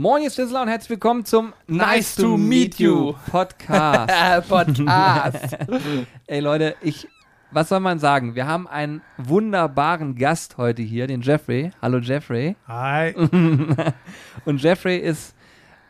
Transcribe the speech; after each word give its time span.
Moin, 0.00 0.22
ihr 0.22 0.30
Schlüssel 0.30 0.56
und 0.56 0.68
herzlich 0.68 0.90
willkommen 0.90 1.24
zum 1.24 1.52
Nice 1.66 2.14
to 2.14 2.36
meet 2.36 2.78
you. 2.78 3.14
Podcast. 3.32 4.48
Podcast. 4.48 5.58
Ey 6.28 6.38
Leute, 6.38 6.76
ich, 6.82 7.08
was 7.50 7.68
soll 7.68 7.80
man 7.80 7.98
sagen? 7.98 8.36
Wir 8.36 8.46
haben 8.46 8.68
einen 8.68 9.02
wunderbaren 9.16 10.14
Gast 10.14 10.56
heute 10.56 10.82
hier, 10.82 11.08
den 11.08 11.20
Jeffrey. 11.20 11.72
Hallo 11.82 11.98
Jeffrey. 11.98 12.54
Hi. 12.68 13.12
Und 14.44 14.62
Jeffrey 14.62 14.98
ist 14.98 15.34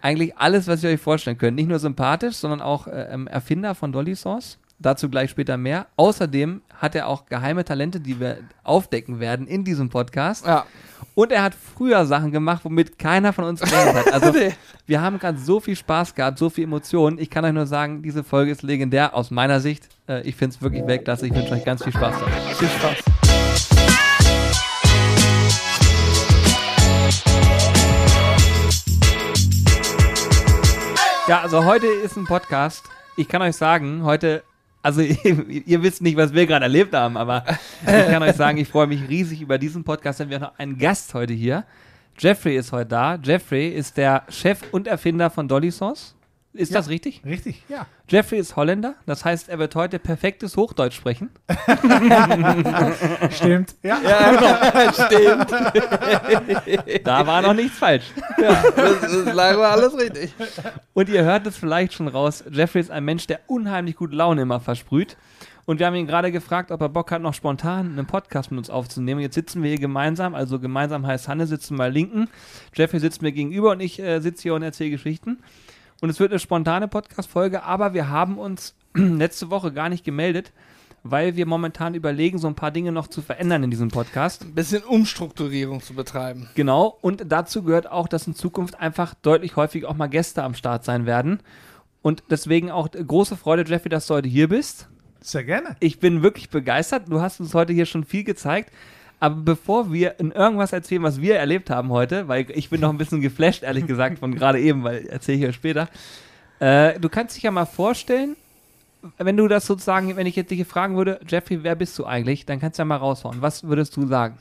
eigentlich 0.00 0.38
alles, 0.38 0.68
was 0.68 0.82
ihr 0.82 0.88
euch 0.88 1.00
vorstellen 1.02 1.36
könnt. 1.36 1.56
Nicht 1.56 1.68
nur 1.68 1.78
sympathisch, 1.78 2.36
sondern 2.36 2.62
auch 2.62 2.86
äh, 2.86 3.08
ähm, 3.12 3.26
Erfinder 3.26 3.74
von 3.74 3.92
Dolly 3.92 4.14
Sauce. 4.14 4.58
Dazu 4.80 5.08
gleich 5.08 5.30
später 5.30 5.56
mehr. 5.56 5.86
Außerdem 5.96 6.62
hat 6.76 6.94
er 6.94 7.08
auch 7.08 7.26
geheime 7.26 7.64
Talente, 7.64 7.98
die 7.98 8.20
wir 8.20 8.38
aufdecken 8.62 9.18
werden 9.18 9.48
in 9.48 9.64
diesem 9.64 9.88
Podcast. 9.88 10.46
Ja. 10.46 10.66
Und 11.16 11.32
er 11.32 11.42
hat 11.42 11.54
früher 11.54 12.06
Sachen 12.06 12.30
gemacht, 12.30 12.64
womit 12.64 12.96
keiner 12.96 13.32
von 13.32 13.44
uns 13.44 13.60
gerechnet 13.60 14.06
hat. 14.06 14.12
Also 14.12 14.30
Nee. 14.38 14.52
wir 14.86 15.00
haben 15.02 15.18
gerade 15.18 15.38
so 15.38 15.58
viel 15.58 15.74
Spaß 15.74 16.14
gehabt, 16.14 16.38
so 16.38 16.48
viel 16.48 16.64
Emotionen. 16.64 17.18
Ich 17.18 17.28
kann 17.28 17.44
euch 17.44 17.52
nur 17.52 17.66
sagen, 17.66 18.02
diese 18.02 18.22
Folge 18.22 18.52
ist 18.52 18.62
legendär 18.62 19.14
aus 19.16 19.32
meiner 19.32 19.58
Sicht. 19.58 19.88
Äh, 20.08 20.22
ich 20.22 20.36
finde 20.36 20.54
es 20.54 20.62
wirklich 20.62 20.86
Weltklasse. 20.86 21.26
Ich 21.26 21.34
wünsche 21.34 21.54
euch 21.54 21.64
ganz 21.64 21.82
viel 21.82 21.92
Spaß 21.92 22.14
dabei. 22.20 22.54
Viel 22.54 22.68
Spaß. 22.68 24.08
Ja, 31.26 31.42
also 31.42 31.64
heute 31.64 31.86
ist 31.86 32.16
ein 32.16 32.24
Podcast. 32.24 32.84
Ich 33.16 33.28
kann 33.28 33.42
euch 33.42 33.54
sagen, 33.56 34.02
heute, 34.04 34.42
also 34.88 35.02
ihr, 35.02 35.48
ihr 35.66 35.82
wisst 35.82 36.00
nicht, 36.00 36.16
was 36.16 36.32
wir 36.32 36.46
gerade 36.46 36.64
erlebt 36.64 36.94
haben, 36.94 37.18
aber 37.18 37.44
ich 37.82 37.86
kann 37.86 38.22
euch 38.22 38.36
sagen, 38.36 38.56
ich 38.56 38.68
freue 38.68 38.86
mich 38.86 39.06
riesig 39.06 39.42
über 39.42 39.58
diesen 39.58 39.84
Podcast, 39.84 40.20
denn 40.20 40.30
wir 40.30 40.36
haben 40.36 40.44
noch 40.44 40.58
einen 40.58 40.78
Gast 40.78 41.12
heute 41.12 41.34
hier. 41.34 41.64
Jeffrey 42.18 42.56
ist 42.56 42.72
heute 42.72 42.86
da. 42.86 43.18
Jeffrey 43.22 43.68
ist 43.68 43.98
der 43.98 44.24
Chef 44.30 44.60
und 44.72 44.86
Erfinder 44.86 45.28
von 45.28 45.46
Dolly 45.46 45.70
Sauce. 45.70 46.14
Ist 46.54 46.72
Ja. 46.72 46.78
das 46.78 46.88
richtig? 46.88 47.22
Richtig, 47.24 47.62
ja. 47.68 47.86
Jeffrey 48.08 48.38
ist 48.38 48.56
Holländer, 48.56 48.94
das 49.06 49.24
heißt, 49.24 49.48
er 49.48 49.58
wird 49.58 49.74
heute 49.74 49.98
perfektes 49.98 50.56
Hochdeutsch 50.56 50.94
sprechen. 50.96 51.30
Stimmt. 53.30 53.76
Ja. 53.82 53.98
Stimmt. 54.92 55.50
Da 57.04 57.26
war 57.26 57.42
noch 57.42 57.54
nichts 57.54 57.78
falsch. 57.78 58.04
Ja, 58.40 58.62
das 58.74 59.02
ist 59.12 59.32
leider 59.32 59.68
alles 59.70 59.96
richtig. 59.96 60.32
Und 60.94 61.08
ihr 61.08 61.22
hört 61.24 61.46
es 61.46 61.56
vielleicht 61.56 61.92
schon 61.92 62.08
raus, 62.08 62.44
Jeffrey 62.50 62.80
ist 62.80 62.90
ein 62.90 63.04
Mensch, 63.04 63.26
der 63.26 63.40
unheimlich 63.46 63.96
gute 63.96 64.16
Laune 64.16 64.42
immer 64.42 64.60
versprüht. 64.60 65.16
Und 65.66 65.78
wir 65.80 65.86
haben 65.86 65.94
ihn 65.96 66.06
gerade 66.06 66.32
gefragt, 66.32 66.70
ob 66.70 66.80
er 66.80 66.88
Bock 66.88 67.10
hat, 67.10 67.20
noch 67.20 67.34
spontan 67.34 67.92
einen 67.92 68.06
Podcast 68.06 68.50
mit 68.50 68.56
uns 68.58 68.70
aufzunehmen. 68.70 69.20
Jetzt 69.20 69.34
sitzen 69.34 69.62
wir 69.62 69.68
hier 69.68 69.78
gemeinsam, 69.78 70.34
also 70.34 70.58
gemeinsam 70.58 71.06
heißt 71.06 71.28
Hanne 71.28 71.46
sitzen 71.46 71.76
mal 71.76 71.92
linken, 71.92 72.28
Jeffrey 72.74 73.00
sitzt 73.00 73.20
mir 73.20 73.32
gegenüber 73.32 73.72
und 73.72 73.80
ich 73.80 73.98
äh, 74.00 74.20
sitze 74.20 74.42
hier 74.44 74.54
und 74.54 74.62
erzähle 74.62 74.90
Geschichten. 74.90 75.38
Und 76.00 76.10
es 76.10 76.20
wird 76.20 76.30
eine 76.30 76.38
spontane 76.38 76.86
Podcast-Folge, 76.86 77.64
aber 77.64 77.92
wir 77.92 78.08
haben 78.08 78.38
uns 78.38 78.74
letzte 78.94 79.50
Woche 79.50 79.72
gar 79.72 79.88
nicht 79.88 80.04
gemeldet, 80.04 80.52
weil 81.02 81.34
wir 81.34 81.44
momentan 81.44 81.94
überlegen, 81.94 82.38
so 82.38 82.46
ein 82.46 82.54
paar 82.54 82.70
Dinge 82.70 82.92
noch 82.92 83.08
zu 83.08 83.20
verändern 83.20 83.64
in 83.64 83.70
diesem 83.70 83.88
Podcast. 83.88 84.42
Ein 84.42 84.54
bisschen 84.54 84.84
Umstrukturierung 84.84 85.82
zu 85.82 85.94
betreiben. 85.94 86.48
Genau, 86.54 86.98
und 87.00 87.24
dazu 87.28 87.64
gehört 87.64 87.90
auch, 87.90 88.06
dass 88.06 88.28
in 88.28 88.36
Zukunft 88.36 88.78
einfach 88.78 89.14
deutlich 89.14 89.56
häufig 89.56 89.86
auch 89.86 89.96
mal 89.96 90.06
Gäste 90.06 90.44
am 90.44 90.54
Start 90.54 90.84
sein 90.84 91.04
werden. 91.04 91.40
Und 92.00 92.22
deswegen 92.30 92.70
auch 92.70 92.88
große 92.90 93.36
Freude, 93.36 93.68
Jeffrey, 93.68 93.88
dass 93.88 94.06
du 94.06 94.14
heute 94.14 94.28
hier 94.28 94.48
bist. 94.48 94.88
Sehr 95.20 95.42
gerne. 95.42 95.76
Ich 95.80 95.98
bin 95.98 96.22
wirklich 96.22 96.48
begeistert. 96.48 97.08
Du 97.08 97.20
hast 97.20 97.40
uns 97.40 97.54
heute 97.54 97.72
hier 97.72 97.86
schon 97.86 98.04
viel 98.04 98.22
gezeigt. 98.22 98.70
Aber 99.20 99.34
bevor 99.36 99.92
wir 99.92 100.20
in 100.20 100.30
irgendwas 100.30 100.72
erzählen, 100.72 101.02
was 101.02 101.20
wir 101.20 101.36
erlebt 101.36 101.70
haben 101.70 101.90
heute, 101.90 102.28
weil 102.28 102.46
ich 102.50 102.70
bin 102.70 102.80
noch 102.80 102.90
ein 102.90 102.98
bisschen 102.98 103.20
geflasht, 103.20 103.62
ehrlich 103.62 103.86
gesagt, 103.86 104.20
von 104.20 104.34
gerade 104.34 104.60
eben, 104.60 104.84
weil 104.84 105.06
erzähle 105.06 105.38
ich 105.38 105.46
euch 105.46 105.54
später. 105.56 105.88
Äh, 106.60 106.98
du 107.00 107.08
kannst 107.08 107.36
dich 107.36 107.42
ja 107.42 107.50
mal 107.50 107.66
vorstellen, 107.66 108.36
wenn 109.16 109.36
du 109.36 109.48
das 109.48 109.66
sozusagen, 109.66 110.16
wenn 110.16 110.26
ich 110.26 110.36
jetzt 110.36 110.50
dich 110.50 110.66
fragen 110.66 110.96
würde, 110.96 111.20
Jeffrey, 111.26 111.62
wer 111.62 111.74
bist 111.74 111.98
du 111.98 112.04
eigentlich? 112.04 112.46
Dann 112.46 112.60
kannst 112.60 112.78
du 112.78 112.82
ja 112.82 112.84
mal 112.84 112.96
raushauen. 112.96 113.42
Was 113.42 113.64
würdest 113.64 113.96
du 113.96 114.06
sagen? 114.06 114.38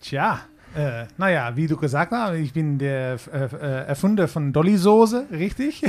Tja, 0.00 0.40
äh, 0.76 1.06
naja, 1.18 1.52
wie 1.54 1.66
du 1.66 1.76
gesagt 1.76 2.12
hast, 2.12 2.34
ich 2.34 2.52
bin 2.52 2.78
der 2.78 3.18
äh, 3.32 3.44
äh, 3.44 3.86
Erfinder 3.86 4.28
von 4.28 4.52
Dolly 4.52 4.76
Soße, 4.76 5.26
richtig? 5.30 5.82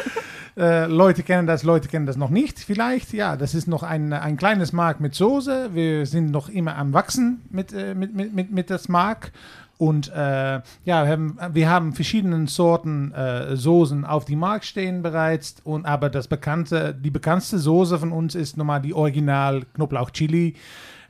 äh, 0.56 0.86
Leute 0.86 1.22
kennen 1.22 1.46
das, 1.46 1.62
Leute 1.62 1.88
kennen 1.88 2.06
das 2.06 2.16
noch 2.16 2.30
nicht, 2.30 2.58
vielleicht. 2.58 3.12
Ja, 3.12 3.36
das 3.36 3.54
ist 3.54 3.68
noch 3.68 3.82
ein, 3.82 4.12
ein 4.12 4.36
kleines 4.36 4.72
Markt 4.72 5.00
mit 5.00 5.14
Soße. 5.14 5.70
Wir 5.74 6.06
sind 6.06 6.30
noch 6.30 6.48
immer 6.48 6.76
am 6.76 6.92
Wachsen 6.92 7.42
mit, 7.50 7.72
äh, 7.72 7.94
mit, 7.94 8.14
mit, 8.14 8.34
mit, 8.34 8.50
mit 8.50 8.70
das 8.70 8.88
Markt. 8.88 9.32
Und 9.80 10.12
äh, 10.12 10.60
ja, 10.84 11.04
wir 11.04 11.10
haben, 11.10 11.38
wir 11.52 11.70
haben 11.70 11.94
verschiedene 11.94 12.46
Sorten 12.48 13.12
äh, 13.12 13.56
Soßen 13.56 14.04
auf 14.04 14.26
die 14.26 14.36
Markt 14.36 14.66
stehen 14.66 15.02
bereits. 15.02 15.56
Und, 15.64 15.86
aber 15.86 16.10
das 16.10 16.28
bekannte, 16.28 16.94
die 16.94 17.10
bekannteste 17.10 17.58
Soße 17.58 17.98
von 17.98 18.12
uns 18.12 18.34
ist 18.34 18.58
nochmal 18.58 18.82
die 18.82 18.92
Original 18.92 19.62
Knoblauch 19.74 20.10
Chili. 20.10 20.54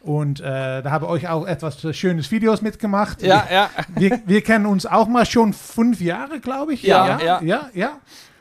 Und 0.02 0.40
äh, 0.40 0.44
da 0.82 0.90
habe 0.90 1.04
ich 1.06 1.10
euch 1.10 1.28
auch 1.28 1.46
etwas 1.46 1.80
schönes 1.94 2.30
Videos 2.30 2.62
mitgemacht. 2.62 3.22
Ja, 3.22 3.46
ja. 3.52 3.70
Wir, 3.94 4.20
wir 4.26 4.42
kennen 4.42 4.66
uns 4.66 4.86
auch 4.86 5.08
mal 5.08 5.26
schon 5.26 5.52
fünf 5.52 6.00
Jahre, 6.00 6.40
glaube 6.40 6.72
ich. 6.72 6.82
Ja, 6.82 7.18
ja. 7.18 7.20
ja. 7.20 7.40
ja, 7.42 7.70
ja. 7.74 7.92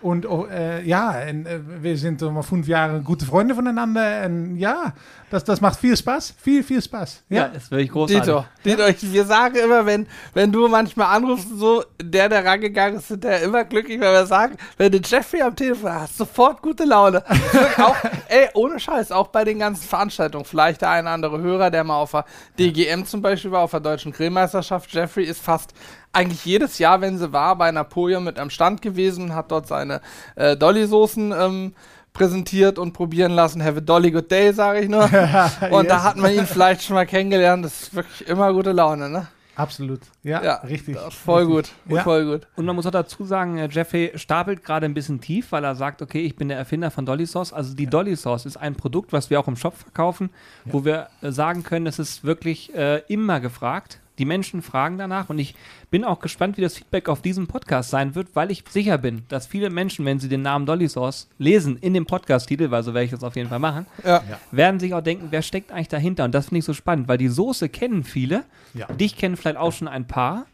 Und 0.01 0.25
oh, 0.25 0.47
äh, 0.49 0.81
ja, 0.85 1.15
und, 1.29 1.45
äh, 1.45 1.59
wir 1.81 1.97
sind 1.97 2.19
so 2.19 2.31
mal 2.31 2.41
fünf 2.41 2.67
Jahre 2.67 3.01
gute 3.01 3.25
Freunde 3.25 3.53
voneinander. 3.53 4.25
Und 4.25 4.57
ja, 4.57 4.93
das, 5.29 5.43
das 5.43 5.59
macht 5.59 5.77
viel 5.77 5.95
Spaß. 5.95 6.35
Viel, 6.41 6.63
viel 6.63 6.81
Spaß. 6.81 7.23
Ja, 7.27 7.37
Ja, 7.37 7.47
das 7.49 7.63
ist 7.63 7.71
wirklich 7.71 7.91
großartig. 7.91 8.23
Dito, 8.23 8.45
Dito, 8.63 8.87
ich, 8.87 9.13
wir 9.13 9.25
sagen 9.25 9.55
immer, 9.57 9.85
wenn, 9.85 10.07
wenn 10.33 10.51
du 10.51 10.67
manchmal 10.69 11.15
anrufst, 11.15 11.49
so, 11.53 11.83
der, 12.01 12.29
der 12.29 12.45
rangegangen 12.45 12.99
ist, 12.99 13.09
sind 13.09 13.23
der 13.25 13.41
immer 13.41 13.65
glücklich, 13.65 13.99
weil 13.99 14.13
wir 14.13 14.25
sagen, 14.25 14.55
wenn 14.77 14.91
du 14.91 14.99
Jeffrey 14.99 15.41
am 15.41 15.55
Telefon 15.55 15.91
hast, 15.91 16.17
sofort 16.17 16.61
gute 16.61 16.85
Laune. 16.85 17.23
Auch, 17.77 17.95
ey, 18.29 18.47
ohne 18.53 18.79
Scheiß, 18.79 19.11
auch 19.11 19.27
bei 19.27 19.43
den 19.43 19.59
ganzen 19.59 19.87
Veranstaltungen, 19.87 20.45
vielleicht 20.45 20.81
der 20.81 20.91
eine 20.91 21.03
oder 21.03 21.11
andere 21.11 21.39
Hörer, 21.39 21.69
der 21.71 21.83
mal 21.83 21.97
auf 21.97 22.11
der 22.11 22.25
DGM 22.57 23.05
zum 23.05 23.21
Beispiel 23.21 23.51
war, 23.51 23.61
auf 23.61 23.71
der 23.71 23.79
Deutschen 23.79 24.11
Grillmeisterschaft, 24.11 24.93
Jeffrey 24.93 25.25
ist 25.25 25.41
fast 25.41 25.73
eigentlich 26.13 26.45
jedes 26.45 26.79
Jahr, 26.79 27.01
wenn 27.01 27.17
sie 27.17 27.31
war, 27.33 27.55
bei 27.57 27.71
Napoleon 27.71 28.23
mit 28.23 28.39
am 28.39 28.49
Stand 28.49 28.81
gewesen, 28.81 29.35
hat 29.35 29.51
dort 29.51 29.67
seine 29.67 30.01
äh, 30.35 30.55
Dolly-Soßen 30.57 31.31
ähm, 31.31 31.73
präsentiert 32.13 32.79
und 32.79 32.93
probieren 32.93 33.31
lassen. 33.33 33.63
Have 33.63 33.77
a 33.77 33.81
Dolly 33.81 34.11
Good 34.11 34.31
Day, 34.31 34.51
sage 34.53 34.79
ich 34.81 34.89
nur. 34.89 35.03
Und 35.71 35.89
da 35.89 35.95
Yes. 35.95 36.03
hat 36.03 36.17
man 36.17 36.33
ihn 36.33 36.45
vielleicht 36.47 36.83
schon 36.83 36.95
mal 36.95 37.05
kennengelernt. 37.05 37.63
Das 37.63 37.83
ist 37.83 37.93
wirklich 37.93 38.27
immer 38.27 38.51
gute 38.53 38.71
Laune, 38.71 39.09
ne? 39.09 39.27
absolut. 39.55 39.99
Ja, 40.23 40.41
Ja, 40.41 40.53
richtig. 40.61 40.97
Voll 41.11 41.43
richtig. 41.43 41.73
gut. 41.85 41.95
Ja. 41.97 42.03
Voll 42.03 42.25
gut. 42.25 42.47
Und 42.55 42.65
man 42.65 42.75
muss 42.77 42.85
auch 42.87 42.91
dazu 42.91 43.25
sagen, 43.25 43.57
äh, 43.57 43.67
Jeffrey 43.69 44.13
stapelt 44.15 44.63
gerade 44.63 44.85
ein 44.85 44.93
bisschen 44.93 45.19
tief, 45.19 45.51
weil 45.51 45.65
er 45.65 45.75
sagt, 45.75 46.01
okay, 46.01 46.21
ich 46.21 46.37
bin 46.37 46.47
der 46.47 46.57
Erfinder 46.57 46.89
von 46.91 47.05
Dolly 47.05 47.25
Sauce. 47.25 47.51
Also 47.51 47.75
die 47.75 47.85
Dolly 47.85 48.15
Sauce 48.15 48.45
ist 48.45 48.55
ein 48.55 48.75
Produkt, 48.75 49.11
was 49.11 49.29
wir 49.29 49.37
auch 49.37 49.49
im 49.49 49.57
Shop 49.57 49.75
verkaufen, 49.77 50.29
wo 50.63 50.85
wir 50.85 51.07
äh, 51.21 51.31
sagen 51.31 51.63
können, 51.63 51.87
es 51.87 51.99
ist 51.99 52.23
wirklich 52.23 52.73
äh, 52.73 52.99
immer 53.09 53.41
gefragt. 53.41 53.99
Die 54.19 54.25
Menschen 54.25 54.61
fragen 54.61 54.97
danach 54.97 55.29
und 55.29 55.39
ich 55.39 55.55
bin 55.89 56.03
auch 56.03 56.19
gespannt, 56.19 56.57
wie 56.57 56.61
das 56.61 56.75
Feedback 56.77 57.07
auf 57.09 57.21
diesem 57.21 57.47
Podcast 57.47 57.89
sein 57.89 58.13
wird, 58.15 58.35
weil 58.35 58.51
ich 58.51 58.63
sicher 58.69 58.97
bin, 58.97 59.23
dass 59.29 59.47
viele 59.47 59.69
Menschen, 59.69 60.05
wenn 60.05 60.19
sie 60.19 60.27
den 60.29 60.41
Namen 60.41 60.65
Dolly 60.65 60.87
Sauce 60.89 61.29
lesen 61.37 61.77
in 61.77 61.93
dem 61.93 62.05
Podcast-Titel, 62.05 62.69
weil 62.69 62.83
so 62.83 62.93
werde 62.93 63.05
ich 63.05 63.11
das 63.11 63.23
auf 63.23 63.35
jeden 63.35 63.49
Fall 63.49 63.59
machen, 63.59 63.85
Ja. 64.05 64.21
werden 64.51 64.79
sich 64.79 64.93
auch 64.93 65.01
denken, 65.01 65.27
wer 65.31 65.41
steckt 65.41 65.71
eigentlich 65.71 65.87
dahinter? 65.87 66.25
Und 66.25 66.35
das 66.35 66.47
finde 66.47 66.59
ich 66.59 66.65
so 66.65 66.73
spannend, 66.73 67.07
weil 67.07 67.17
die 67.17 67.29
Soße 67.29 67.69
kennen 67.69 68.03
viele, 68.03 68.43
Ja. 68.73 68.87
dich 68.87 69.15
kennen 69.17 69.37
vielleicht 69.37 69.57
auch 69.57 69.71
schon 69.71 69.87
ein 69.87 70.05
paar, 70.05 70.45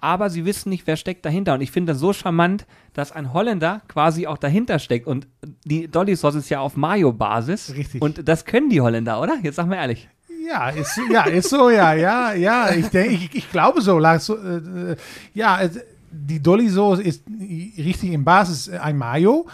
aber 0.00 0.30
sie 0.30 0.46
wissen 0.46 0.70
nicht, 0.70 0.86
wer 0.86 0.96
steckt 0.96 1.26
dahinter. 1.26 1.52
Und 1.52 1.60
ich 1.60 1.70
finde 1.70 1.92
das 1.92 2.00
so 2.00 2.14
charmant, 2.14 2.64
dass 2.94 3.12
ein 3.12 3.34
Holländer 3.34 3.82
quasi 3.86 4.26
auch 4.26 4.38
dahinter 4.38 4.78
steckt. 4.78 5.06
Und 5.06 5.26
die 5.66 5.88
Dolly 5.88 6.16
Sauce 6.16 6.36
ist 6.36 6.48
ja 6.48 6.60
auf 6.60 6.74
Mayo-Basis. 6.78 7.74
Richtig. 7.76 8.00
Und 8.00 8.26
das 8.26 8.46
können 8.46 8.70
die 8.70 8.80
Holländer, 8.80 9.20
oder? 9.20 9.36
Jetzt 9.42 9.56
sag 9.56 9.66
mal 9.66 9.74
ehrlich. 9.76 10.08
Ja, 10.46 10.70
ist, 10.70 10.98
ja, 11.10 11.24
ist 11.24 11.50
so, 11.50 11.70
ja, 11.70 11.92
ja, 11.92 12.32
ja. 12.32 12.70
Ich 12.70 12.88
denke, 12.88 13.14
ich, 13.14 13.34
ich 13.34 13.50
glaube 13.50 13.80
so. 13.80 13.98
äh, 14.00 14.36
äh, 14.36 14.96
ja, 15.34 15.60
die 16.10 16.42
Dolly-Soße 16.42 17.02
ist 17.02 17.24
richtig 17.28 18.12
in 18.12 18.24
Basis 18.24 18.68
ein 18.68 18.96
Mayo. 18.96 19.46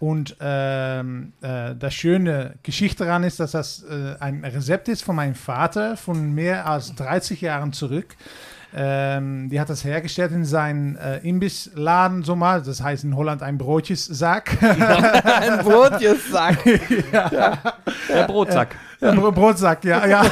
Und 0.00 0.36
ähm, 0.40 1.32
äh, 1.40 1.74
das 1.76 1.94
schöne 1.94 2.56
Geschichte 2.62 3.04
daran 3.04 3.24
ist, 3.24 3.40
dass 3.40 3.52
das 3.52 3.84
äh, 3.84 4.16
ein 4.20 4.44
Rezept 4.44 4.88
ist 4.88 5.02
von 5.02 5.16
meinem 5.16 5.34
Vater 5.34 5.96
von 5.96 6.32
mehr 6.34 6.66
als 6.66 6.94
30 6.94 7.40
Jahren 7.40 7.72
zurück. 7.72 8.16
Ähm, 8.76 9.48
die 9.50 9.60
hat 9.60 9.70
das 9.70 9.84
hergestellt 9.84 10.32
in 10.32 10.44
seinem 10.44 10.96
äh, 10.96 11.18
Imbissladen, 11.18 12.24
so 12.24 12.34
mal. 12.34 12.60
Das 12.60 12.82
heißt 12.82 13.04
in 13.04 13.16
Holland 13.16 13.40
ein 13.42 13.56
Brotjessack. 13.56 14.58
Ein 14.62 15.64
Brotjessack. 15.64 16.58
Der 18.08 18.26
Brotsack. 18.26 18.74
Ein 19.10 19.20
Brotsack, 19.20 19.84
ja, 19.84 20.06
ja. 20.06 20.22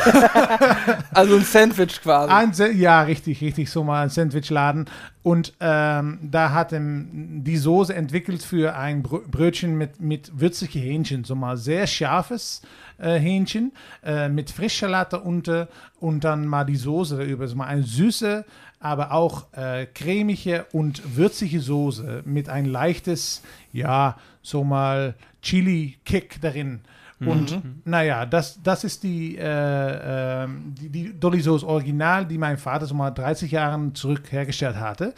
Also 1.15 1.37
ein 1.37 1.45
Sandwich 1.45 2.01
quasi. 2.01 2.33
Ein, 2.33 2.79
ja, 2.79 3.03
richtig, 3.03 3.41
richtig, 3.41 3.71
so 3.71 3.85
mal 3.85 4.05
ein 4.05 4.09
Sandwichladen. 4.09 4.87
Und 5.23 5.53
ähm, 5.61 6.19
da 6.23 6.53
hat 6.53 6.73
er 6.73 6.81
die 6.83 7.57
Soße 7.57 7.95
entwickelt 7.95 8.43
für 8.43 8.75
ein 8.75 9.03
Brö 9.03 9.21
Brötchen 9.31 9.77
mit, 9.77 10.01
mit 10.01 10.41
würzige 10.41 10.79
Hähnchen, 10.79 11.25
so 11.25 11.35
mal 11.35 11.57
sehr 11.57 11.87
scharfes 11.87 12.63
äh, 12.99 13.19
Hähnchen 13.19 13.73
äh, 14.05 14.29
mit 14.29 14.51
Frischsalat 14.51 15.15
unter 15.15 15.69
und 16.01 16.25
dann 16.25 16.47
mal 16.47 16.65
die 16.65 16.77
Soße 16.77 17.19
darüber, 17.19 17.47
so 17.47 17.57
mal 17.57 17.67
eine 17.67 17.83
süße 17.83 18.45
aber 18.83 19.13
auch 19.13 19.47
äh, 19.53 19.87
cremige 19.87 20.67
und 20.73 21.17
würzige 21.17 21.61
Soße 21.61 22.23
mit 22.25 22.49
ein 22.49 22.67
leichtes, 22.67 23.43
ja, 23.73 24.17
so 24.43 24.65
mal 24.65 25.15
Chili-Kick 25.41 26.41
darin. 26.41 26.81
Und 27.29 27.63
naja, 27.85 28.27
das, 28.27 28.61
das 28.63 28.85
ist 28.85 29.03
die, 29.03 29.37
äh, 29.37 30.45
ähm, 30.45 30.75
die, 30.81 30.89
die 30.89 31.19
Dolly 31.19 31.41
Sauce 31.41 31.65
Original, 31.65 32.27
die 32.27 32.39
mein 32.39 32.57
Vater 32.57 32.87
so 32.87 32.95
mal 32.95 33.11
30 33.11 33.51
Jahre 33.51 33.93
zurück 33.93 34.31
hergestellt 34.31 34.77
hatte. 34.77 35.15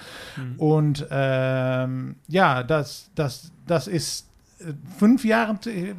Und 0.59 1.07
ähm, 1.11 2.17
ja, 2.29 2.63
das, 2.63 3.11
das, 3.15 3.53
das 3.67 3.87
ist 3.87 4.29
äh, 4.61 4.73
fünf 4.99 5.25
Jahre, 5.25 5.59
äh, 5.67 5.95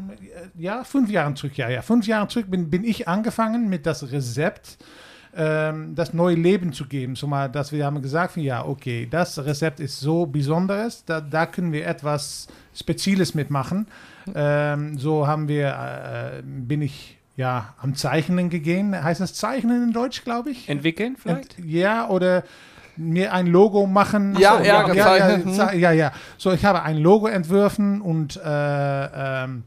ja, 0.57 0.83
fünf 0.83 1.09
Jahre 1.09 1.33
zurück, 1.33 1.57
ja, 1.57 1.69
ja, 1.69 1.81
fünf 1.81 2.07
Jahre 2.07 2.27
zurück 2.27 2.49
bin, 2.49 2.69
bin 2.69 2.83
ich 2.83 3.07
angefangen 3.07 3.69
mit 3.69 3.85
das 3.85 4.11
Rezept, 4.11 4.77
ähm, 5.35 5.95
das 5.95 6.13
neue 6.13 6.35
Leben 6.35 6.73
zu 6.73 6.85
geben. 6.85 7.15
So 7.15 7.27
mal, 7.27 7.49
dass 7.49 7.71
wir 7.71 7.85
haben 7.85 8.01
gesagt, 8.01 8.37
ja, 8.37 8.65
okay, 8.65 9.07
das 9.09 9.37
Rezept 9.43 9.79
ist 9.79 9.99
so 9.99 10.25
besonderes, 10.25 11.03
da, 11.05 11.21
da 11.21 11.45
können 11.45 11.71
wir 11.71 11.87
etwas 11.87 12.47
Spezielles 12.73 13.33
mitmachen. 13.33 13.87
Ähm, 14.33 14.97
so 14.97 15.27
haben 15.27 15.47
wir, 15.47 15.67
äh, 15.67 16.41
bin 16.43 16.81
ich 16.81 17.17
ja 17.35 17.73
am 17.81 17.95
Zeichnen 17.95 18.49
gegangen. 18.49 19.01
Heißt 19.03 19.21
das 19.21 19.33
Zeichnen 19.33 19.83
in 19.83 19.93
Deutsch, 19.93 20.23
glaube 20.23 20.51
ich? 20.51 20.69
Entwickeln 20.69 21.15
vielleicht? 21.17 21.59
Ent- 21.59 21.67
Ja, 21.67 22.07
oder 22.09 22.43
mir 22.97 23.33
ein 23.33 23.47
Logo 23.47 23.85
machen. 23.87 24.35
Ja, 24.39 24.57
So, 24.59 24.63
ja, 24.63 24.63
ja, 24.63 24.81
gezeichnet, 24.83 25.45
ja, 25.57 25.71
ja, 25.73 25.91
ja. 25.91 26.11
So, 26.37 26.53
ich 26.53 26.63
habe 26.63 26.81
ein 26.83 26.97
Logo 26.97 27.27
entworfen 27.27 27.99
und 28.01 28.37
äh, 28.37 28.43
ähm, 29.43 29.63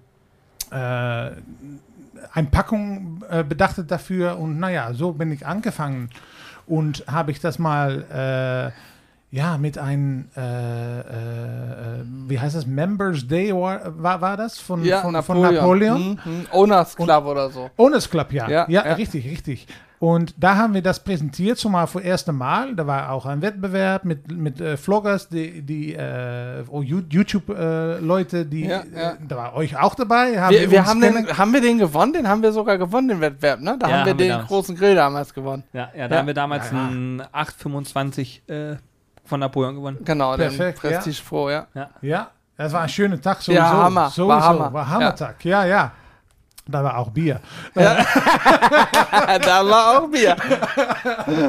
äh, 0.71 1.31
eine 2.33 2.49
Packung 2.51 3.23
äh, 3.31 3.45
bedachtet 3.45 3.91
dafür 3.91 4.39
und 4.39 4.59
naja, 4.59 4.93
so 4.93 5.13
bin 5.13 5.31
ich 5.33 5.47
angefangen 5.47 6.11
und 6.67 7.05
habe 7.07 7.31
ich 7.31 7.41
das 7.41 7.59
mal 7.59 8.73
äh, 8.75 8.79
ja 9.31 9.59
mit 9.59 9.77
einem 9.79 10.27
äh, 10.37 10.41
äh, 10.41 11.01
äh, 11.01 12.05
wie 12.29 12.39
heißt 12.41 12.57
das 12.57 12.67
Members 12.67 13.27
Day 13.27 13.55
war, 13.55 13.81
war, 14.03 14.21
war 14.21 14.37
das 14.37 14.59
von, 14.59 14.83
Ja, 14.85 15.03
von 15.03 15.13
Napoleon. 15.13 15.45
von 15.45 15.55
Napoleon? 15.55 16.19
Mhm, 16.25 16.33
mhm. 16.33 16.47
Owners 16.53 16.97
Club 16.97 17.27
oder 17.27 17.51
so. 17.51 17.71
Owners 17.77 18.09
Club, 18.09 18.33
ja. 18.33 18.49
Ja, 18.49 18.67
Ja, 18.69 18.87
ja. 18.87 18.93
richtig, 18.95 19.27
richtig. 19.31 19.67
Und 20.01 20.33
da 20.39 20.55
haben 20.55 20.75
wir 20.75 20.83
das 20.83 21.03
präsentiert, 21.03 21.59
schon 21.59 21.73
mal 21.73 21.89
für 21.89 22.01
erste 22.01 22.33
Mal. 22.33 22.77
Da 22.77 22.87
war 22.87 23.11
auch 23.11 23.27
ein 23.27 23.43
Wettbewerb 23.43 24.05
mit, 24.05 24.31
mit 24.31 24.61
äh, 24.61 24.77
Vloggers, 24.77 25.29
die, 25.29 25.61
die 25.63 25.93
äh, 25.95 26.63
oh, 26.69 26.83
YouTube-Leute, 26.83 28.47
die, 28.47 28.65
Ja, 28.67 28.85
ja. 28.95 29.11
Äh, 29.11 29.15
da 29.27 29.37
war 29.37 29.55
euch 29.55 29.77
auch 29.77 29.97
dabei. 29.97 30.41
Haben 30.41 30.55
Wir, 30.55 30.71
wir 30.71 30.79
uns 30.81 30.89
haben, 30.89 31.01
den, 31.01 31.37
haben 31.37 31.53
wir 31.53 31.61
den 31.61 31.79
gewonnen? 31.79 32.13
Den 32.13 32.29
haben 32.29 32.43
wir 32.43 32.53
sogar 32.53 32.79
gewonnen, 32.79 33.09
den 33.09 33.21
Wettbewerb, 33.21 33.61
ne? 33.61 33.77
Da 33.79 33.89
Ja, 33.89 33.97
haben 33.99 34.05
wir 34.07 34.11
haben 34.13 34.19
wir 34.19 34.25
den 34.27 34.29
damals. 34.31 34.49
großen 34.49 34.77
Grill 34.77 34.95
damals 34.95 35.35
gewonnen. 35.35 35.65
Ja, 35.73 35.91
ja, 35.97 36.07
da 36.07 36.15
Ja. 36.15 36.21
haben 36.21 36.27
wir 36.29 36.35
damals 36.35 36.71
Ja, 36.71 36.77
ja. 36.79 36.87
ein 36.87 37.23
825 37.33 38.43
äh, 38.49 38.77
von 39.29 39.41
Napoleon 39.41 39.75
gewonnen. 39.75 39.99
Genau, 40.05 40.37
Perfekt, 40.37 40.83
den 40.83 40.91
ja. 40.91 40.99
Prestige 40.99 41.23
Pro, 41.29 41.51
ja. 41.51 41.67
Ja, 42.01 42.29
das 42.57 42.73
war 42.73 42.83
ein 42.83 42.89
schöner 42.89 43.21
Tag 43.21 43.41
sowieso. 43.41 43.63
Ja, 43.63 43.71
Hammer, 43.71 44.11
Sowieso, 44.11 44.29
war 44.29 44.43
Hammer. 44.43 44.73
War 44.73 44.89
Hammertag, 44.89 45.45
ja. 45.45 45.65
ja, 45.65 45.93
Da 46.67 46.83
war 46.83 46.99
auch 46.99 47.11
Bier. 47.11 47.41
da 47.75 47.85
war 49.65 49.99
auch 49.99 50.09
Bier. 50.09 50.37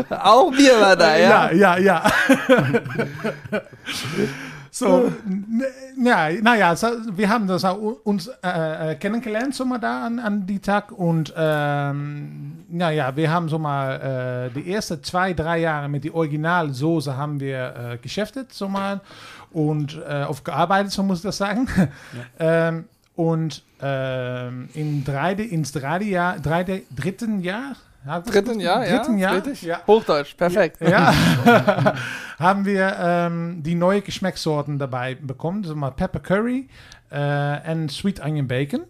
auch 0.09 0.51
Bier 0.51 0.79
war 0.79 0.95
da, 0.95 1.15
ja. 1.17 1.51
ja, 1.51 1.77
ja. 1.77 2.01
ja. 2.01 2.11
so, 4.79 5.11
n- 5.27 5.63
ja, 6.03 6.29
naja, 6.41 6.75
so, 6.75 6.87
wir 7.15 7.29
haben 7.29 7.47
das 7.47 7.63
uns 7.63 8.27
äh, 8.43 8.91
äh, 8.91 8.95
kennengelernt, 8.95 9.53
so 9.55 9.65
mal 9.65 9.77
da 9.77 10.05
an, 10.05 10.19
an 10.19 10.45
die 10.45 10.59
Tag 10.59 10.91
und 10.91 11.33
ähm, 11.37 12.63
naja, 12.69 13.15
wir 13.15 13.29
haben 13.31 13.49
so 13.49 13.59
mal 13.59 14.49
äh, 14.49 14.59
die 14.59 14.71
ersten 14.71 15.03
zwei, 15.03 15.33
drei 15.33 15.59
Jahre 15.59 15.89
mit 15.89 16.03
der 16.03 16.15
Originalsoße 16.15 17.15
haben 17.17 17.39
wir 17.39 17.75
äh, 17.93 17.97
geschäftet, 17.97 18.53
so 18.53 18.67
mal 18.67 19.01
und 19.51 19.99
äh, 20.07 20.23
auf 20.23 20.43
gearbeitet, 20.43 20.91
so 20.91 21.03
muss 21.03 21.19
ich 21.19 21.23
das 21.23 21.37
sagen. 21.37 21.67
ähm, 22.39 22.85
und 23.15 23.63
ähm, 23.81 24.69
in 24.73 25.03
drei, 25.03 25.33
ins 25.33 25.71
dritte 25.73 26.05
Jahr, 26.05 26.39
drei, 26.39 26.83
dritten 26.95 27.41
Jahr, 27.41 27.75
Das 28.06 28.24
Dritten 28.25 28.60
Jahr, 28.60 28.88
ja. 28.88 28.98
dritten 28.98 29.18
Jahr, 29.18 29.36
Richtig? 29.36 29.62
ja. 29.63 29.81
Hochdeutsch, 29.86 30.36
perfekt. 30.38 30.78
Ja, 30.81 31.13
haben 32.40 32.66
wir 32.66 32.96
ähm, 32.98 33.62
die 33.62 33.75
neue 33.75 34.01
Geschmackssorten 34.01 34.80
dabei 34.80 35.16
bekommen. 35.16 35.63
Also 35.63 35.75
mal 35.75 35.92
Pepper 35.92 36.19
Curry 36.22 36.69
äh, 37.12 37.72
und 37.72 37.92
Sweet 37.92 38.24
Onion 38.24 38.48
Bacon. 38.48 38.84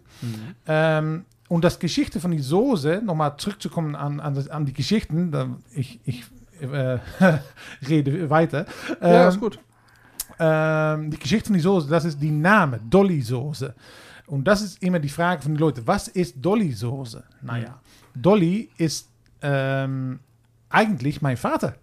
Ähm, 0.66 1.24
und 1.48 1.64
das 1.64 1.78
Geschichte 1.80 2.20
von 2.20 2.30
die 2.30 2.38
Soße, 2.38 3.02
nochmal 3.04 3.36
zurückzukommen 3.36 3.96
an, 3.96 4.20
an, 4.20 4.34
das, 4.34 4.48
an 4.48 4.64
die 4.66 4.72
Geschichten, 4.72 5.32
da, 5.32 5.48
ich, 5.74 5.98
ich 6.04 6.24
äh, 6.62 6.98
rede 7.88 8.30
weiter. 8.30 8.66
Ja, 9.02 9.24
Ähm, 9.24 9.28
ist 9.28 9.40
gut. 9.40 9.58
ähm, 10.38 11.10
die 11.10 11.18
Geschichte 11.18 11.46
von 11.48 11.54
die 11.54 11.60
Soße, 11.60 11.88
das 11.88 12.04
ist 12.04 12.22
die 12.22 12.30
Name, 12.30 12.78
Dolly-Soße. 12.88 13.74
Und 14.26 14.44
das 14.44 14.62
ist 14.62 14.80
immer 14.82 15.00
die 15.00 15.08
Frage 15.08 15.42
von 15.42 15.52
den 15.54 15.58
Leuten, 15.58 15.82
was 15.86 16.06
ist 16.06 16.36
Dolly-Soße? 16.40 17.24
Naja, 17.42 17.80
Dolly 18.14 18.68
ist 18.76 19.08
ähm, 19.42 20.20
eigentlich 20.68 21.22
mein 21.22 21.36
Vater. 21.36 21.74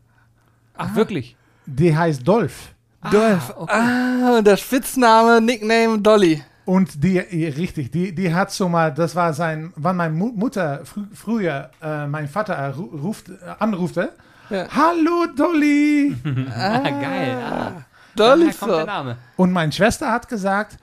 Ach, 0.76 0.96
wirklich? 0.96 1.36
Der 1.66 1.98
heißt 1.98 2.28
Dolph. 2.28 2.74
Dolph. 3.12 3.54
okay. 3.58 3.74
Ah, 3.74 4.38
und 4.38 4.46
der 4.48 4.58
Spitzname, 4.58 5.42
Nickname 5.42 6.00
Dolly. 6.00 6.44
Und 6.66 7.02
die, 7.04 7.18
richtig, 7.20 7.92
die, 7.92 8.14
die 8.14 8.34
hat 8.34 8.52
so 8.52 8.68
mal, 8.68 8.94
das 8.94 9.16
war 9.16 9.34
sein, 9.34 9.72
wann 9.78 9.96
meine 9.96 10.14
Mu 10.14 10.32
Mutter 10.36 10.86
frü 10.86 11.04
früher 11.14 11.72
äh, 11.82 12.06
mein 12.08 12.28
Vater 12.28 12.58
ru- 12.76 13.00
ruft, 13.00 13.30
äh, 13.30 13.36
anrufte, 13.60 14.12
Ja. 14.50 14.68
Hallo 14.76 15.28
Dolly! 15.36 16.16
Ah, 16.54 16.80
geil. 16.80 17.38
Ah, 17.38 17.72
Dolly 18.16 18.52
kommt 18.52 18.72
der 18.72 18.80
so. 18.82 18.86
Name. 18.86 19.18
Und 19.38 19.52
meine 19.54 19.72
Schwester 19.72 20.12
hat 20.12 20.28
gesagt, 20.28 20.78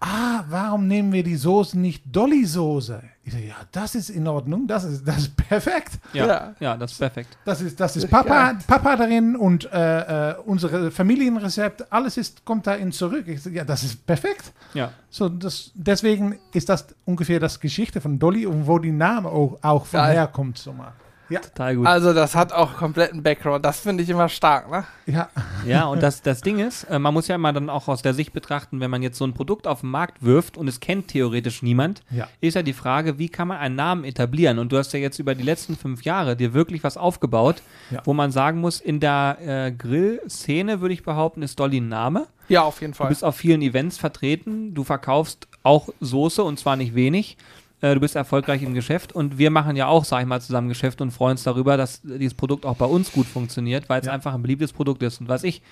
ah, 0.00 0.44
warum 0.50 0.86
nehmen 0.86 1.12
wir 1.12 1.22
die 1.22 1.36
Soße 1.36 1.78
nicht 1.78 2.04
Dolly-Soße? 2.14 3.02
Ich 3.26 3.32
so, 3.32 3.38
ja, 3.40 3.56
das 3.72 3.96
ist 3.96 4.08
in 4.08 4.28
Ordnung, 4.28 4.68
das 4.68 4.84
ist, 4.84 5.06
das 5.06 5.16
ist 5.18 5.36
perfekt. 5.36 5.98
Ja, 6.12 6.26
Ja. 6.26 6.54
ja. 6.60 6.76
das 6.76 6.92
ist 6.92 6.98
perfekt. 6.98 7.36
Das 7.44 7.60
ist, 7.60 7.80
das 7.80 7.96
ist 7.96 8.08
Papa. 8.08 8.54
Papa 8.68 8.94
darin 8.94 9.34
und 9.34 9.64
äh, 9.72 10.30
äh, 10.30 10.34
unsere 10.44 10.92
Familienrezept, 10.92 11.92
alles 11.92 12.18
ist, 12.18 12.44
kommt 12.44 12.68
dahin 12.68 12.92
zurück. 12.92 13.26
Ich 13.26 13.42
so, 13.42 13.50
ja, 13.50 13.64
das 13.64 13.82
ist 13.82 14.06
perfekt. 14.06 14.52
Ja. 14.74 14.92
So, 15.10 15.28
das, 15.28 15.72
deswegen 15.74 16.38
ist 16.52 16.68
das 16.68 16.86
ungefähr 17.04 17.40
das 17.40 17.58
Geschichte 17.58 18.00
von 18.00 18.20
Dolly 18.20 18.46
und 18.46 18.68
wo 18.68 18.78
die 18.78 18.92
Name 18.92 19.28
auch, 19.28 19.58
auch 19.60 19.86
von 19.86 20.04
herkommt. 20.04 20.58
So 20.58 20.72
mal. 20.72 20.92
Total 21.28 21.74
gut. 21.76 21.86
Also, 21.86 22.12
das 22.14 22.34
hat 22.36 22.52
auch 22.52 22.74
kompletten 22.76 23.22
Background. 23.22 23.64
Das 23.64 23.80
finde 23.80 24.02
ich 24.04 24.08
immer 24.08 24.28
stark, 24.28 24.70
ne? 24.70 24.84
Ja, 25.06 25.28
Ja, 25.66 25.86
und 25.86 26.02
das, 26.02 26.22
das 26.22 26.40
Ding 26.40 26.58
ist, 26.60 26.84
äh, 26.84 26.98
man 26.98 27.12
muss 27.14 27.26
ja 27.28 27.34
immer 27.34 27.52
dann 27.52 27.68
auch 27.70 27.88
aus 27.88 28.02
der 28.02 28.14
Sicht 28.14 28.32
betrachten, 28.32 28.78
wenn 28.80 28.90
man 28.90 29.02
jetzt 29.02 29.18
so 29.18 29.24
ein 29.24 29.34
Produkt 29.34 29.66
auf 29.66 29.80
den 29.80 29.90
Markt 29.90 30.22
wirft 30.22 30.56
und 30.56 30.68
es 30.68 30.78
kennt 30.80 31.08
theoretisch 31.08 31.62
niemand, 31.62 32.02
Ja. 32.10 32.28
ist 32.40 32.54
ja 32.54 32.62
die 32.62 32.72
Frage, 32.72 33.18
wie 33.18 33.28
kann 33.28 33.48
man 33.48 33.58
einen 33.58 33.74
Namen 33.76 34.04
etablieren? 34.04 34.58
Und 34.60 34.70
du 34.72 34.78
hast 34.78 34.92
ja 34.92 34.98
jetzt 35.00 35.18
über 35.18 35.34
die 35.34 35.42
letzten 35.44 35.76
fünf 35.76 36.02
Jahre 36.04 36.36
dir 36.36 36.54
wirklich 36.54 36.84
was 36.84 36.96
aufgebaut, 36.96 37.62
Ja. 37.90 38.02
wo 38.04 38.12
man 38.14 38.30
sagen 38.30 38.60
muss, 38.60 38.80
in 38.80 39.00
der 39.00 39.38
äh, 39.40 39.72
Grill-Szene 39.72 40.80
würde 40.80 40.94
ich 40.94 41.02
behaupten, 41.02 41.42
ist 41.42 41.58
Dolly 41.58 41.78
ein 41.80 41.88
Name. 41.88 42.26
Ja, 42.48 42.62
auf 42.62 42.80
jeden 42.80 42.92
Du 42.92 42.98
Fall. 42.98 43.08
bist 43.08 43.24
auf 43.24 43.34
vielen 43.36 43.60
Events 43.62 43.98
vertreten, 43.98 44.72
du 44.74 44.84
verkaufst 44.84 45.48
auch 45.64 45.88
Soße 46.00 46.44
und 46.44 46.60
zwar 46.60 46.76
nicht 46.76 46.94
wenig. 46.94 47.36
Äh, 47.80 47.94
Du 47.94 48.00
bist 48.00 48.16
erfolgreich 48.16 48.62
im 48.62 48.74
Geschäft 48.74 49.12
und 49.12 49.38
wir 49.38 49.50
machen 49.50 49.76
ja 49.76 49.86
auch, 49.86 50.04
sag 50.04 50.20
ich 50.22 50.26
mal, 50.26 50.40
zusammen 50.40 50.68
Geschäft 50.68 51.00
und 51.00 51.10
freuen 51.10 51.32
uns 51.32 51.42
darüber, 51.42 51.76
dass 51.76 52.00
dieses 52.02 52.34
Produkt 52.34 52.64
auch 52.64 52.76
bei 52.76 52.86
uns 52.86 53.12
gut 53.12 53.26
funktioniert, 53.26 53.88
weil 53.88 54.00
es 54.00 54.06
Ja. 54.06 54.12
einfach 54.12 54.34
ein 54.34 54.42
beliebtes 54.42 54.72
Produkt 54.72 55.02
ist. 55.02 55.20
Und 55.20 55.28
was 55.28 55.44
ich 55.44 55.62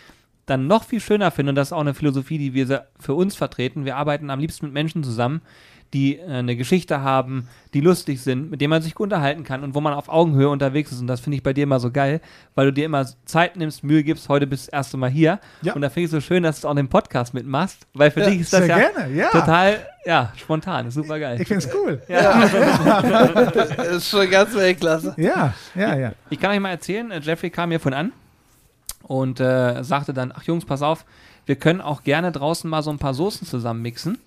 dann 0.46 0.66
noch 0.66 0.84
viel 0.84 1.00
schöner 1.00 1.30
finde, 1.30 1.50
und 1.50 1.56
das 1.56 1.68
ist 1.68 1.72
auch 1.72 1.80
eine 1.80 1.94
Philosophie, 1.94 2.36
die 2.36 2.52
wir 2.52 2.86
für 3.00 3.14
uns 3.14 3.34
vertreten, 3.34 3.84
wir 3.86 3.96
arbeiten 3.96 4.28
am 4.30 4.40
liebsten 4.40 4.66
mit 4.66 4.74
Menschen 4.74 5.02
zusammen, 5.02 5.40
die 5.94 6.18
äh, 6.18 6.26
eine 6.26 6.56
Geschichte 6.56 7.00
haben, 7.00 7.48
die 7.72 7.80
lustig 7.80 8.20
sind, 8.20 8.50
mit 8.50 8.60
denen 8.60 8.70
man 8.70 8.82
sich 8.82 8.94
gut 8.94 9.04
unterhalten 9.04 9.44
kann 9.44 9.62
und 9.62 9.74
wo 9.74 9.80
man 9.80 9.94
auf 9.94 10.08
Augenhöhe 10.08 10.48
unterwegs 10.48 10.92
ist. 10.92 11.00
Und 11.00 11.06
das 11.06 11.20
finde 11.20 11.36
ich 11.36 11.42
bei 11.42 11.52
dir 11.52 11.62
immer 11.62 11.80
so 11.80 11.90
geil, 11.90 12.20
weil 12.54 12.66
du 12.66 12.72
dir 12.72 12.84
immer 12.84 13.06
Zeit 13.24 13.56
nimmst, 13.56 13.84
Mühe 13.84 14.04
gibst. 14.04 14.28
Heute 14.28 14.46
bist 14.46 14.66
du 14.66 14.70
das 14.70 14.78
erste 14.78 14.96
Mal 14.96 15.08
hier. 15.08 15.40
Ja. 15.62 15.72
Und 15.72 15.80
da 15.80 15.88
finde 15.88 16.00
ich 16.00 16.06
es 16.06 16.10
so 16.10 16.20
schön, 16.20 16.42
dass 16.42 16.60
du 16.60 16.68
auch 16.68 16.74
den 16.74 16.88
Podcast 16.88 17.32
mitmachst, 17.32 17.86
weil 17.94 18.10
für 18.10 18.20
Ja, 18.20 18.30
dich 18.30 18.40
ist 18.40 18.52
das 18.52 18.66
ja 18.66 18.76
gerne, 18.76 19.14
ja. 19.14 19.30
total 19.30 19.86
ja, 20.04 20.32
spontan. 20.36 20.86
Ist 20.88 20.94
super 20.94 21.18
geil. 21.18 21.40
Ich 21.40 21.48
finde 21.48 21.64
es 21.64 21.74
cool. 21.74 22.02
Das 22.08 23.70
ist 23.96 24.10
schon 24.10 24.28
ganz 24.28 24.54
Weltklasse. 24.54 25.14
Ja, 25.16 25.54
ja, 25.74 25.96
ja. 25.96 26.12
Ich 26.28 26.38
kann 26.38 26.50
euch 26.50 26.60
mal 26.60 26.70
erzählen, 26.70 27.10
äh, 27.10 27.20
Jeffrey 27.20 27.50
kam 27.50 27.70
mir 27.70 27.80
von 27.80 27.94
an 27.94 28.12
und 29.02 29.40
äh, 29.40 29.82
sagte 29.82 30.12
dann, 30.12 30.32
ach 30.36 30.42
Jungs, 30.42 30.64
pass 30.64 30.82
auf, 30.82 31.04
wir 31.46 31.56
können 31.56 31.80
auch 31.80 32.02
gerne 32.02 32.32
draußen 32.32 32.68
mal 32.68 32.82
so 32.82 32.90
ein 32.90 32.98
paar 32.98 33.14
Soßen 33.14 33.46
zusammen 33.46 33.82
mixen. 33.82 34.18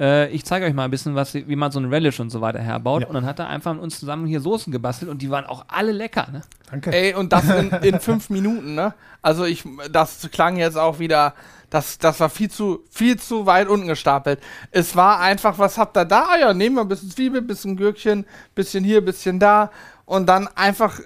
Äh, 0.00 0.30
ich 0.30 0.44
zeige 0.44 0.66
euch 0.66 0.74
mal 0.74 0.84
ein 0.84 0.90
bisschen, 0.90 1.14
was, 1.14 1.34
wie 1.34 1.56
man 1.56 1.72
so 1.72 1.78
einen 1.78 1.92
Relish 1.92 2.20
und 2.20 2.30
so 2.30 2.40
weiter 2.40 2.60
herbaut. 2.60 3.02
Ja. 3.02 3.08
Und 3.08 3.14
dann 3.14 3.26
hat 3.26 3.38
er 3.38 3.48
einfach 3.48 3.74
mit 3.74 3.82
uns 3.82 3.98
zusammen 3.98 4.26
hier 4.26 4.40
Soßen 4.40 4.72
gebastelt 4.72 5.10
und 5.10 5.22
die 5.22 5.30
waren 5.30 5.44
auch 5.46 5.64
alle 5.68 5.92
lecker. 5.92 6.28
Ne? 6.30 6.42
Danke. 6.70 6.92
Ey, 6.92 7.14
und 7.14 7.32
das 7.32 7.48
in, 7.48 7.70
in 7.70 8.00
fünf 8.00 8.30
Minuten, 8.30 8.74
ne? 8.74 8.94
Also 9.22 9.44
ich, 9.44 9.64
das 9.90 10.28
klang 10.30 10.56
jetzt 10.56 10.76
auch 10.76 11.00
wieder, 11.00 11.34
das, 11.70 11.98
das 11.98 12.20
war 12.20 12.30
viel 12.30 12.50
zu, 12.50 12.84
viel 12.90 13.18
zu 13.18 13.46
weit 13.46 13.68
unten 13.68 13.88
gestapelt. 13.88 14.40
Es 14.70 14.94
war 14.94 15.20
einfach, 15.20 15.58
was 15.58 15.76
habt 15.76 15.96
ihr 15.96 16.04
da? 16.04 16.28
Ah 16.30 16.38
ja, 16.38 16.54
nehmen 16.54 16.76
wir 16.76 16.82
ein 16.82 16.88
bisschen 16.88 17.10
Zwiebel, 17.10 17.42
bisschen 17.42 17.76
Gürkchen, 17.76 18.24
bisschen 18.54 18.84
hier, 18.84 19.04
bisschen 19.04 19.40
da. 19.40 19.70
Und 20.04 20.26
dann 20.28 20.48
einfach, 20.54 21.00
äh, 21.00 21.04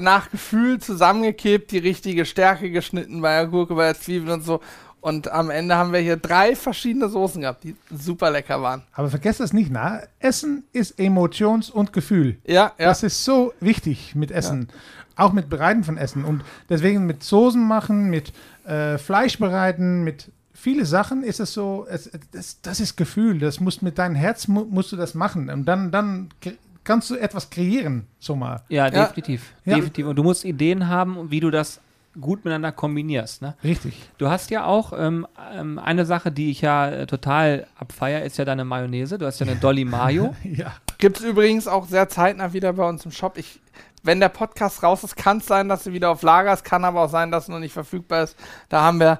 nach 0.00 0.30
Gefühl 0.30 0.78
zusammengekippt, 0.78 1.70
die 1.70 1.78
richtige 1.78 2.26
Stärke 2.26 2.70
geschnitten 2.70 3.22
bei 3.22 3.36
der 3.36 3.46
Gurke, 3.46 3.74
bei 3.74 3.86
der 3.86 3.98
Zwiebel 3.98 4.30
und 4.30 4.42
so. 4.42 4.60
Und 5.04 5.30
am 5.30 5.50
Ende 5.50 5.74
haben 5.76 5.92
wir 5.92 6.00
hier 6.00 6.16
drei 6.16 6.56
verschiedene 6.56 7.10
Soßen 7.10 7.42
gehabt, 7.42 7.62
die 7.62 7.76
super 7.94 8.30
lecker 8.30 8.62
waren. 8.62 8.84
Aber 8.94 9.10
vergesst 9.10 9.38
das 9.38 9.52
nicht, 9.52 9.70
na? 9.70 10.00
Essen 10.18 10.64
ist 10.72 10.98
Emotions- 10.98 11.68
und 11.68 11.92
Gefühl. 11.92 12.38
Ja, 12.46 12.72
ja. 12.78 12.86
Das 12.86 13.02
ist 13.02 13.22
so 13.22 13.52
wichtig 13.60 14.14
mit 14.14 14.30
Essen. 14.30 14.68
Auch 15.14 15.34
mit 15.34 15.50
Bereiten 15.50 15.84
von 15.84 15.98
Essen. 15.98 16.24
Und 16.24 16.42
deswegen 16.70 17.04
mit 17.04 17.22
Soßen 17.22 17.62
machen, 17.62 18.08
mit 18.08 18.32
äh, 18.66 18.96
Fleisch 18.96 19.38
bereiten, 19.38 20.04
mit 20.04 20.32
viele 20.54 20.86
Sachen 20.86 21.22
ist 21.22 21.38
es 21.38 21.52
so, 21.52 21.86
es, 21.90 22.10
das, 22.32 22.62
das 22.62 22.80
ist 22.80 22.96
Gefühl. 22.96 23.38
Das 23.40 23.60
muss 23.60 23.82
mit 23.82 23.98
deinem 23.98 24.14
Herz 24.14 24.48
mu 24.48 24.64
musst 24.64 24.90
du 24.90 24.96
das 24.96 25.12
machen. 25.14 25.50
Und 25.50 25.66
dann, 25.66 25.90
dann 25.90 26.30
kannst 26.82 27.10
du 27.10 27.16
etwas 27.16 27.50
kreieren, 27.50 28.06
so 28.18 28.36
mal. 28.36 28.62
Ja, 28.70 28.86
Ja. 28.88 29.04
definitiv. 29.04 29.52
Ja. 29.66 29.74
definitiv. 29.74 30.06
Und 30.06 30.16
du 30.16 30.22
musst 30.22 30.46
Ideen 30.46 30.88
haben, 30.88 31.30
wie 31.30 31.40
du 31.40 31.50
das 31.50 31.80
gut 32.20 32.44
miteinander 32.44 32.72
kombinierst. 32.72 33.42
Ne? 33.42 33.54
Richtig. 33.64 33.94
Du 34.18 34.28
hast 34.28 34.50
ja 34.50 34.64
auch 34.64 34.92
ähm, 34.96 35.26
ähm, 35.52 35.78
eine 35.78 36.04
Sache, 36.06 36.30
die 36.32 36.50
ich 36.50 36.60
ja 36.60 36.88
äh, 36.88 37.06
total 37.06 37.66
abfeier, 37.78 38.22
ist 38.22 38.36
ja 38.36 38.44
deine 38.44 38.64
Mayonnaise. 38.64 39.18
Du 39.18 39.26
hast 39.26 39.40
ja 39.40 39.46
eine 39.46 39.56
Dolly 39.56 39.84
Mayo. 39.84 40.34
Ja. 40.44 40.72
Gibt 40.98 41.18
es 41.18 41.24
übrigens 41.24 41.66
auch 41.66 41.86
sehr 41.88 42.08
zeitnah 42.08 42.52
wieder 42.52 42.72
bei 42.72 42.88
uns 42.88 43.04
im 43.04 43.10
Shop. 43.10 43.36
Ich, 43.36 43.60
wenn 44.02 44.20
der 44.20 44.28
Podcast 44.28 44.82
raus 44.82 45.02
ist, 45.02 45.16
kann 45.16 45.38
es 45.38 45.46
sein, 45.46 45.68
dass 45.68 45.84
sie 45.84 45.92
wieder 45.92 46.10
auf 46.10 46.22
Lager 46.22 46.52
ist, 46.52 46.64
kann 46.64 46.84
aber 46.84 47.02
auch 47.02 47.10
sein, 47.10 47.30
dass 47.30 47.46
sie 47.46 47.52
noch 47.52 47.58
nicht 47.58 47.72
verfügbar 47.72 48.24
ist. 48.24 48.36
Da 48.68 48.82
haben 48.82 49.00
wir 49.00 49.18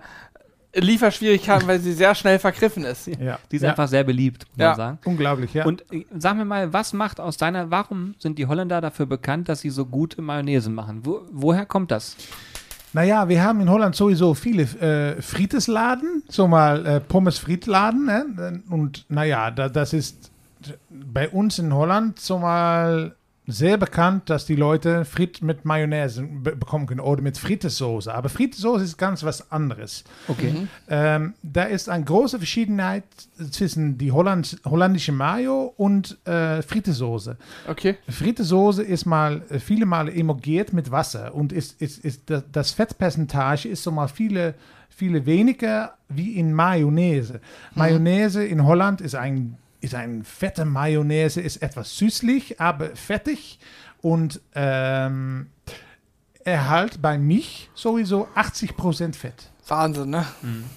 Lieferschwierigkeiten, 0.76 1.68
weil 1.68 1.78
sie 1.80 1.92
sehr 1.92 2.14
schnell 2.14 2.38
vergriffen 2.38 2.84
ist. 2.84 3.06
ja. 3.06 3.38
Die 3.50 3.56
ist 3.56 3.62
ja. 3.62 3.70
einfach 3.70 3.88
sehr 3.88 4.04
beliebt, 4.04 4.46
muss 4.52 4.58
Ja. 4.60 4.68
man 4.68 4.76
sagen. 4.76 4.98
Unglaublich, 5.04 5.54
ja. 5.54 5.64
Und 5.64 5.84
äh, 5.92 6.04
sag 6.16 6.36
mir 6.36 6.44
mal, 6.44 6.72
was 6.72 6.92
macht 6.92 7.20
aus 7.20 7.36
deiner, 7.36 7.70
warum 7.70 8.14
sind 8.18 8.38
die 8.38 8.46
Holländer 8.46 8.80
dafür 8.80 9.06
bekannt, 9.06 9.48
dass 9.48 9.60
sie 9.60 9.70
so 9.70 9.86
gute 9.86 10.20
Mayonnaise 10.22 10.70
machen? 10.70 11.00
Wo, 11.04 11.22
woher 11.30 11.64
kommt 11.66 11.90
das? 11.90 12.16
Naja, 12.94 13.28
wir 13.28 13.42
haben 13.42 13.60
in 13.60 13.68
Holland 13.68 13.96
sowieso 13.96 14.34
viele 14.34 14.62
äh, 14.62 15.20
Frietesladen, 15.20 16.22
so 16.28 16.46
mal 16.46 16.86
äh, 16.86 17.00
Pommes-Frietladen. 17.00 18.04
Ne? 18.06 18.62
Und 18.70 19.04
naja, 19.08 19.50
da, 19.50 19.68
das 19.68 19.92
ist 19.92 20.30
bei 20.88 21.28
uns 21.28 21.58
in 21.58 21.74
Holland 21.74 22.20
so 22.20 22.38
mal 22.38 23.16
sehr 23.46 23.76
bekannt, 23.76 24.30
dass 24.30 24.46
die 24.46 24.56
Leute 24.56 25.04
Frit 25.04 25.42
mit 25.42 25.64
Mayonnaise 25.64 26.22
be 26.22 26.56
bekommen 26.56 26.86
können 26.86 27.00
oder 27.00 27.20
mit 27.20 27.36
Frittesauce. 27.36 28.08
Aber 28.08 28.28
Frittesauce 28.28 28.82
ist 28.82 28.96
ganz 28.96 29.22
was 29.22 29.52
anderes. 29.52 30.04
Okay. 30.28 30.66
Ähm, 30.88 31.34
da 31.42 31.64
ist 31.64 31.88
eine 31.88 32.04
große 32.04 32.38
Verschiedenheit 32.38 33.04
zwischen 33.50 33.98
die 33.98 34.12
Holland 34.12 34.58
holländische 34.64 35.12
Mayo 35.12 35.74
und 35.76 36.16
äh, 36.26 36.62
Frittesauce. 36.62 37.30
Okay. 37.68 37.96
Frittesauce 38.08 38.78
ist 38.78 39.04
mal 39.04 39.42
äh, 39.50 39.58
viele 39.58 39.84
Male 39.84 40.12
emulgiert 40.12 40.72
mit 40.72 40.90
Wasser 40.90 41.34
und 41.34 41.52
ist, 41.52 41.80
ist, 41.82 42.04
ist 42.04 42.22
das, 42.52 42.70
Fettpercentage 42.72 43.68
ist 43.68 43.82
so 43.82 43.90
mal 43.90 44.08
viele, 44.08 44.54
viele 44.88 45.26
weniger 45.26 45.94
wie 46.08 46.38
in 46.38 46.54
Mayonnaise. 46.54 47.40
Mayonnaise 47.74 48.44
in 48.44 48.64
Holland 48.64 49.00
ist 49.00 49.14
ein, 49.14 49.56
ist 49.84 49.94
ein 49.94 50.24
fette 50.24 50.64
Mayonnaise, 50.64 51.40
ist 51.40 51.62
etwas 51.62 51.96
süßlich, 51.98 52.60
aber 52.60 52.96
fettig 52.96 53.58
und 54.00 54.40
ähm, 54.54 55.48
erhalt 56.44 57.00
bei 57.00 57.18
mich 57.18 57.70
sowieso 57.74 58.26
80% 58.34 59.14
Fett. 59.14 59.50
Wahnsinn, 59.68 60.10
ne? 60.10 60.26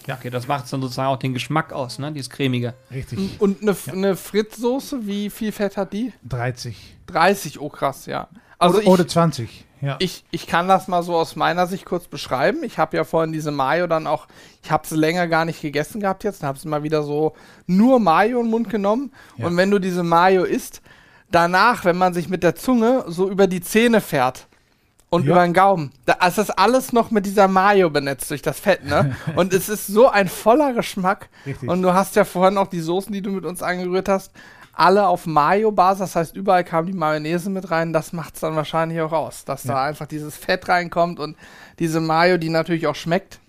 Ja. 0.06 0.15
Okay, 0.15 0.29
das 0.29 0.48
macht 0.48 0.72
dann 0.72 0.82
sozusagen 0.82 1.10
auch 1.10 1.17
den 1.17 1.34
Geschmack 1.34 1.74
aus, 1.74 2.00
ne? 2.00 2.12
Die 2.12 2.20
ist 2.20 2.29
cremiger. 2.29 2.74
Richtig. 2.91 3.39
Und 3.39 3.62
eine, 3.62 3.75
eine 3.91 4.15
Frittsoße, 4.15 5.06
wie 5.06 5.29
viel 5.29 5.51
Fett 5.51 5.77
hat 5.77 5.94
die? 5.94 6.13
30. 6.27 6.96
30, 7.08 7.60
oh 7.60 7.70
krass, 7.70 8.06
ja. 8.06 8.27
Also 8.60 8.77
oder, 8.77 8.84
ich, 8.84 8.89
oder 8.89 9.08
20. 9.08 9.65
Ja. 9.82 9.96
ich, 10.00 10.24
ich 10.32 10.48
kann 10.48 10.67
das 10.67 10.88
mal 10.88 11.03
so 11.03 11.15
aus 11.15 11.36
meiner 11.36 11.67
Sicht 11.67 11.86
kurz 11.86 12.08
beschreiben. 12.08 12.63
Ich 12.63 12.79
habe 12.79 12.98
ja 12.98 13.03
vorhin 13.03 13.32
diese 13.32 13.51
Mayo 13.51 13.86
dann 13.88 14.08
auch, 14.08 14.27
ich 14.63 14.72
habe 14.72 14.88
sie 14.88 14.96
länger 14.96 15.27
gar 15.27 15.46
nicht 15.46 15.62
gegessen 15.62 16.01
gehabt 16.01 16.24
jetzt, 16.24 16.41
dann 16.41 16.48
habe 16.48 16.60
sie 16.60 16.67
mal 16.67 16.84
wieder 16.84 17.03
so 17.03 17.36
nur 17.67 18.00
Mayo 18.00 18.39
in 18.39 18.46
den 18.46 18.51
Mund 18.51 18.70
genommen. 18.70 19.12
Ja. 19.38 19.46
Und 19.46 19.58
wenn 19.58 19.70
du 19.70 19.79
diese 19.79 20.01
Mayo 20.01 20.44
isst, 20.44 20.82
danach, 21.29 21.86
wenn 21.86 21.98
man 21.98 22.13
sich 22.13 22.29
mit 22.29 22.41
der 22.41 22.56
Zunge 22.56 23.06
so 23.08 23.29
über 23.29 23.48
die 23.48 23.62
Zähne 23.62 24.01
fährt 24.01 24.47
und 25.17 25.25
Ja. 25.25 25.31
über 25.33 25.43
den 25.43 25.53
Gaumen, 25.53 25.91
da 26.05 26.13
ist 26.25 26.38
das 26.38 26.50
alles 26.50 26.93
noch 26.93 27.12
mit 27.12 27.25
dieser 27.25 27.47
Mayo 27.47 27.89
benetzt 27.89 28.29
durch 28.31 28.41
das 28.41 28.59
Fett, 28.59 28.86
ne? 28.86 29.15
und 29.36 29.53
es 29.53 29.67
ist 29.69 29.88
so 29.88 30.09
ein 30.09 30.27
voller 30.27 30.74
Geschmack. 30.74 31.29
Richtig. 31.45 31.67
Und 31.69 31.81
du 31.81 31.93
hast 31.93 32.15
ja 32.15 32.24
vorhin 32.25 32.57
auch 32.57 32.67
die 32.67 32.79
Soßen, 32.79 33.12
die 33.12 33.21
du 33.21 33.31
mit 33.31 33.45
uns 33.45 33.62
angerührt 33.62 34.07
hast, 34.09 34.31
alle 34.74 35.07
auf 35.07 35.25
Mayo-Basis, 35.25 36.00
das 36.00 36.15
heißt, 36.15 36.36
überall 36.36 36.63
kam 36.63 36.86
die 36.86 36.93
Mayonnaise 36.93 37.50
mit 37.50 37.71
rein. 37.71 37.93
Das 37.93 38.13
macht 38.13 38.36
es 38.36 38.41
dann 38.41 38.55
wahrscheinlich 38.55 39.01
auch 39.01 39.12
aus, 39.12 39.43
dass 39.43 39.63
da 39.63 39.83
einfach 39.83 40.05
dieses 40.05 40.38
Fett 40.38 40.69
reinkommt 40.69 41.19
und 41.19 41.36
diese 41.79 42.00
Mayo, 42.00 42.38
die 42.38 42.50
natürlich 42.50 42.86
auch 42.86 42.93
schmeckt. 42.95 43.39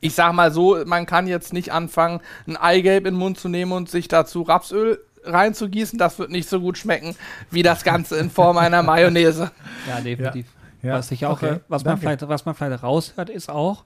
Ich 0.00 0.14
sag 0.14 0.32
mal 0.32 0.50
so, 0.50 0.78
man 0.86 1.04
kann 1.04 1.26
jetzt 1.26 1.52
nicht 1.52 1.70
anfangen, 1.72 2.20
ein 2.46 2.56
Eigelb 2.56 3.04
in 3.04 3.14
den 3.14 3.18
Mund 3.18 3.38
zu 3.38 3.48
nehmen 3.50 3.72
und 3.72 3.90
sich 3.90 4.08
dazu 4.08 4.40
Rapsöl 4.40 4.98
reinzugießen. 5.24 5.98
Das 5.98 6.18
wird 6.18 6.30
nicht 6.30 6.48
so 6.48 6.60
gut 6.60 6.78
schmecken 6.78 7.14
wie 7.50 7.62
das 7.62 7.84
Ganze 7.84 8.16
in 8.16 8.30
Form 8.30 8.56
einer 8.56 8.82
Mayonnaise. 8.84 9.50
Ja, 9.86 10.00
definitiv. 10.00 10.46
Ja. 10.46 10.57
Was 10.82 11.10
ich 11.10 11.26
auch, 11.26 11.42
Okay, 11.42 11.60
was 11.68 11.84
man 11.84 11.98
vielleicht, 11.98 12.26
was 12.28 12.44
man 12.44 12.54
vielleicht 12.54 12.82
raushört, 12.82 13.30
ist 13.30 13.48
auch, 13.50 13.84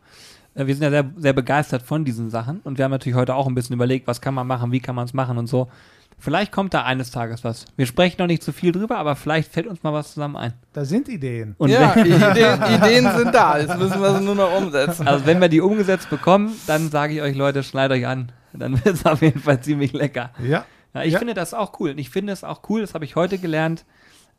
äh, 0.54 0.66
wir 0.66 0.74
sind 0.74 0.82
ja 0.84 0.90
sehr, 0.90 1.04
sehr 1.16 1.32
begeistert 1.32 1.82
von 1.82 2.04
diesen 2.04 2.30
Sachen 2.30 2.60
und 2.64 2.78
wir 2.78 2.84
haben 2.84 2.92
natürlich 2.92 3.16
heute 3.16 3.34
auch 3.34 3.46
ein 3.46 3.54
bisschen 3.54 3.74
überlegt, 3.74 4.06
was 4.06 4.20
kann 4.20 4.34
man 4.34 4.46
machen, 4.46 4.72
wie 4.72 4.80
kann 4.80 4.94
man 4.94 5.04
es 5.06 5.14
machen 5.14 5.38
und 5.38 5.46
so. 5.46 5.68
Vielleicht 6.18 6.52
kommt 6.52 6.72
da 6.72 6.84
eines 6.84 7.10
Tages 7.10 7.42
was. 7.42 7.64
Wir 7.76 7.84
sprechen 7.86 8.16
noch 8.20 8.28
nicht 8.28 8.44
zu 8.44 8.52
viel 8.52 8.70
drüber, 8.70 8.98
aber 8.98 9.16
vielleicht 9.16 9.52
fällt 9.52 9.66
uns 9.66 9.82
mal 9.82 9.92
was 9.92 10.12
zusammen 10.14 10.36
ein. 10.36 10.52
Da 10.72 10.84
sind 10.84 11.08
Ideen. 11.08 11.56
Und 11.58 11.70
ja, 11.70 11.96
Ideen, 11.96 12.62
Ideen 12.76 13.10
sind 13.16 13.34
da. 13.34 13.58
Jetzt 13.58 13.76
müssen 13.76 14.00
wir 14.00 14.14
sie 14.18 14.24
nur 14.24 14.36
noch 14.36 14.56
umsetzen. 14.56 15.08
also 15.08 15.26
wenn 15.26 15.40
wir 15.40 15.48
die 15.48 15.60
umgesetzt 15.60 16.10
bekommen, 16.10 16.52
dann 16.68 16.90
sage 16.90 17.14
ich 17.14 17.22
euch, 17.22 17.34
Leute, 17.34 17.64
schneidet 17.64 17.98
euch 17.98 18.06
an. 18.06 18.30
Dann 18.52 18.74
wird 18.84 18.94
es 18.94 19.04
auf 19.06 19.20
jeden 19.20 19.40
Fall 19.40 19.60
ziemlich 19.62 19.92
lecker. 19.94 20.30
Ja. 20.40 20.64
Ja, 20.94 21.02
ich 21.02 21.14
Ja. 21.14 21.18
finde 21.18 21.34
das 21.34 21.54
auch 21.54 21.80
cool. 21.80 21.90
Und 21.90 21.98
ich 21.98 22.10
finde 22.10 22.32
es 22.34 22.44
auch 22.44 22.60
cool, 22.68 22.82
das 22.82 22.94
habe 22.94 23.04
ich 23.04 23.16
heute 23.16 23.38
gelernt, 23.38 23.84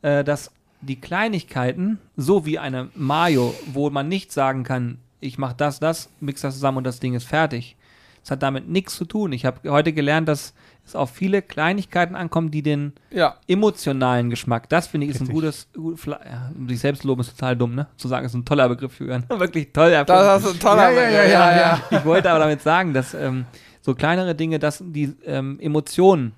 äh, 0.03 0.23
dass 0.23 0.51
die 0.85 0.99
Kleinigkeiten, 0.99 1.99
so 2.15 2.45
wie 2.45 2.59
eine 2.59 2.89
Mayo, 2.95 3.53
wo 3.73 3.89
man 3.89 4.07
nicht 4.07 4.31
sagen 4.31 4.63
kann, 4.63 4.97
ich 5.19 5.37
mache 5.37 5.55
das, 5.57 5.79
das, 5.79 6.09
mix 6.19 6.41
das 6.41 6.55
zusammen 6.55 6.79
und 6.79 6.83
das 6.83 6.99
Ding 6.99 7.13
ist 7.13 7.25
fertig. 7.25 7.77
Das 8.21 8.31
hat 8.31 8.43
damit 8.43 8.69
nichts 8.69 8.95
zu 8.95 9.05
tun. 9.05 9.33
Ich 9.33 9.45
habe 9.45 9.69
heute 9.69 9.91
gelernt, 9.91 10.27
dass 10.29 10.53
es 10.85 10.95
auf 10.95 11.11
viele 11.11 11.41
Kleinigkeiten 11.41 12.15
ankommt, 12.15 12.53
die 12.53 12.61
den 12.61 12.93
Ja, 13.11 13.35
emotionalen 13.47 14.29
Geschmack, 14.29 14.69
das 14.69 14.87
finde 14.87 15.07
ich 15.07 15.11
ist 15.11 15.21
ein 15.21 15.27
Richtig. 15.27 15.33
gutes, 15.35 15.67
gut, 15.73 16.05
ja, 16.07 16.51
sich 16.67 16.79
selbst 16.79 17.03
loben 17.03 17.21
ist 17.21 17.31
total 17.31 17.55
dumm, 17.55 17.75
ne? 17.75 17.87
Zu 17.97 18.07
sagen, 18.07 18.25
ist 18.25 18.33
ein 18.33 18.45
toller 18.45 18.69
Begriff 18.69 18.93
für 18.93 19.13
einen. 19.13 19.25
Wirklich 19.39 19.71
toll 19.73 19.91
das 20.05 20.43
ist 20.45 20.53
ein 20.53 20.59
toller 20.59 20.91
Ja, 20.91 21.01
ja, 21.01 21.09
ja, 21.09 21.25
ja, 21.25 21.57
ja. 21.57 21.83
Ich 21.97 22.05
wollte 22.05 22.29
aber 22.29 22.39
damit 22.39 22.61
sagen, 22.61 22.93
dass 22.93 23.13
ähm, 23.13 23.45
so 23.81 23.93
kleinere 23.95 24.35
Dinge, 24.35 24.59
dass 24.59 24.81
die 24.85 25.13
ähm, 25.25 25.59
Emotionen 25.59 26.33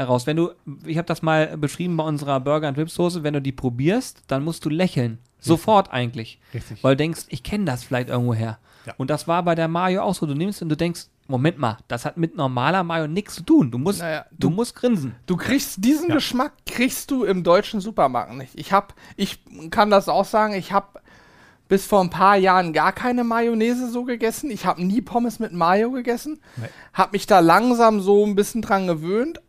heraus, 0.00 0.26
wenn 0.26 0.36
du, 0.36 0.50
ich 0.84 0.98
habe 0.98 1.06
das 1.06 1.22
mal 1.22 1.56
beschrieben 1.56 1.96
bei 1.96 2.04
unserer 2.04 2.40
Burger 2.40 2.68
und 2.68 2.78
Ripsoße, 2.78 3.22
wenn 3.22 3.34
du 3.34 3.42
die 3.42 3.52
probierst, 3.52 4.22
dann 4.26 4.42
musst 4.44 4.64
du 4.64 4.68
lächeln. 4.68 5.18
Sofort 5.38 5.92
eigentlich. 5.92 6.38
Richtig. 6.52 6.82
Weil 6.84 6.96
du 6.96 6.98
denkst, 6.98 7.26
ich 7.28 7.42
kenne 7.42 7.64
das 7.64 7.84
vielleicht 7.84 8.08
irgendwo 8.10 8.34
her. 8.34 8.58
Ja. 8.86 8.94
Und 8.98 9.10
das 9.10 9.28
war 9.28 9.42
bei 9.42 9.54
der 9.54 9.68
Mayo 9.68 10.02
auch 10.02 10.14
so. 10.14 10.26
Du 10.26 10.34
nimmst 10.34 10.60
und 10.62 10.68
du 10.68 10.76
denkst, 10.76 11.06
Moment 11.28 11.58
mal, 11.58 11.78
das 11.88 12.04
hat 12.04 12.16
mit 12.16 12.36
normaler 12.36 12.82
Mayo 12.82 13.06
nichts 13.06 13.36
zu 13.36 13.42
tun. 13.42 13.70
Du 13.70 13.78
musst, 13.78 14.00
Naja, 14.00 14.26
du, 14.32 14.50
musst 14.50 14.74
grinsen. 14.74 15.14
Du 15.26 15.36
kriegst 15.36 15.82
diesen 15.84 16.08
Ja. 16.08 16.16
Geschmack 16.16 16.52
kriegst 16.66 17.10
du 17.10 17.24
im 17.24 17.44
deutschen 17.44 17.80
Supermarkt 17.80 18.34
nicht. 18.34 18.52
Ich 18.58 18.72
hab, 18.72 18.94
ich 19.16 19.38
kann 19.70 19.90
das 19.90 20.08
auch 20.08 20.24
sagen, 20.24 20.54
ich 20.54 20.72
habe 20.72 21.00
bis 21.68 21.86
vor 21.86 22.00
ein 22.00 22.10
paar 22.10 22.36
Jahren 22.36 22.72
gar 22.72 22.92
keine 22.92 23.22
Mayonnaise 23.22 23.90
so 23.90 24.04
gegessen. 24.04 24.50
Ich 24.50 24.66
habe 24.66 24.84
nie 24.84 25.00
Pommes 25.00 25.38
mit 25.38 25.52
Mayo 25.52 25.92
gegessen. 25.92 26.40
Nee. 26.56 26.66
Habe 26.92 27.12
mich 27.12 27.26
da 27.26 27.38
langsam 27.38 28.00
so 28.00 28.26
ein 28.26 28.34
bisschen 28.34 28.60
dran 28.60 28.88
gewöhnt, 28.88 29.40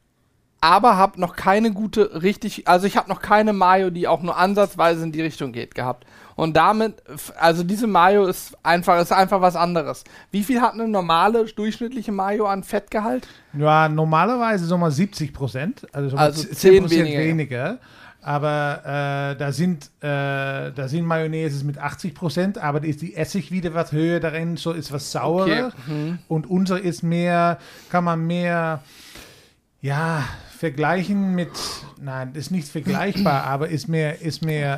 aber 0.62 0.96
habe 0.96 1.20
noch 1.20 1.36
keine 1.36 1.72
gute 1.72 2.22
richtig, 2.22 2.68
also 2.68 2.86
ich 2.86 2.96
habe 2.96 3.10
noch 3.10 3.22
keine 3.22 3.52
Mayo, 3.52 3.90
die 3.90 4.08
auch 4.08 4.22
nur 4.22 4.38
ansatzweise 4.38 5.04
in 5.04 5.12
die 5.12 5.22
Richtung 5.22 5.52
geht 5.52 5.74
gehabt. 5.74 6.06
Und 6.36 6.56
damit, 6.56 7.02
also 7.38 7.64
diese 7.64 7.88
Mayo 7.88 8.26
ist 8.28 8.56
einfach, 8.64 9.02
ist 9.02 9.12
einfach 9.12 9.42
was 9.42 9.56
anderes. 9.56 10.04
Wie 10.30 10.44
viel 10.44 10.62
hat 10.62 10.74
eine 10.74 10.88
normale, 10.88 11.46
durchschnittliche 11.46 12.12
Mayo 12.12 12.46
an 12.46 12.64
Fettgehalt? 12.64 13.28
Ja, 13.54 13.90
normalerweise 13.90 14.66
so 14.66 14.78
mal 14.78 14.92
70 14.92 15.34
Prozent, 15.34 15.88
also, 15.92 16.10
so 16.10 16.18
Also 16.18 16.44
10 16.44 16.56
10 16.56 16.82
Prozent 16.82 17.06
weniger, 17.06 17.20
weniger. 17.20 17.78
Aber 18.24 18.82
äh, 19.34 19.38
da, 19.38 19.52
sind, 19.52 19.86
äh, 20.00 20.72
da 20.72 20.88
sind 20.88 21.06
Mayonnaise 21.06 21.66
mit 21.66 21.80
80 21.80 22.14
Prozent, 22.14 22.58
aber 22.60 22.80
da 22.80 22.88
ist 22.88 23.02
die 23.02 23.16
Essig 23.16 23.52
wieder 23.52 23.74
was 23.74 23.92
höher 23.92 24.20
darin, 24.20 24.58
so 24.58 24.74
ist 24.74 24.92
was 24.92 25.12
saurer. 25.12 25.44
Okay. 25.68 25.70
Mhm. 25.88 26.20
Und 26.28 26.48
unsere 26.48 26.80
ist 26.80 27.02
mehr, 27.02 27.58
kann 27.90 28.04
man 28.04 28.26
mehr, 28.28 28.84
ja, 29.82 30.24
vergleichen 30.62 31.34
mit, 31.34 31.50
nein, 32.00 32.34
ist 32.36 32.52
nicht 32.52 32.68
vergleichbar, 32.68 33.44
aber 33.54 33.70
ist 33.70 33.88
mehr, 33.88 34.22
ist 34.22 34.44
mehr 34.46 34.72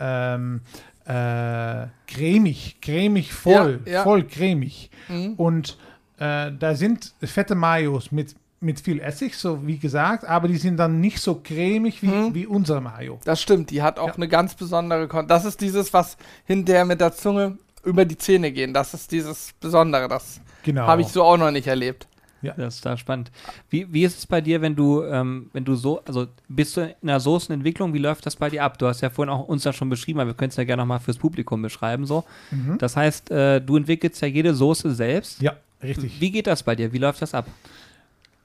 äh, 0.00 0.34
ähm, 0.34 0.60
äh, 1.06 1.88
cremig, 2.10 2.78
cremig 2.80 3.34
voll, 3.34 3.80
Ja, 3.84 3.92
ja. 3.92 4.02
voll 4.02 4.24
cremig. 4.26 4.90
Mhm. 5.08 5.34
Und 5.34 5.76
äh, 6.18 6.50
da 6.58 6.74
sind 6.74 7.12
fette 7.22 7.54
Mayos 7.54 8.12
mit, 8.12 8.34
mit 8.60 8.80
viel 8.80 8.98
Essig, 9.00 9.34
so 9.36 9.66
wie 9.66 9.76
gesagt, 9.76 10.24
aber 10.24 10.48
die 10.48 10.56
sind 10.56 10.78
dann 10.78 11.00
nicht 11.00 11.20
so 11.20 11.34
cremig 11.34 12.00
wie, 12.02 12.06
Mhm. 12.06 12.34
wie 12.34 12.46
unsere 12.46 12.80
Mayo. 12.80 13.18
Das 13.26 13.42
stimmt, 13.42 13.68
die 13.70 13.82
hat 13.82 13.98
auch 13.98 14.08
Ja. 14.08 14.14
eine 14.14 14.28
ganz 14.28 14.54
besondere 14.54 15.06
Kon 15.06 15.28
Das 15.28 15.44
ist 15.44 15.60
dieses, 15.60 15.92
was 15.92 16.16
hinterher 16.46 16.86
mit 16.86 17.02
der 17.02 17.12
Zunge 17.12 17.58
über 17.84 18.06
die 18.06 18.16
Zähne 18.16 18.50
gehen. 18.52 18.72
Das 18.72 18.94
ist 18.94 19.12
dieses 19.12 19.52
Besondere. 19.60 20.08
Das 20.08 20.40
Genau. 20.62 20.86
habe 20.86 21.02
ich 21.02 21.08
so 21.08 21.22
auch 21.24 21.36
noch 21.36 21.50
nicht 21.50 21.66
erlebt. 21.66 22.08
Das 22.56 22.76
ist 22.76 22.86
da 22.86 22.96
spannend. 22.96 23.30
Wie, 23.70 23.92
wie 23.92 24.04
ist 24.04 24.18
es 24.18 24.26
bei 24.26 24.40
dir, 24.40 24.60
wenn 24.60 24.76
du, 24.76 25.02
ähm, 25.02 25.50
wenn 25.52 25.64
du 25.64 25.74
so, 25.74 26.00
also 26.04 26.26
bist 26.48 26.76
du 26.76 26.94
in 27.00 27.06
der 27.06 27.20
Soßenentwicklung, 27.20 27.94
wie 27.94 27.98
läuft 27.98 28.26
das 28.26 28.36
bei 28.36 28.50
dir 28.50 28.62
ab? 28.62 28.78
Du 28.78 28.86
hast 28.86 29.00
ja 29.00 29.10
vorhin 29.10 29.32
auch 29.32 29.48
uns 29.48 29.62
das 29.62 29.74
schon 29.74 29.88
beschrieben, 29.88 30.20
aber 30.20 30.30
wir 30.30 30.34
können 30.34 30.50
es 30.50 30.56
ja 30.56 30.64
gerne 30.64 30.82
nochmal 30.82 31.00
fürs 31.00 31.18
Publikum 31.18 31.62
beschreiben. 31.62 32.06
So. 32.06 32.24
Mhm. 32.50 32.78
Das 32.78 32.96
heißt, 32.96 33.30
äh, 33.30 33.60
du 33.60 33.76
entwickelst 33.76 34.20
ja 34.20 34.28
jede 34.28 34.54
Soße 34.54 34.94
selbst. 34.94 35.40
Ja, 35.40 35.54
richtig. 35.82 36.20
Wie 36.20 36.30
geht 36.30 36.46
das 36.46 36.62
bei 36.62 36.76
dir? 36.76 36.92
Wie 36.92 36.98
läuft 36.98 37.22
das 37.22 37.34
ab? 37.34 37.46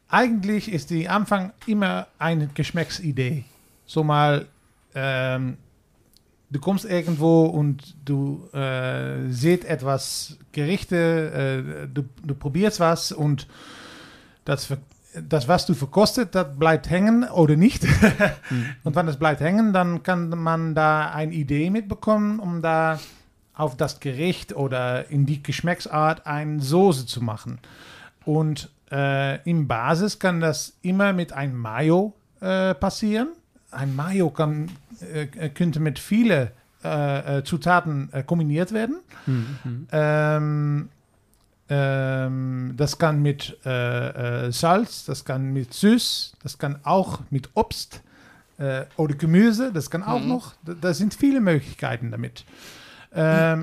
Eigentlich 0.10 0.72
ist 0.72 0.90
die 0.90 1.08
Anfang 1.08 1.52
immer 1.68 2.08
eine 2.18 2.48
Geschmacksidee. 2.48 3.44
So 3.86 4.04
mal, 4.04 4.48
ähm, 4.96 5.58
du 6.50 6.60
kommst 6.60 6.86
irgendwo 6.86 7.46
und 7.46 7.96
du 8.06 8.48
äh, 8.54 9.30
siehst 9.30 9.66
etwas 9.66 10.38
Gerichte, 10.52 11.86
äh, 11.86 11.88
du, 11.94 12.04
du 12.26 12.34
probierst 12.34 12.80
was 12.80 13.12
und 13.12 13.48
das, 14.46 14.68
das, 15.28 15.48
was 15.48 15.66
du 15.66 15.74
verkostet, 15.74 16.36
das 16.36 16.58
bleibt 16.58 16.90
hängen 16.90 17.24
oder 17.24 17.56
nicht. 17.56 17.86
Und 18.84 18.96
wenn 18.96 19.06
das 19.06 19.18
bleibt 19.18 19.42
hängen, 19.42 19.74
dann 19.74 20.04
kann 20.04 20.30
man 20.30 20.76
da 20.76 21.12
eine 21.12 21.34
Idee 21.34 21.70
mitbekommen, 21.70 22.40
um 22.40 22.62
da 22.62 23.00
auf 23.54 23.76
das 23.76 24.00
Gericht 24.00 24.56
oder 24.56 25.10
in 25.10 25.26
die 25.26 25.44
Geschmacksart 25.44 26.26
eine 26.26 26.62
Soße 26.62 27.06
zu 27.06 27.22
machen. 27.22 27.60
Und 28.26 28.70
äh, 28.92 29.42
im 29.50 29.68
Basis 29.68 30.20
kann 30.20 30.40
das 30.40 30.78
immer 30.82 31.14
mit 31.14 31.34
einem 31.34 31.58
Mayo 31.58 32.14
äh, 32.40 32.74
passieren. 32.74 33.30
Ein 33.72 33.96
Mayo 33.96 34.30
kann, 34.30 34.72
äh, 35.14 35.50
könnte 35.50 35.80
mit 35.80 36.00
vielen 36.00 36.50
äh, 36.84 37.40
äh, 37.40 37.44
Zutaten 37.44 38.08
äh, 38.14 38.24
kombiniert 38.24 38.72
werden. 38.72 39.00
Ähm, 39.92 40.90
ähm, 41.70 42.74
das 42.78 42.98
kann 42.98 43.22
mit 43.22 43.58
äh, 43.66 44.48
äh, 44.48 44.52
Salz, 44.52 45.06
das 45.06 45.24
kann 45.24 45.54
mit 45.54 45.74
Süß, 45.74 46.34
das 46.42 46.58
kann 46.58 46.80
auch 46.84 47.20
mit 47.30 47.50
Obst 47.54 48.02
äh, 48.58 48.86
oder 48.98 49.16
Gemüse, 49.16 49.72
das 49.72 49.90
kann 49.90 50.04
auch 50.04 50.20
Mhm. 50.22 50.28
noch. 50.28 50.54
Da, 50.66 50.74
da 50.80 50.94
sind 50.94 51.14
viele 51.14 51.40
Möglichkeiten 51.42 52.12
damit. 52.12 52.44
Ähm, 53.14 53.62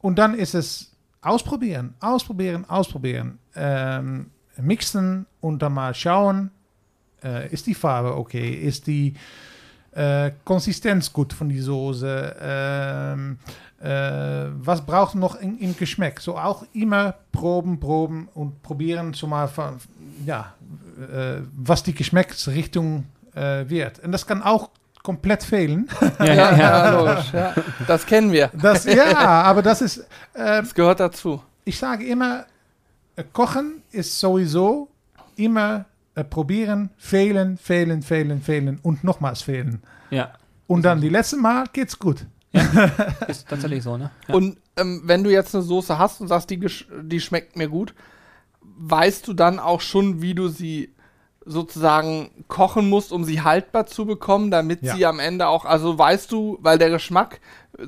und 0.00 0.18
dann 0.18 0.34
ist 0.34 0.54
es 0.54 0.92
ausprobieren, 1.22 1.94
ausprobieren, 2.00 2.64
ausprobieren. 2.68 3.38
Ähm, 3.56 4.30
mixen 4.56 5.26
und 5.40 5.60
dann 5.62 5.72
mal 5.74 5.94
schauen, 5.94 6.50
äh, 7.22 7.52
ist 7.52 7.66
die 7.66 7.74
Farbe 7.74 8.16
okay, 8.16 8.52
ist 8.52 8.86
die 8.86 9.14
äh, 9.94 10.32
Konsistenz 10.44 11.12
gut 11.12 11.32
von 11.32 11.48
die 11.48 11.60
Soße, 11.60 12.36
ähm, 12.40 13.38
äh, 13.80 14.46
was 14.58 14.84
braucht 14.84 15.14
noch 15.14 15.36
in, 15.36 15.58
im 15.58 15.76
Geschmack? 15.76 16.20
So 16.20 16.36
auch 16.36 16.64
immer 16.72 17.14
proben, 17.32 17.78
proben 17.78 18.28
und 18.34 18.62
probieren, 18.62 19.14
so 19.14 19.26
mal 19.26 19.46
von, 19.48 19.76
ja, 20.24 20.54
äh, 20.98 21.42
was 21.56 21.82
die 21.82 21.94
Geschmacksrichtung 21.94 23.04
äh, 23.34 23.68
wird. 23.68 24.00
Und 24.00 24.12
das 24.12 24.26
kann 24.26 24.42
auch 24.42 24.70
komplett 25.02 25.42
fehlen. 25.42 25.88
Ja, 26.18 26.90
logisch. 26.90 27.32
Ja. 27.32 27.54
Das 27.86 28.06
kennen 28.06 28.32
wir. 28.32 28.50
Das, 28.54 28.84
ja, 28.84 29.42
aber 29.42 29.62
das 29.62 29.82
ist, 29.82 29.98
äh, 30.32 30.62
Das 30.62 30.74
gehört 30.74 31.00
dazu. 31.00 31.42
ich 31.64 31.78
sage 31.78 32.06
immer, 32.06 32.46
äh, 33.16 33.24
kochen 33.32 33.82
ist 33.92 34.18
sowieso 34.18 34.88
immer 35.36 35.84
äh, 36.14 36.24
probieren, 36.24 36.90
fehlen, 36.96 37.56
fehlen, 37.58 38.02
fehlen, 38.02 38.40
fehlen 38.42 38.78
und 38.82 39.04
nochmals 39.04 39.42
fehlen. 39.42 39.82
Ja, 40.10 40.32
Und 40.66 40.84
dann 40.84 41.00
die 41.00 41.08
letzte 41.08 41.36
Mal 41.36 41.64
geht's 41.72 41.98
gut. 41.98 42.26
ist 43.28 43.48
tatsächlich 43.48 43.82
so, 43.82 43.96
ne? 43.96 44.10
Ja. 44.28 44.34
Und 44.34 44.58
ähm, 44.76 45.02
wenn 45.04 45.24
du 45.24 45.30
jetzt 45.30 45.54
eine 45.54 45.62
Soße 45.64 45.98
hast 45.98 46.20
und 46.20 46.28
sagst, 46.28 46.50
die, 46.50 46.64
die 47.02 47.20
schmeckt 47.20 47.56
mir 47.56 47.68
gut, 47.68 47.94
weißt 48.62 49.26
du 49.26 49.32
dann 49.34 49.58
auch 49.58 49.80
schon, 49.80 50.22
wie 50.22 50.34
du 50.34 50.48
sie 50.48 50.94
sozusagen 51.44 52.30
kochen 52.48 52.88
musst, 52.88 53.12
um 53.12 53.24
sie 53.24 53.42
haltbar 53.42 53.86
zu 53.86 54.06
bekommen, 54.06 54.50
damit 54.50 54.82
Ja. 54.82 54.94
sie 54.96 55.04
am 55.06 55.18
Ende 55.18 55.48
auch, 55.48 55.64
also 55.64 55.98
weißt 55.98 56.30
du, 56.32 56.58
weil 56.62 56.78
der 56.78 56.90
Geschmack, 56.90 57.40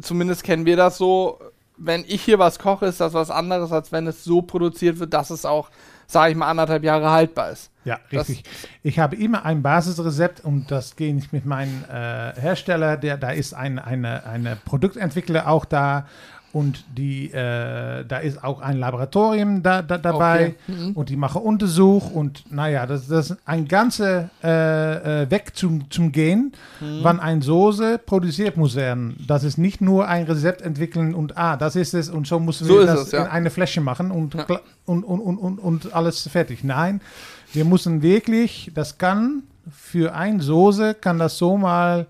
zumindest 0.02 0.44
kennen 0.44 0.66
wir 0.66 0.76
das 0.76 0.98
so, 0.98 1.38
wenn 1.78 2.04
ich 2.06 2.22
hier 2.22 2.38
was 2.38 2.58
koche, 2.58 2.86
ist 2.86 3.00
das 3.00 3.14
was 3.14 3.30
anderes, 3.30 3.72
als 3.72 3.92
wenn 3.92 4.06
es 4.06 4.24
so 4.24 4.42
produziert 4.42 4.98
wird, 4.98 5.14
dass 5.14 5.30
es 5.30 5.44
auch, 5.44 5.70
sage 6.06 6.30
ich 6.32 6.36
mal, 6.36 6.48
anderthalb 6.48 6.84
Jahre 6.84 7.10
haltbar 7.10 7.50
ist. 7.50 7.70
Ja, 7.84 7.98
Das- 8.12 8.28
richtig. 8.28 8.44
ich 8.82 8.98
habe 8.98 9.16
immer 9.16 9.44
ein 9.44 9.62
Basisrezept 9.62 10.40
und 10.44 10.70
das 10.70 10.96
gehe 10.96 11.14
ich 11.16 11.32
mit 11.32 11.44
meinem 11.46 11.84
äh, 11.90 12.32
Hersteller, 12.40 12.96
der, 12.96 13.16
da 13.16 13.30
ist 13.30 13.54
ein 13.54 13.78
eine, 13.78 14.24
eine 14.26 14.56
Produktentwickler 14.56 15.48
auch 15.48 15.64
da 15.64 16.06
und 16.56 16.84
die, 16.96 17.30
äh, 17.32 18.04
da 18.06 18.18
ist 18.18 18.42
auch 18.42 18.60
ein 18.62 18.78
Laboratorium 18.78 19.62
da, 19.62 19.82
da, 19.82 19.98
dabei 19.98 20.54
Okay. 20.68 20.72
Mhm. 20.72 20.92
und 20.92 21.08
die 21.10 21.16
machen 21.16 21.42
Untersuch 21.42 22.10
und 22.10 22.44
naja, 22.50 22.86
das, 22.86 23.08
das 23.08 23.30
ist 23.30 23.38
ein 23.44 23.68
ganzer 23.68 24.30
äh, 24.42 25.22
äh, 25.24 25.30
Weg 25.30 25.54
zum, 25.54 25.90
zum 25.90 26.12
Gehen, 26.12 26.52
Mhm. 26.80 27.00
wann 27.02 27.20
eine 27.20 27.42
Soße 27.42 27.98
produziert 27.98 28.56
muss 28.56 28.74
werden. 28.74 29.16
Das 29.26 29.44
ist 29.44 29.58
nicht 29.58 29.80
nur 29.80 30.08
ein 30.08 30.24
Rezept 30.24 30.62
entwickeln 30.62 31.14
und 31.14 31.36
ah, 31.36 31.56
das 31.56 31.76
ist 31.76 31.92
es 31.94 32.08
und 32.08 32.26
so 32.26 32.38
müssen 32.40 32.66
So 32.66 32.78
wir 32.80 32.86
das 32.86 33.00
es, 33.06 33.12
ja. 33.12 33.22
in 33.24 33.30
eine 33.30 33.50
Fläche 33.50 33.80
machen 33.80 34.10
und, 34.10 34.34
Ja. 34.34 34.60
und, 34.86 35.04
und, 35.04 35.20
und, 35.20 35.36
und, 35.38 35.58
und 35.58 35.92
alles 35.94 36.26
fertig. 36.28 36.64
Nein, 36.64 37.00
wir 37.52 37.64
müssen 37.64 38.00
wirklich, 38.02 38.70
das 38.74 38.98
kann 38.98 39.42
für 39.70 40.14
eine 40.14 40.42
Soße, 40.42 40.94
kann 40.94 41.18
das 41.18 41.38
so 41.38 41.56
mal 41.56 42.06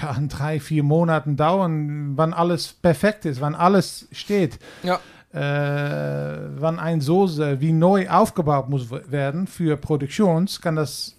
ja, 0.00 0.14
in 0.16 0.28
drei, 0.28 0.60
vier 0.60 0.82
Monaten 0.82 1.36
dauern, 1.36 2.12
wann 2.16 2.32
alles 2.32 2.72
perfekt 2.72 3.24
ist, 3.24 3.40
wann 3.40 3.54
alles 3.54 4.08
steht. 4.12 4.58
Ja. 4.82 5.00
Äh, 5.32 6.50
wann 6.60 6.78
eine 6.78 7.00
Soße 7.00 7.60
wie 7.60 7.72
neu 7.72 8.08
aufgebaut 8.08 8.68
muss 8.68 8.90
werden 8.90 9.46
für 9.46 9.76
Produktions, 9.76 10.60
kann 10.60 10.76
das 10.76 11.16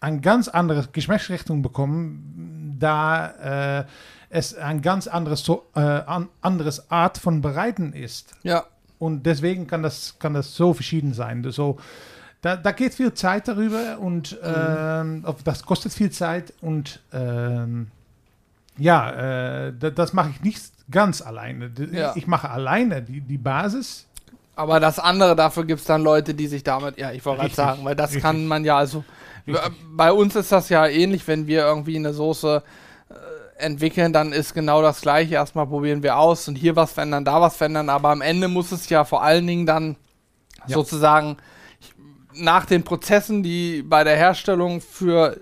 eine 0.00 0.20
ganz 0.20 0.48
andere 0.48 0.86
Geschmacksrichtung 0.92 1.62
bekommen, 1.62 2.76
da 2.78 3.80
äh, 3.80 3.84
es 4.28 4.54
ein 4.54 4.82
ganz 4.82 5.06
anderes, 5.06 5.44
so, 5.44 5.64
äh, 5.74 5.80
an, 5.80 6.28
anderes 6.42 6.90
Art 6.90 7.16
von 7.18 7.40
Bereiten 7.40 7.92
ist. 7.94 8.34
Ja, 8.42 8.64
Und 8.98 9.24
deswegen 9.24 9.66
kann 9.66 9.82
das, 9.82 10.16
kann 10.18 10.34
das 10.34 10.54
so 10.54 10.74
verschieden 10.74 11.14
sein. 11.14 11.44
So, 11.50 11.78
da, 12.42 12.56
da 12.56 12.72
geht 12.72 12.92
viel 12.94 13.14
Zeit 13.14 13.48
darüber 13.48 13.98
und 13.98 14.36
ähm, 14.44 15.22
auf- 15.24 15.42
das 15.42 15.62
kostet 15.64 15.92
viel 15.94 16.10
Zeit 16.10 16.52
und 16.60 17.00
ähm, 17.14 17.86
ja, 18.78 19.66
äh, 19.68 19.72
da, 19.78 19.90
das 19.90 20.12
mache 20.12 20.30
ich 20.30 20.40
nicht 20.42 20.62
ganz 20.90 21.22
alleine. 21.22 21.70
Ja. 21.92 22.12
Ich 22.16 22.26
mache 22.26 22.50
alleine 22.50 23.02
die, 23.02 23.20
die 23.20 23.38
Basis. 23.38 24.06
aber 24.56 24.80
das 24.80 24.98
andere, 24.98 25.34
dafür 25.36 25.64
gibt 25.64 25.80
es 25.80 25.86
dann 25.86 26.02
Leute, 26.02 26.34
die 26.34 26.46
sich 26.46 26.62
damit, 26.62 26.98
ja, 26.98 27.10
ich 27.12 27.24
wollte 27.24 27.42
gerade 27.42 27.54
sagen, 27.54 27.84
weil 27.84 27.96
das 27.96 28.10
richtig. 28.10 28.22
kann 28.22 28.46
man 28.46 28.64
ja, 28.64 28.76
also 28.76 29.04
Richtig. 29.46 29.72
bei 29.96 30.10
uns 30.12 30.36
ist 30.36 30.52
das 30.52 30.68
ja 30.70 30.86
ähnlich, 30.86 31.26
wenn 31.28 31.46
wir 31.46 31.62
irgendwie 31.66 31.96
eine 31.96 32.14
Soße 32.14 32.62
äh, 33.10 33.62
entwickeln, 33.62 34.12
dann 34.12 34.32
ist 34.32 34.54
genau 34.54 34.80
das 34.82 35.00
gleiche. 35.02 35.34
Erstmal 35.34 35.66
probieren 35.66 36.02
wir 36.02 36.16
aus 36.18 36.48
und 36.48 36.56
hier 36.56 36.76
was 36.76 36.92
verändern, 36.92 37.24
da 37.24 37.40
was 37.40 37.56
verändern, 37.56 37.88
aber 37.90 38.08
am 38.10 38.20
Ende 38.22 38.48
muss 38.48 38.72
es 38.72 38.88
ja 38.88 39.04
vor 39.04 39.22
allen 39.22 39.46
Dingen 39.46 39.66
dann 39.66 39.96
Ja. 40.66 40.74
sozusagen 40.76 41.36
nach 42.34 42.64
den 42.66 42.82
Prozessen, 42.84 43.42
die 43.42 43.82
bei 43.82 44.02
der 44.04 44.16
Herstellung 44.16 44.80
für 44.80 45.38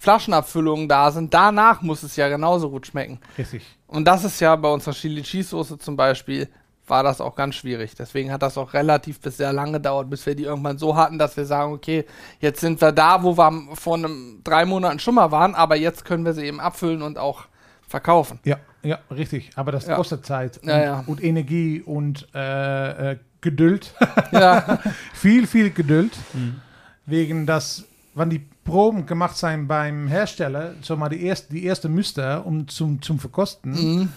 Flaschenabfüllungen 0.00 0.88
da 0.88 1.10
sind, 1.12 1.32
danach 1.34 1.82
muss 1.82 2.02
es 2.02 2.16
ja 2.16 2.28
genauso 2.28 2.70
gut 2.70 2.86
schmecken. 2.86 3.20
Richtig. 3.36 3.62
Und 3.86 4.06
das 4.06 4.24
ist 4.24 4.40
ja 4.40 4.56
bei 4.56 4.68
unserer 4.72 4.94
Chili 4.94 5.22
Cheese 5.22 5.50
Soße 5.50 5.78
zum 5.78 5.94
Beispiel, 5.94 6.48
war 6.86 7.02
das 7.02 7.20
auch 7.20 7.36
ganz 7.36 7.54
schwierig. 7.54 7.94
Deswegen 7.96 8.32
hat 8.32 8.42
das 8.42 8.56
auch 8.58 8.72
relativ 8.72 9.20
bis 9.20 9.36
sehr 9.36 9.52
lange 9.52 9.72
gedauert, 9.72 10.08
bis 10.10 10.24
wir 10.24 10.34
die 10.34 10.44
irgendwann 10.44 10.78
so 10.78 10.96
hatten, 10.96 11.18
dass 11.18 11.36
wir 11.36 11.44
sagen, 11.44 11.72
okay, 11.74 12.06
jetzt 12.40 12.60
sind 12.60 12.80
wir 12.80 12.92
da, 12.92 13.22
wo 13.22 13.36
wir 13.36 13.68
vor 13.74 13.94
einem 13.96 14.40
drei 14.42 14.64
Monaten 14.64 14.98
schon 14.98 15.14
mal 15.14 15.30
waren, 15.30 15.54
aber 15.54 15.76
jetzt 15.76 16.04
können 16.06 16.24
wir 16.24 16.32
sie 16.32 16.46
eben 16.46 16.60
abfüllen 16.60 17.02
und 17.02 17.18
auch 17.18 17.42
verkaufen. 17.86 18.40
Ja, 18.44 18.56
ja, 18.82 18.98
richtig. 19.10 19.50
Aber 19.54 19.70
das 19.70 19.86
Ja. 19.86 19.96
kostet 19.96 20.24
Zeit 20.24 20.58
und, 20.62 20.68
Ja, 20.68 20.82
ja. 20.82 21.04
und 21.06 21.22
Energie 21.22 21.82
und 21.84 22.26
äh, 22.34 23.12
äh, 23.12 23.16
Geduld. 23.42 23.94
Ja, 24.32 24.78
viel, 25.12 25.46
viel 25.46 25.70
Geduld. 25.70 26.16
Mhm. 26.32 26.60
Wegen 27.06 27.46
das, 27.46 27.84
wenn 28.14 28.30
die 28.30 28.46
Proben 28.64 29.06
gemacht 29.06 29.36
sein 29.36 29.66
beim 29.66 30.08
Hersteller, 30.08 30.74
so 30.82 30.96
mal 30.96 31.08
die 31.08 31.24
erste, 31.24 31.52
die 31.52 31.64
erste 31.64 31.88
Muster, 31.88 32.44
um 32.44 32.66
zum, 32.68 33.00
zum 33.02 33.18
Verkosten, 33.18 33.72
mhm. 33.72 34.08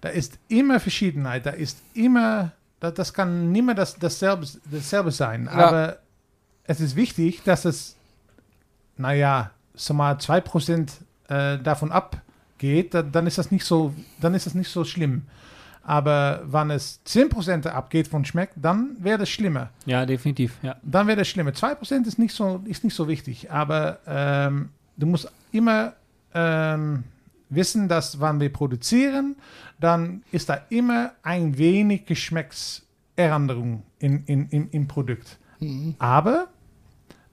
da 0.00 0.08
ist 0.08 0.38
immer 0.48 0.80
Verschiedenheit, 0.80 1.46
da 1.46 1.50
ist 1.50 1.78
immer, 1.94 2.52
das, 2.80 2.94
das 2.94 3.12
kann 3.12 3.52
nicht 3.52 3.64
mehr 3.64 3.74
das, 3.74 3.98
dasselbe, 3.98 4.46
dasselbe 4.70 5.10
sein, 5.10 5.46
Ja. 5.46 5.52
aber 5.52 5.98
es 6.64 6.80
ist 6.80 6.96
wichtig, 6.96 7.42
dass 7.44 7.64
es, 7.64 7.96
naja, 8.96 9.50
so 9.74 9.94
mal 9.94 10.14
2% 10.16 10.88
äh, 11.28 11.58
davon 11.58 11.92
abgeht, 11.92 12.94
da, 12.94 13.02
dann 13.02 13.26
ist 13.26 13.38
das 13.38 13.50
nicht 13.50 13.64
so, 13.64 13.94
dann 14.20 14.34
ist 14.34 14.46
das 14.46 14.54
nicht 14.54 14.70
so 14.70 14.84
schlimm. 14.84 15.22
Aber 15.82 16.42
wenn 16.44 16.70
es 16.70 17.00
10% 17.06 17.66
abgeht 17.66 18.08
von 18.08 18.24
Schmeck, 18.24 18.50
dann 18.56 18.96
wäre 18.98 19.22
es 19.22 19.30
schlimmer. 19.30 19.70
Ja, 19.86 20.06
definitiv. 20.06 20.58
Ja. 20.62 20.76
Dann 20.82 21.06
wäre 21.06 21.22
es 21.22 21.28
schlimmer. 21.28 21.50
2% 21.50 22.06
ist 22.06 22.18
nicht 22.18 22.34
so, 22.34 22.62
ist 22.64 22.84
nicht 22.84 22.94
so 22.94 23.08
wichtig. 23.08 23.50
Aber 23.50 23.98
ähm, 24.06 24.70
du 24.96 25.06
musst 25.06 25.30
immer 25.52 25.94
ähm, 26.34 27.04
wissen, 27.48 27.88
dass 27.88 28.20
wenn 28.20 28.40
wir 28.40 28.52
produzieren, 28.52 29.36
dann 29.78 30.22
ist 30.30 30.48
da 30.48 30.60
immer 30.68 31.12
ein 31.22 31.56
wenig 31.58 32.06
Geschmacksänderung 32.06 33.82
in, 33.98 34.24
in, 34.26 34.48
in, 34.48 34.70
im 34.70 34.86
Produkt. 34.88 35.38
Aber 35.98 36.48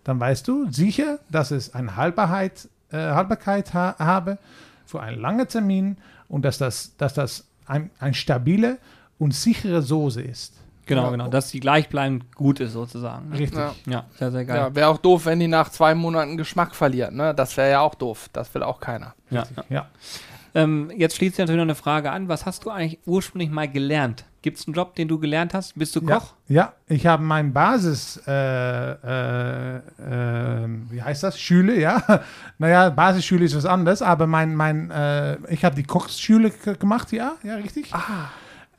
dann 0.04 0.20
weißt 0.20 0.48
du 0.48 0.72
sicher, 0.72 1.20
dass 1.30 1.52
es 1.52 1.74
eine 1.74 1.96
Haltbarkeit, 1.96 2.70
äh, 2.92 2.98
Haltbarkeit 2.98 3.74
ha 3.74 3.96
habe 4.00 4.38
für 4.86 5.02
einen 5.02 5.20
langen 5.20 5.48
Termin 5.48 5.98
und 6.28 6.44
dass 6.44 6.58
das, 6.58 6.96
dass 6.98 7.14
das 7.14 7.48
ein, 7.68 7.90
ein 8.00 8.14
stabile 8.14 8.78
und 9.20 9.34
sichere 9.34 9.82
Soße 9.82 10.22
ist. 10.22 10.54
Genau, 10.86 11.04
Ja. 11.06 11.10
genau. 11.12 11.28
Dass 11.28 11.50
die 11.52 11.60
gleichbleibend 11.60 12.34
gut 12.36 12.60
ist, 12.62 12.72
sozusagen. 12.74 13.30
ne? 13.30 13.40
Richtig. 13.40 13.60
Ja. 13.60 13.74
Ja, 13.88 14.06
sehr, 14.18 14.32
sehr 14.32 14.46
geil. 14.46 14.58
Ja, 14.58 14.76
wäre 14.76 14.88
auch 14.88 14.98
doof, 15.00 15.26
wenn 15.26 15.40
die 15.40 15.48
nach 15.50 15.70
zwei 15.70 15.94
Monaten 15.96 16.38
Geschmack 16.38 16.74
verliert, 16.76 17.12
ne? 17.14 17.34
Das 17.36 17.58
wäre 17.58 17.70
ja 17.72 17.80
auch 17.82 17.96
doof. 17.96 18.30
Das 18.32 18.54
will 18.56 18.64
auch 18.64 18.80
keiner. 18.80 19.14
Ja, 19.30 19.44
ja. 19.56 19.64
Ja. 19.70 19.88
Ähm, 20.56 20.90
jetzt 20.96 21.18
schließt 21.18 21.36
sich 21.36 21.44
natürlich 21.44 21.58
noch 21.58 21.64
eine 21.64 21.76
Frage 21.76 22.10
an. 22.12 22.30
Was 22.30 22.46
hast 22.46 22.64
du 22.66 22.70
eigentlich 22.70 23.00
ursprünglich 23.06 23.50
mal 23.52 23.68
gelernt? 23.70 24.24
Gibt 24.48 24.60
es 24.60 24.66
einen 24.66 24.76
Job, 24.76 24.96
den 24.96 25.10
du 25.10 25.20
gelernt 25.20 25.54
hast? 25.54 25.78
Bist 25.78 25.94
du 25.94 26.00
Ja, 26.08 26.20
Koch? 26.20 26.34
ja, 26.48 26.72
ich 26.88 27.06
habe 27.06 27.22
mein 27.22 27.52
Basis, 27.52 28.16
äh, 28.26 28.32
äh, 28.32 29.76
äh, 29.76 29.82
wie 30.90 31.04
heißt 31.04 31.22
das? 31.24 31.38
Schule, 31.38 31.78
ja. 31.78 32.02
Naja, 32.58 32.90
Basisschule 32.90 33.44
ist 33.44 33.58
was 33.58 33.66
anderes, 33.66 34.02
aber 34.02 34.26
mein, 34.26 34.56
mein, 34.56 34.90
äh, 34.90 35.36
ich 35.50 35.66
habe 35.66 35.76
die 35.76 35.84
Kochschule 35.84 36.50
gemacht, 36.80 37.12
ja, 37.12 37.34
ja, 37.44 37.56
richtig. 37.56 37.94
Ah. 37.94 38.30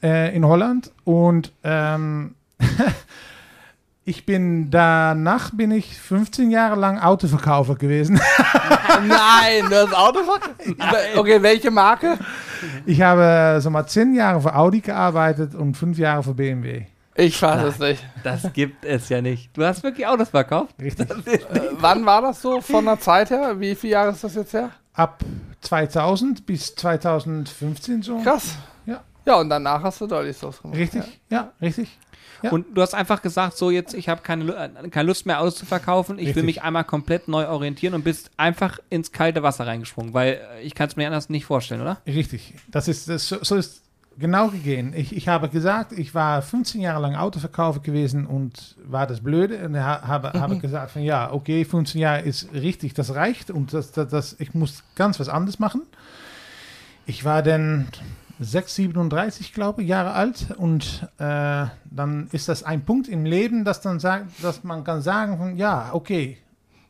Äh, 0.03 0.35
in 0.35 0.47
Holland 0.47 0.91
und 1.05 1.53
ähm, 1.65 2.35
ich 4.07 4.25
bin 4.25 4.71
danach 4.71 5.51
bin 5.51 5.71
ich 5.71 5.99
15 6.01 6.51
Jahre 6.51 6.77
lang 6.81 6.99
Autoverkäufer 6.99 7.75
gewesen. 7.75 8.19
Nein, 9.07 9.69
das 9.69 9.93
Auto 9.93 10.21
Okay, 11.15 11.43
welche 11.43 11.71
Marke? 11.71 12.17
Ich 12.87 13.03
habe 13.03 13.61
so 13.61 13.71
mal 13.71 13.87
10 13.87 14.15
Jahre 14.15 14.41
für 14.41 14.55
Audi 14.55 14.81
gearbeitet 14.81 15.55
und 15.55 15.77
5 15.77 15.99
Jahre 15.99 16.23
für 16.23 16.35
BMW. 16.35 16.87
Ich 17.15 17.43
weiß 17.43 17.65
es 17.65 17.79
nicht. 17.81 18.05
Das 18.23 18.53
gibt 18.53 18.85
es 18.85 19.09
ja 19.09 19.21
nicht. 19.21 19.51
Du 19.57 19.65
hast 19.65 19.83
wirklich 19.83 20.07
Autos 20.07 20.29
verkauft? 20.29 20.75
Richtig. 20.81 21.11
Äh, 21.27 21.41
wann 21.73 22.07
war 22.07 22.23
das 22.23 22.41
so 22.41 22.61
von 22.61 22.85
der 22.85 23.01
Zeit 23.01 23.31
her? 23.31 23.59
Wie 23.59 23.75
viele 23.75 23.95
Jahre 23.95 24.11
ist 24.13 24.23
das 24.23 24.37
jetzt 24.37 24.53
her? 24.53 24.71
Ab 24.93 25.25
2000 25.63 26.47
bis 26.47 26.77
2015 26.77 28.03
so. 28.03 28.19
Krass. 28.21 28.55
Ja. 28.87 29.01
Ja, 29.25 29.35
und 29.35 29.51
danach 29.51 29.83
hast 29.83 30.01
du 30.01 30.07
Dolly 30.07 30.33
Sauce 30.33 30.63
gemacht. 30.63 30.79
Richtig, 30.79 31.03
ja, 31.29 31.51
richtig. 31.61 31.99
Ja. 32.43 32.51
Und 32.51 32.67
du 32.77 32.83
hast 32.83 32.95
einfach 32.95 33.23
gesagt, 33.23 33.57
so 33.57 33.71
jetzt, 33.71 33.95
ich 33.95 34.09
habe 34.09 34.23
keine, 34.23 34.53
äh, 34.55 34.89
keine 34.91 35.07
Lust 35.09 35.27
mehr 35.27 35.41
Autos 35.41 35.57
zu 35.57 35.67
verkaufen, 35.67 36.17
ich 36.19 36.27
will 36.27 36.29
Richtig. 36.29 36.45
mich 36.45 36.63
einmal 36.63 36.85
komplett 36.85 37.29
neu 37.29 37.49
orientieren 37.49 37.95
und 37.95 38.05
bist 38.05 38.31
einfach 38.37 38.79
ins 38.91 39.13
kalte 39.13 39.43
Wasser 39.43 39.67
reingesprungen, 39.67 40.15
weil 40.15 40.41
äh, 40.57 40.63
ich 40.63 40.75
kann 40.75 40.89
es 40.89 40.97
mir 40.97 41.07
anders 41.07 41.29
nicht 41.31 41.45
vorstellen, 41.47 41.81
oder? 41.81 41.99
Richtig. 42.07 42.55
Das 42.69 42.89
ist, 42.89 43.09
das, 43.09 43.29
so 43.29 43.39
so 43.43 43.57
ist 43.57 43.83
genau 44.19 44.49
gegeben. 44.49 44.93
Ich, 44.97 45.15
ich 45.17 45.29
habe 45.29 45.49
gesagt, 45.49 45.93
ich 45.93 46.13
war 46.15 46.43
15 46.43 46.81
Jahre 46.81 47.01
lang 47.01 47.15
Autoverkäufer 47.15 47.81
gewesen 47.81 48.27
und 48.27 48.77
war 48.85 49.07
das 49.07 49.21
Blöde. 49.21 49.65
Und 49.65 49.77
ha- 49.79 50.03
habe, 50.07 50.33
habe 50.33 50.59
gesagt, 50.59 50.91
von 50.91 51.03
ja, 51.03 51.33
okay, 51.33 51.65
15 51.65 52.01
Jahre 52.01 52.23
ist 52.23 52.53
richtig, 52.53 52.95
das 52.95 53.15
reicht 53.15 53.51
und 53.53 53.73
das, 53.73 53.93
das, 53.93 54.09
das, 54.09 54.37
ich 54.41 54.55
muss 54.55 54.83
ganz 54.97 55.21
was 55.21 55.29
anderes 55.29 55.59
machen. 55.61 55.83
Ich 57.07 57.25
war 57.25 57.43
dann 57.43 57.87
6, 58.41 58.75
37, 58.75 59.53
glaube 59.53 59.83
ich, 59.83 59.89
Jahre 59.89 60.13
alt 60.13 60.49
und 60.57 61.09
äh, 61.19 61.67
dann 61.91 62.29
ist 62.33 62.49
das 62.49 62.63
ein 62.63 62.85
Punkt 62.85 63.09
im 63.09 63.25
Leben, 63.25 63.65
dass, 63.65 63.81
dann 63.81 63.99
sagt, 63.99 64.43
dass 64.43 64.63
man 64.65 64.85
kann 64.85 65.03
sagen, 65.03 65.39
von, 65.39 65.57
ja, 65.57 65.91
okay, 65.93 66.39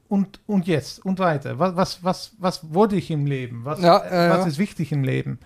und, 0.08 0.40
und 0.46 0.66
jetzt 0.66 1.04
und 1.04 1.18
weiter. 1.18 1.58
Was, 1.58 1.76
was, 1.76 2.04
was, 2.04 2.32
was 2.38 2.72
wurde 2.72 2.96
ich 2.96 3.10
im 3.10 3.26
Leben? 3.26 3.64
Was, 3.64 3.80
Ja, 3.80 4.02
ja, 4.04 4.30
was 4.30 4.40
ja. 4.40 4.46
ist 4.46 4.58
wichtig 4.58 4.92
im 4.92 5.04
Leben? 5.04 5.38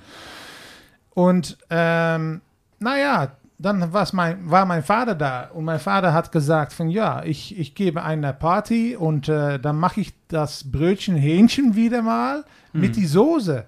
Und 1.15 1.59
ähm, 1.71 2.41
naja, 2.79 3.33
dann 3.59 3.93
mein, 4.13 4.51
war 4.51 4.67
mein 4.67 4.83
Vater 4.83 5.15
da 5.15 5.51
und 5.53 5.65
mein 5.65 5.79
Vater 5.79 6.13
hat 6.13 6.33
gesagt 6.33 6.73
von 6.73 6.89
ja, 6.89 7.23
ich, 7.23 7.59
ich 7.59 7.75
gebe 7.75 8.03
eine 8.03 8.33
Party 8.33 8.97
und 8.97 9.29
äh, 9.29 9.61
dann 9.61 9.79
mache 9.79 10.01
ich 10.01 10.15
das 10.29 10.71
Brötchen 10.71 11.17
Hähnchen 11.17 11.77
wieder 11.77 12.03
mal 12.03 12.45
mit 12.73 12.97
die 12.97 13.07
Soße 13.07 13.65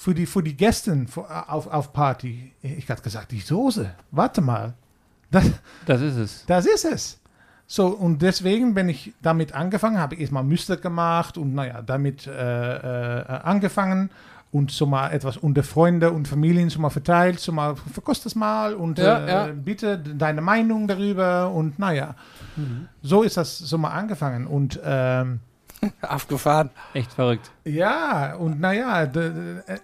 für 0.00 0.14
die, 0.14 0.26
für 0.26 0.44
die 0.44 0.56
Gäste 0.56 1.06
für, 1.08 1.26
auf, 1.52 1.66
auf 1.66 1.92
Party. 1.92 2.52
Ich 2.62 2.88
hatte 2.88 3.02
gesagt, 3.02 3.32
die 3.32 3.40
Soße, 3.40 3.90
warte 4.12 4.40
mal, 4.40 4.74
das, 5.28 5.44
Das 5.86 6.00
ist 6.00 6.14
es. 6.16 6.44
das 6.46 6.66
ist 6.66 6.84
es. 6.84 7.18
So, 7.66 7.88
und 7.88 8.22
deswegen 8.22 8.74
bin 8.74 8.88
ich 8.88 9.12
damit 9.20 9.52
angefangen, 9.54 9.98
habe 9.98 10.14
ich 10.14 10.20
erstmal 10.20 10.44
Muster 10.44 10.76
gemacht 10.76 11.36
und 11.36 11.52
naja, 11.52 11.82
damit 11.82 12.28
äh, 12.28 13.18
äh, 13.18 13.24
angefangen 13.42 14.10
und 14.52 14.70
so 14.70 14.86
mal 14.86 15.10
etwas 15.10 15.36
unter 15.36 15.64
Freunde 15.64 16.12
und 16.12 16.28
Familien 16.28 16.70
so 16.70 16.80
mal 16.80 16.90
verteilt, 16.90 17.40
so 17.40 17.50
mal 17.50 17.74
verkost 17.76 18.24
es 18.24 18.36
mal 18.36 18.74
und 18.74 18.98
Ja, 19.00 19.18
äh, 19.18 19.28
ja. 19.28 19.46
bitte 19.52 19.98
deine 19.98 20.40
Meinung 20.42 20.86
darüber 20.86 21.50
und 21.50 21.78
naja, 21.80 22.14
so 23.02 23.22
ist 23.24 23.36
das 23.36 23.58
so 23.58 23.76
mal 23.78 23.90
angefangen 23.90 24.46
und 24.46 24.78
ähm, 24.84 25.40
Abgefahren. 26.00 26.70
Echt 26.94 27.12
verrückt. 27.12 27.50
ja, 27.64 28.34
und 28.34 28.60
naja, 28.60 29.06
d- 29.06 29.30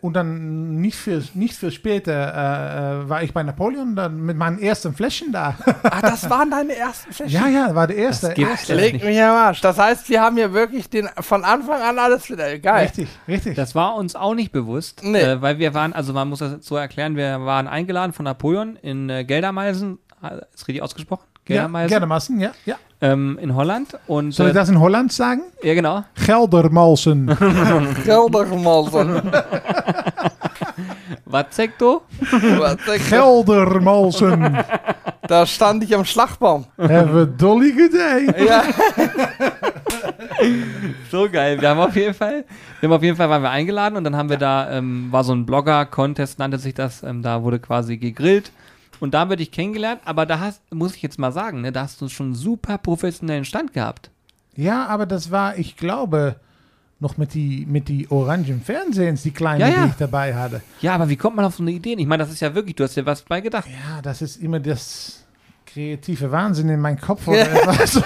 und 0.01 0.15
dann 0.15 0.81
nicht 0.81 0.97
viel, 0.97 1.23
nicht 1.35 1.55
viel 1.55 1.71
später 1.71 2.13
äh, 2.13 3.03
äh, 3.05 3.09
war 3.09 3.23
ich 3.23 3.33
bei 3.33 3.43
Napoleon 3.43 3.95
dann 3.95 4.21
mit 4.21 4.37
meinen 4.37 4.59
ersten 4.59 4.95
Fläschchen 4.95 5.33
da. 5.33 5.55
Ah, 5.85 6.01
das 6.01 6.29
waren 6.31 6.51
deine 6.51 6.75
ersten 6.75 7.13
Fläschchen. 7.13 7.41
ja, 7.43 7.49
ja, 7.69 7.75
war 7.75 7.87
der 7.87 7.97
erste. 7.97 8.29
Das 8.31 8.39
erste. 8.39 8.75
Leg 8.75 9.05
mich 9.05 9.21
am 9.23 9.37
Arsch. 9.37 9.61
Das 9.61 9.79
heißt, 9.79 10.09
wir 10.09 10.21
haben 10.23 10.37
hier 10.37 10.53
wirklich 10.53 10.89
den 10.91 11.09
von 11.21 11.45
Anfang 11.45 11.81
an 11.83 11.99
alles 11.99 12.29
wieder. 12.31 12.59
Geil. 12.59 12.85
Richtig, 12.87 13.09
richtig. 13.29 13.55
Das 13.57 13.75
war 13.75 13.95
uns 13.97 14.17
auch 14.17 14.35
nicht 14.35 14.51
bewusst, 14.53 15.03
Nee. 15.05 15.21
äh, 15.21 15.43
weil 15.43 15.59
wir 15.59 15.75
waren, 15.75 15.93
also 15.93 16.13
man 16.13 16.29
muss 16.29 16.41
das 16.41 16.57
so 16.67 16.77
erklären, 16.77 17.17
wir 17.17 17.41
waren 17.45 17.69
eingeladen 17.69 18.13
von 18.13 18.25
Napoleon 18.25 18.77
in 18.77 19.09
äh, 19.11 19.25
Geldermeisen, 19.25 19.99
äh, 20.23 20.39
ist 20.55 20.67
richtig 20.67 20.83
ausgesprochen? 20.83 21.25
Ja, 21.49 21.55
Geldermeisen? 21.55 21.89
Geldermalsen, 21.89 22.41
ja, 22.41 22.51
ja. 22.65 22.77
ähm, 23.01 23.39
in 23.41 23.55
Holland. 23.55 23.99
Und, 24.07 24.33
Soll 24.33 24.47
ich 24.49 24.53
äh, 24.53 24.55
das 24.55 24.69
in 24.69 24.81
Holland 24.81 25.13
sagen? 25.13 25.43
ja, 25.63 25.75
genau. 25.75 26.05
Geldermalsen. 26.25 27.27
Gelder 28.05 28.47
mal 28.57 28.85
so. 28.91 29.05
Was 31.27 31.47
sagt 31.51 31.81
du? 31.81 32.01
Geldermalsen. 33.11 34.59
Da 35.27 35.47
stand 35.47 35.85
ich 35.85 35.95
am 35.95 36.05
Schlagbaum. 36.05 36.67
Have 36.79 37.21
a 37.21 37.25
dolly 37.25 37.73
good 37.73 37.93
day. 37.93 38.47
Ja. 38.47 38.63
So 41.11 41.29
geil. 41.31 41.61
Wir 41.61 41.69
haben 41.69 41.81
auf 41.81 41.95
jeden 41.97 42.15
Fall, 42.15 42.45
wir 42.81 42.89
haben 42.89 42.97
auf 42.97 43.03
jeden 43.03 43.17
Fall 43.17 43.31
waren 43.31 43.43
wir 43.43 43.51
eingeladen 43.51 43.97
und 43.97 44.05
dann 44.05 44.17
haben 44.17 44.29
wir 44.29 44.37
da, 44.37 44.71
ähm, 44.71 45.09
war 45.11 45.25
so 45.25 45.33
ein 45.33 45.47
Blogger-Contest, 45.47 46.39
nannte 46.39 46.59
sich 46.59 46.75
das, 46.75 47.03
ähm, 47.03 47.23
da 47.23 47.43
wurde 47.43 47.59
quasi 47.59 47.97
gegrillt. 47.97 48.51
Und 49.05 49.13
da 49.13 49.29
wir 49.29 49.37
dich 49.37 49.51
kennengelernt, 49.51 50.01
aber 50.07 50.25
da 50.25 50.41
hast, 50.41 50.63
muss 50.73 50.97
ich 50.97 51.03
jetzt 51.03 51.19
mal 51.19 51.31
sagen, 51.31 51.61
ne, 51.61 51.73
da 51.73 51.83
hast 51.83 52.01
du 52.01 52.09
schon 52.09 52.29
einen 52.29 52.35
super 52.35 52.79
professionellen 52.79 53.45
Stand 53.45 53.75
gehabt. 53.75 54.11
Ja, 54.57 54.87
aber 54.87 55.05
das 55.05 55.31
war, 55.31 55.59
ich 55.59 55.77
glaube, 55.77 56.37
noch 57.01 57.19
mit 57.19 57.35
die, 57.35 57.67
mit 57.69 57.89
die 57.89 58.11
orangen 58.11 58.63
Fernsehens, 58.63 59.23
die 59.23 59.31
kleinen, 59.33 59.61
Ja, 59.61 59.69
ja. 59.69 59.83
die 59.85 59.91
ich 59.91 59.97
dabei 59.97 60.35
hatte. 60.35 60.63
Ja, 60.81 60.95
aber 60.95 61.11
wie 61.11 61.17
kommt 61.17 61.37
man 61.37 61.45
auf 61.45 61.55
so 61.55 61.63
eine 61.63 61.73
Idee? 61.73 61.95
Ich 61.99 62.07
meine, 62.07 62.23
das 62.23 62.33
ist 62.33 62.41
ja 62.41 62.55
wirklich, 62.55 62.77
du 62.77 62.85
hast 62.85 62.97
dir 62.97 63.05
was 63.05 63.21
bei 63.21 63.43
gedacht. 63.43 63.67
Ja, 63.69 64.01
das 64.01 64.23
ist 64.23 64.37
immer 64.43 64.59
das 64.59 65.23
kreative 65.67 66.31
Wahnsinn 66.31 66.71
in 66.71 66.81
meinem 66.81 66.99
Kopf 66.99 67.29
oder 67.29 67.41
etwas. 67.43 67.97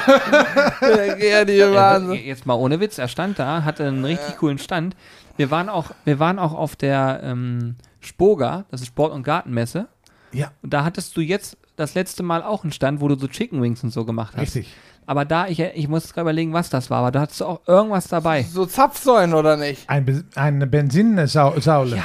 Ja, 0.80 1.74
Wahnsinn. 1.74 2.24
jetzt 2.26 2.44
mal 2.44 2.54
ohne 2.54 2.80
Witz, 2.80 2.98
er 2.98 3.06
stand 3.06 3.38
da, 3.38 3.62
hatte 3.62 3.86
einen 3.86 4.04
richtig 4.04 4.36
coolen 4.38 4.58
Stand. 4.58 4.96
Wir 5.36 5.52
waren 5.52 5.68
auch, 5.68 5.92
wir 6.04 6.18
waren 6.18 6.40
auch 6.40 6.54
auf 6.54 6.74
der 6.74 7.20
ähm, 7.22 7.76
Spoga, 8.00 8.64
das 8.72 8.80
ist 8.80 8.88
Sport- 8.88 9.12
und 9.12 9.22
Gartenmesse. 9.22 9.86
Ja. 10.32 10.50
Und 10.62 10.72
da 10.72 10.84
hattest 10.84 11.16
du 11.16 11.20
jetzt 11.20 11.56
das 11.76 11.94
letzte 11.94 12.22
Mal 12.22 12.42
auch 12.42 12.64
einen 12.64 12.72
Stand, 12.72 13.00
wo 13.00 13.08
du 13.08 13.16
so 13.18 13.28
Chicken 13.28 13.62
Wings 13.62 13.82
und 13.84 13.90
so 13.90 14.04
gemacht 14.04 14.34
hast. 14.34 14.42
Richtig. 14.42 14.74
Aber 15.06 15.24
da, 15.24 15.46
ich, 15.46 15.58
ich 15.60 15.88
muss 15.88 16.12
gerade 16.12 16.22
überlegen, 16.22 16.52
was 16.52 16.68
das 16.70 16.90
war, 16.90 16.98
aber 16.98 17.10
da 17.12 17.20
hattest 17.22 17.40
du 17.40 17.46
auch 17.46 17.60
irgendwas 17.66 18.08
dabei. 18.08 18.42
So 18.42 18.66
Zapfsäulen 18.66 19.32
oder 19.32 19.56
nicht? 19.56 19.88
Ein, 19.88 20.04
Be- 20.04 20.24
eine 20.34 20.66
Benzinsaule. 20.66 21.96
Ja. 21.96 22.02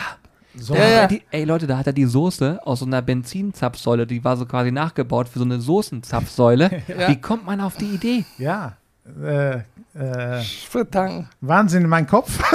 So, 0.55 0.75
Ja, 0.75 0.87
ja. 0.87 1.07
Die, 1.07 1.21
ey 1.31 1.43
Leute, 1.45 1.65
da 1.67 1.77
hat 1.79 1.87
er 1.87 1.93
die 1.93 2.05
Soße 2.05 2.59
aus 2.63 2.79
so 2.79 2.85
einer 2.85 3.01
Benzinzapfsäule, 3.01 4.05
die 4.07 4.23
war 4.23 4.37
so 4.37 4.45
quasi 4.45 4.71
nachgebaut 4.71 5.27
für 5.27 5.39
so 5.39 5.45
eine 5.45 5.59
Soßenzapfsäule. 5.59 6.83
Ja. 6.87 7.09
Wie 7.09 7.19
kommt 7.19 7.45
man 7.45 7.59
auf 7.61 7.75
die 7.77 7.89
Idee? 7.95 8.25
ja. 8.37 8.73
Äh, 9.21 9.55
äh, 9.99 10.41
Sprittanken. 10.41 11.27
Wahnsinn 11.41 11.83
in 11.83 11.89
meinem 11.89 12.07
Kopf. 12.07 12.39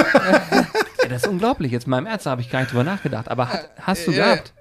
Ja, 1.02 1.08
das 1.10 1.22
ist 1.22 1.28
unglaublich. 1.28 1.70
Jetzt 1.72 1.86
mal 1.86 1.98
im 1.98 2.06
Ernst, 2.06 2.26
da 2.26 2.30
habe 2.32 2.40
ich 2.40 2.50
gar 2.50 2.60
nicht 2.60 2.72
drüber 2.72 2.84
nachgedacht. 2.84 3.30
Aber 3.30 3.48
hat, 3.48 3.70
hast 3.80 4.06
du 4.06 4.10
Ja. 4.10 4.32
gehabt? 4.34 4.52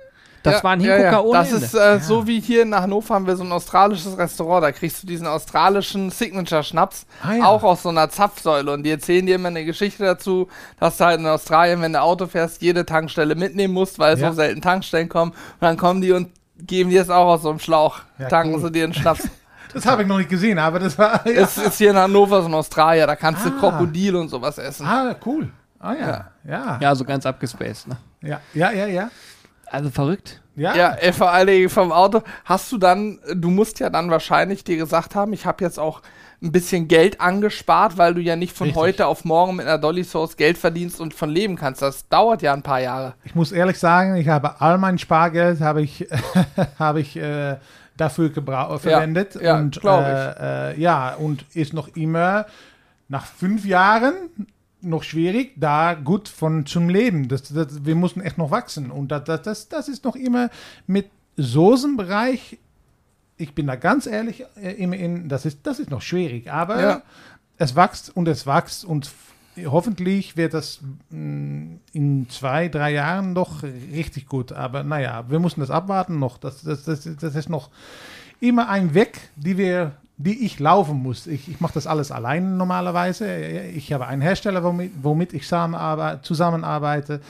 Das 0.43 0.63
war 0.63 0.71
ein 0.71 0.79
Hingucker 0.79 1.23
ohne 1.25 1.39
Das 1.39 1.51
Ende. 1.51 1.65
ist 1.65 1.73
äh, 1.73 1.99
so 1.99 2.25
wie 2.27 2.39
hier 2.39 2.61
in 2.61 2.73
Hannover 2.73 3.15
haben 3.15 3.27
wir 3.27 3.35
so 3.35 3.43
ein 3.43 3.51
australisches 3.51 4.17
Restaurant. 4.17 4.63
Da 4.63 4.71
kriegst 4.71 5.03
du 5.03 5.07
diesen 5.07 5.27
australischen 5.27 6.09
Signature-Schnaps, 6.09 7.05
Ah, 7.23 7.33
ja. 7.33 7.45
auch 7.45 7.63
aus 7.63 7.83
so 7.83 7.89
einer 7.89 8.09
Zapfsäule. 8.09 8.71
Und 8.71 8.83
die 8.83 8.91
erzählen 8.91 9.25
dir 9.25 9.35
immer 9.35 9.49
eine 9.49 9.65
Geschichte 9.65 10.03
dazu, 10.03 10.47
dass 10.79 10.97
du 10.97 11.05
halt 11.05 11.19
in 11.19 11.25
Australien, 11.27 11.81
wenn 11.81 11.93
du 11.93 12.01
Auto 12.01 12.27
fährst, 12.27 12.61
jede 12.61 12.85
Tankstelle 12.85 13.35
mitnehmen 13.35 13.73
musst, 13.73 13.99
weil 13.99 14.17
Ja. 14.17 14.29
so 14.29 14.35
selten 14.35 14.61
Tankstellen 14.61 15.09
kommen. 15.09 15.31
Und 15.31 15.37
dann 15.61 15.77
kommen 15.77 16.01
die 16.01 16.11
und 16.13 16.29
geben 16.59 16.89
dir 16.89 17.01
es 17.01 17.09
auch 17.09 17.27
aus 17.27 17.41
so 17.41 17.49
einem 17.49 17.59
Schlauch. 17.59 17.99
Ja, 18.19 18.27
Tanken 18.29 18.55
cool. 18.55 18.61
sie 18.61 18.71
dir 18.71 18.83
einen 18.85 18.93
Schnaps. 18.93 19.27
Das 19.73 19.85
habe 19.85 20.01
ich 20.03 20.07
noch 20.07 20.17
nicht 20.17 20.29
gesehen, 20.29 20.57
aber 20.59 20.79
das 20.79 20.97
war. 20.97 21.27
Ja. 21.27 21.41
Es 21.41 21.57
ist 21.57 21.77
hier 21.77 21.91
in 21.91 21.97
Hannover 21.97 22.41
so 22.41 22.47
ein 22.47 22.53
Australier, 22.53 23.05
da 23.05 23.17
kannst 23.17 23.45
du 23.45 23.49
Ah. 23.49 23.59
Krokodil 23.59 24.15
und 24.15 24.29
sowas 24.29 24.57
essen. 24.57 24.85
Ah, 24.87 25.13
cool. 25.25 25.49
Ah 25.77 25.93
ja. 25.93 26.27
Ja. 26.47 26.79
Ja, 26.81 26.95
so 26.95 27.03
ganz 27.03 27.25
abgespaced. 27.25 27.85
Ne? 27.89 27.97
Ja, 28.21 28.39
ja, 28.53 28.71
ja, 28.71 28.87
ja. 28.87 29.09
Also 29.71 29.89
verrückt. 29.89 30.41
Ja. 30.55 30.75
Ja, 30.75 30.89
ey, 30.93 31.13
vor 31.13 31.31
allen 31.31 31.47
Dingen 31.47 31.69
vom 31.69 31.91
Auto. 31.91 32.21
Hast 32.45 32.71
du 32.71 32.77
dann, 32.77 33.19
du 33.35 33.49
musst 33.49 33.79
ja 33.79 33.89
dann 33.89 34.09
wahrscheinlich 34.09 34.63
dir 34.63 34.77
gesagt 34.77 35.13
haben, 35.13 35.31
ich 35.33 35.45
habe 35.45 35.63
jetzt 35.63 35.77
auch 35.79 36.01
ein 36.41 36.51
bisschen 36.51 36.87
Geld 36.87 37.19
angespart, 37.21 37.97
weil 37.97 38.13
du 38.13 38.21
ja 38.21 38.35
nicht 38.35 38.55
von 38.55 38.67
Richtig. 38.67 38.81
heute 38.81 39.07
auf 39.07 39.25
morgen 39.25 39.55
mit 39.57 39.65
einer 39.67 39.77
Dolly 39.77 40.03
Sauce 40.03 40.35
Geld 40.37 40.57
verdienst 40.57 40.99
und 41.01 41.13
von 41.13 41.29
leben 41.29 41.55
kannst. 41.55 41.81
Das 41.81 42.07
dauert 42.09 42.41
ja 42.41 42.53
ein 42.53 42.61
paar 42.63 42.79
Jahre. 42.79 43.13
Ich 43.23 43.35
muss 43.35 43.51
ehrlich 43.51 43.77
sagen, 43.79 44.15
ich 44.17 44.27
habe 44.29 44.61
all 44.61 44.77
mein 44.77 44.97
Spargeld 44.99 45.59
habe 45.61 45.81
ich, 45.81 46.07
habe 46.79 47.01
ich 47.01 47.15
äh, 47.17 47.57
dafür 47.95 48.29
gebra- 48.29 48.77
verwendet. 48.79 49.35
ja, 49.41 49.57
und, 49.57 49.83
äh, 49.83 50.71
äh, 50.73 50.79
ja, 50.79 51.15
und 51.15 51.43
ist 51.55 51.73
noch 51.73 51.89
immer 51.95 52.45
nach 53.09 53.25
fünf 53.25 53.65
Jahren 53.65 54.13
noch 54.81 55.03
schwierig, 55.03 55.53
da 55.57 55.93
gut 55.93 56.27
von 56.27 56.65
zum 56.65 56.89
Leben. 56.89 57.27
Das, 57.27 57.43
das, 57.43 57.85
wir 57.85 57.95
mussten 57.95 58.21
echt 58.21 58.37
noch 58.37 58.51
wachsen. 58.51 58.91
Und 58.91 59.09
das, 59.09 59.41
das, 59.41 59.69
das, 59.69 59.87
ist 59.87 60.03
noch 60.03 60.15
immer 60.15 60.49
mit 60.85 61.09
Soßenbereich, 61.37 62.57
ich 63.37 63.53
bin 63.53 63.67
da 63.67 63.75
ganz 63.75 64.07
ehrlich, 64.07 64.45
äh, 64.61 64.71
immer 64.73 64.95
in, 64.95 65.29
das 65.29 65.45
ist, 65.45 65.59
das 65.63 65.79
ist 65.79 65.89
noch 65.89 66.01
schwierig. 66.01 66.51
Aber 66.51 66.81
Ja. 66.81 67.01
es 67.57 67.75
wächst 67.75 68.15
und 68.15 68.27
es 68.27 68.45
wächst 68.45 68.85
und 68.85 69.11
hoffentlich 69.65 70.37
wird 70.37 70.53
das 70.53 70.79
mh, 71.09 71.77
in 71.93 72.29
zwei, 72.29 72.67
drei 72.67 72.91
Jahren 72.93 73.33
doch 73.33 73.63
richtig 73.63 74.27
gut. 74.27 74.51
Aber 74.51 74.83
naja, 74.83 75.25
wir 75.29 75.39
müssen 75.39 75.59
das 75.59 75.71
abwarten 75.71 76.19
noch. 76.19 76.37
Das, 76.37 76.61
das, 76.61 76.83
das, 76.83 77.07
das 77.19 77.35
ist 77.35 77.49
noch 77.49 77.69
immer 78.39 78.69
ein 78.69 78.93
Weg, 78.93 79.29
die 79.35 79.57
wir 79.57 79.93
die 80.17 80.45
ich 80.45 80.59
laufen 80.59 80.97
muss. 80.97 81.27
Ich, 81.27 81.47
ich 81.47 81.61
mache 81.61 81.75
das 81.75 81.85
alles 81.85 82.11
allein 82.11 82.57
normalerweise. 82.57 83.35
Ich 83.37 83.93
habe 83.93 84.07
einen 84.07 84.21
Hersteller, 84.21 84.63
womit, 84.63 84.91
womit 85.01 85.33
ich 85.33 85.47
zusammenarbeite, 85.47 87.21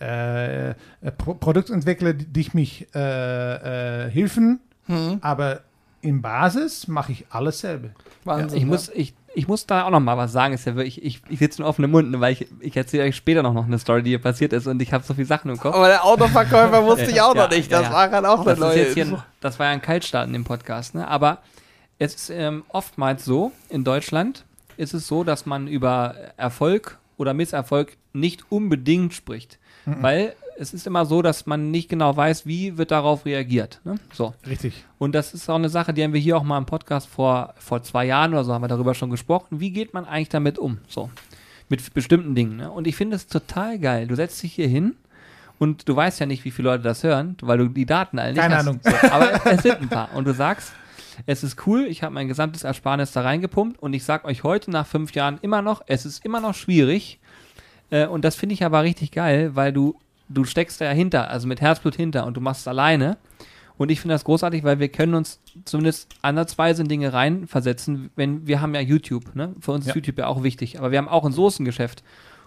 äh, 0.00 0.70
äh, 0.70 0.74
Pro 1.16 1.34
Produktentwickler, 1.34 2.12
die, 2.12 2.40
ich 2.40 2.52
mich 2.52 2.88
äh, 2.94 4.06
äh, 4.06 4.10
helfen. 4.10 4.58
Hm, 4.86 5.18
Aber 5.20 5.60
in 6.00 6.20
Basis 6.20 6.88
mache 6.88 7.12
ich 7.12 7.26
alles 7.30 7.60
selber. 7.60 7.90
Wahnsinn. 8.24 8.58
Ich 8.58 8.64
ne? 8.64 8.70
muss, 8.70 8.88
ich, 8.88 9.14
ich 9.34 9.48
muss 9.48 9.66
da 9.66 9.84
auch 9.84 9.90
noch 9.90 10.00
mal 10.00 10.16
was 10.16 10.32
sagen. 10.32 10.52
Ist 10.54 10.66
ja 10.66 10.74
wirklich, 10.74 11.02
ich, 11.02 11.22
ich 11.28 11.38
sitze 11.38 11.62
mit 11.62 11.68
offenem 11.68 11.90
Mund, 11.90 12.10
ne, 12.10 12.20
weil 12.20 12.32
ich, 12.32 12.46
ich 12.60 12.76
erzähle 12.76 13.04
euch 13.04 13.16
später 13.16 13.42
noch, 13.42 13.54
noch 13.54 13.66
eine 13.66 13.78
Story, 13.78 14.02
die 14.02 14.10
hier 14.10 14.18
passiert 14.20 14.52
ist 14.52 14.66
und 14.66 14.80
ich 14.82 14.92
habe 14.92 15.04
so 15.04 15.14
viele 15.14 15.26
Sachen 15.26 15.50
im 15.50 15.58
Kopf. 15.58 15.74
Aber 15.74 15.88
der 15.88 16.04
Autoverkäufer 16.04 16.84
wusste 16.86 17.10
ich 17.10 17.20
auch 17.20 17.34
Ja, 17.34 17.42
noch 17.44 17.50
nicht. 17.50 17.72
Das 17.72 17.82
ja. 17.82 17.92
war 17.92 18.10
halt 18.10 18.24
auch 18.26 18.40
eine 18.40 18.50
Das, 18.50 18.58
neue 18.58 18.82
Info. 18.82 19.16
ein- 19.16 19.22
das 19.40 19.58
war 19.58 19.66
ja 19.66 19.72
ein 19.72 19.82
Kaltstart 19.82 20.26
in 20.26 20.32
dem 20.32 20.44
Podcast, 20.44 20.94
ne? 20.94 21.06
Aber 21.08 21.38
es 21.98 22.14
ist 22.14 22.30
ähm, 22.30 22.64
oftmals 22.68 23.24
so, 23.24 23.52
in 23.68 23.84
Deutschland 23.84 24.44
ist 24.76 24.92
es 24.94 25.06
so, 25.06 25.24
dass 25.24 25.46
man 25.46 25.68
über 25.68 26.14
Erfolg 26.36 26.98
oder 27.16 27.34
Misserfolg 27.34 27.96
nicht 28.12 28.50
unbedingt 28.50 29.14
spricht. 29.14 29.58
Weil 29.84 30.34
es 30.58 30.74
ist 30.74 30.86
immer 30.86 31.04
so, 31.06 31.22
dass 31.22 31.46
man 31.46 31.70
nicht 31.70 31.88
genau 31.88 32.16
weiß, 32.16 32.46
wie 32.46 32.78
wird 32.78 32.90
darauf 32.90 33.24
reagiert. 33.24 33.80
Ne? 33.84 33.96
So. 34.12 34.34
Richtig. 34.46 34.84
Und 34.98 35.14
das 35.14 35.34
ist 35.34 35.48
auch 35.48 35.56
eine 35.56 35.68
Sache, 35.68 35.92
die 35.92 36.02
haben 36.02 36.12
wir 36.12 36.20
hier 36.20 36.36
auch 36.36 36.42
mal 36.42 36.58
im 36.58 36.66
Podcast 36.66 37.08
vor, 37.08 37.54
vor 37.58 37.82
zwei 37.82 38.04
Jahren 38.06 38.32
oder 38.32 38.44
so 38.44 38.52
haben 38.52 38.62
wir 38.62 38.68
darüber 38.68 38.94
schon 38.94 39.10
gesprochen. 39.10 39.60
Wie 39.60 39.70
geht 39.70 39.94
man 39.94 40.04
eigentlich 40.04 40.28
damit 40.28 40.58
um? 40.58 40.78
So. 40.88 41.10
Mit 41.68 41.94
bestimmten 41.94 42.34
Dingen. 42.34 42.56
Ne? 42.56 42.70
Und 42.70 42.86
ich 42.86 42.96
finde 42.96 43.16
es 43.16 43.26
total 43.26 43.78
geil. 43.78 44.06
Du 44.06 44.14
setzt 44.14 44.42
dich 44.42 44.54
hier 44.54 44.68
hin 44.68 44.96
und 45.58 45.88
du 45.88 45.96
weißt 45.96 46.20
ja 46.20 46.26
nicht, 46.26 46.44
wie 46.44 46.50
viele 46.50 46.70
Leute 46.70 46.82
das 46.82 47.02
hören, 47.02 47.36
weil 47.40 47.58
du 47.58 47.68
die 47.68 47.86
Daten 47.86 48.18
alle 48.18 48.32
nicht 48.32 48.40
Keine 48.40 48.56
hast. 48.56 48.66
Ahnung. 48.66 48.80
So, 48.82 48.90
aber 49.10 49.46
es 49.46 49.62
sind 49.62 49.80
ein 49.80 49.88
paar. 49.88 50.14
Und 50.14 50.26
du 50.26 50.34
sagst, 50.34 50.72
es 51.26 51.42
ist 51.42 51.66
cool, 51.66 51.86
ich 51.86 52.02
habe 52.02 52.14
mein 52.14 52.28
gesamtes 52.28 52.64
Ersparnis 52.64 53.12
da 53.12 53.22
reingepumpt 53.22 53.80
und 53.80 53.92
ich 53.92 54.04
sage 54.04 54.24
euch 54.24 54.44
heute 54.44 54.70
nach 54.70 54.86
fünf 54.86 55.12
Jahren 55.14 55.38
immer 55.42 55.62
noch, 55.62 55.82
es 55.86 56.06
ist 56.06 56.24
immer 56.24 56.40
noch 56.40 56.54
schwierig. 56.54 57.20
Äh, 57.90 58.06
und 58.06 58.24
das 58.24 58.34
finde 58.34 58.54
ich 58.54 58.64
aber 58.64 58.82
richtig 58.82 59.12
geil, 59.12 59.54
weil 59.54 59.72
du, 59.72 59.98
du 60.34 60.44
steckst 60.44 60.80
da 60.80 60.86
ja 60.86 60.90
hinter, 60.92 61.28
also 61.30 61.46
mit 61.46 61.60
Herzblut 61.60 61.94
hinter 61.94 62.26
und 62.26 62.36
du 62.36 62.40
machst 62.40 62.62
es 62.62 62.68
alleine. 62.68 63.16
Und 63.78 63.90
ich 63.90 64.00
finde 64.00 64.14
das 64.14 64.24
großartig, 64.24 64.64
weil 64.64 64.78
wir 64.78 64.88
können 64.88 65.14
uns 65.14 65.40
zumindest 65.64 66.14
ansatzweise 66.22 66.82
in 66.82 66.88
Dinge 66.88 67.12
reinversetzen, 67.12 68.10
wenn 68.16 68.46
wir 68.46 68.60
haben 68.60 68.74
ja 68.74 68.80
YouTube, 68.80 69.34
ne? 69.34 69.54
Für 69.60 69.72
uns 69.72 69.86
Ja. 69.86 69.90
ist 69.90 69.96
YouTube 69.96 70.18
ja 70.18 70.26
auch 70.26 70.42
wichtig, 70.42 70.78
aber 70.78 70.90
wir 70.90 70.98
haben 70.98 71.08
auch 71.08 71.24
ein 71.24 71.32
Soßengeschäft. 71.32 72.02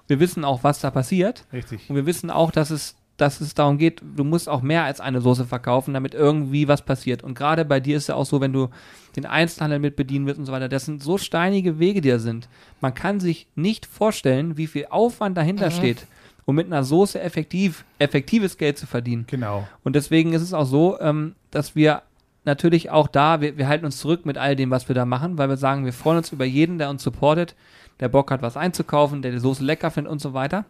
Wir 0.07 0.19
wissen 0.19 0.45
auch, 0.45 0.63
was 0.63 0.79
da 0.79 0.91
passiert. 0.91 1.45
Richtig. 1.51 1.89
Und 1.89 1.95
wir 1.95 2.05
wissen 2.05 2.29
auch, 2.29 2.51
dass 2.51 2.69
es, 2.69 2.95
dass 3.17 3.41
es 3.41 3.53
darum 3.55 3.77
geht, 3.79 4.01
du 4.15 4.23
musst 4.23 4.47
auch 4.47 4.61
mehr 4.61 4.83
als 4.83 4.99
eine 4.99 5.19
Soße 5.19 5.45
verkaufen, 5.45 5.93
damit 5.93 6.13
irgendwie 6.13 6.67
was 6.67 6.83
passiert. 6.83 7.23
Und 7.23 7.33
gerade 7.33 7.65
bei 7.65 7.79
dir 7.79 7.97
ist 7.97 8.07
ja 8.07 8.15
auch 8.15 8.25
so, 8.25 8.39
wenn 8.39 8.53
du 8.53 8.69
den 9.15 9.25
Einzelhandel 9.25 9.79
mit 9.79 9.95
bedienen 9.95 10.27
willst 10.27 10.37
und 10.39 10.45
so 10.45 10.51
weiter, 10.51 10.69
das 10.69 10.85
sind 10.85 11.01
so 11.01 11.17
steinige 11.17 11.79
Wege, 11.79 12.01
die 12.01 12.09
da 12.09 12.19
sind. 12.19 12.47
Man 12.81 12.93
kann 12.93 13.19
sich 13.19 13.47
nicht 13.55 13.85
vorstellen, 13.87 14.57
wie 14.57 14.67
viel 14.67 14.87
Aufwand 14.89 15.37
dahinter 15.37 15.71
steht, 15.71 16.05
um 16.45 16.55
mit 16.55 16.67
einer 16.67 16.83
Soße 16.83 17.19
effektiv, 17.19 17.85
effektives 17.99 18.57
Geld 18.57 18.77
zu 18.77 18.87
verdienen. 18.87 19.25
Genau. 19.27 19.67
Und 19.83 19.95
deswegen 19.95 20.33
ist 20.33 20.41
es 20.41 20.53
auch 20.53 20.65
so, 20.65 20.99
ähm, 20.99 21.35
dass 21.51 21.75
wir 21.75 22.03
natürlich 22.45 22.91
auch 22.91 23.07
da, 23.07 23.41
wir, 23.41 23.57
wir 23.57 23.67
halten 23.67 23.85
uns 23.85 23.97
zurück 23.97 24.25
mit 24.25 24.37
all 24.37 24.55
dem, 24.55 24.69
was 24.69 24.87
wir 24.87 24.95
da 24.95 25.05
machen, 25.05 25.37
weil 25.37 25.49
wir 25.49 25.57
sagen, 25.57 25.85
wir 25.85 25.93
freuen 25.93 26.17
uns 26.17 26.31
über 26.31 26.45
jeden, 26.45 26.77
der 26.77 26.89
uns 26.89 27.03
supportet, 27.03 27.55
der 27.99 28.09
Bock 28.09 28.29
hat, 28.29 28.41
was 28.41 28.57
einzukaufen, 28.57 29.21
der 29.21 29.31
die 29.31 29.39
Soße 29.39 29.63
lecker 29.63 29.89
findet 29.89 30.11
und 30.11 30.19
so 30.19 30.33
weiter. 30.33 30.65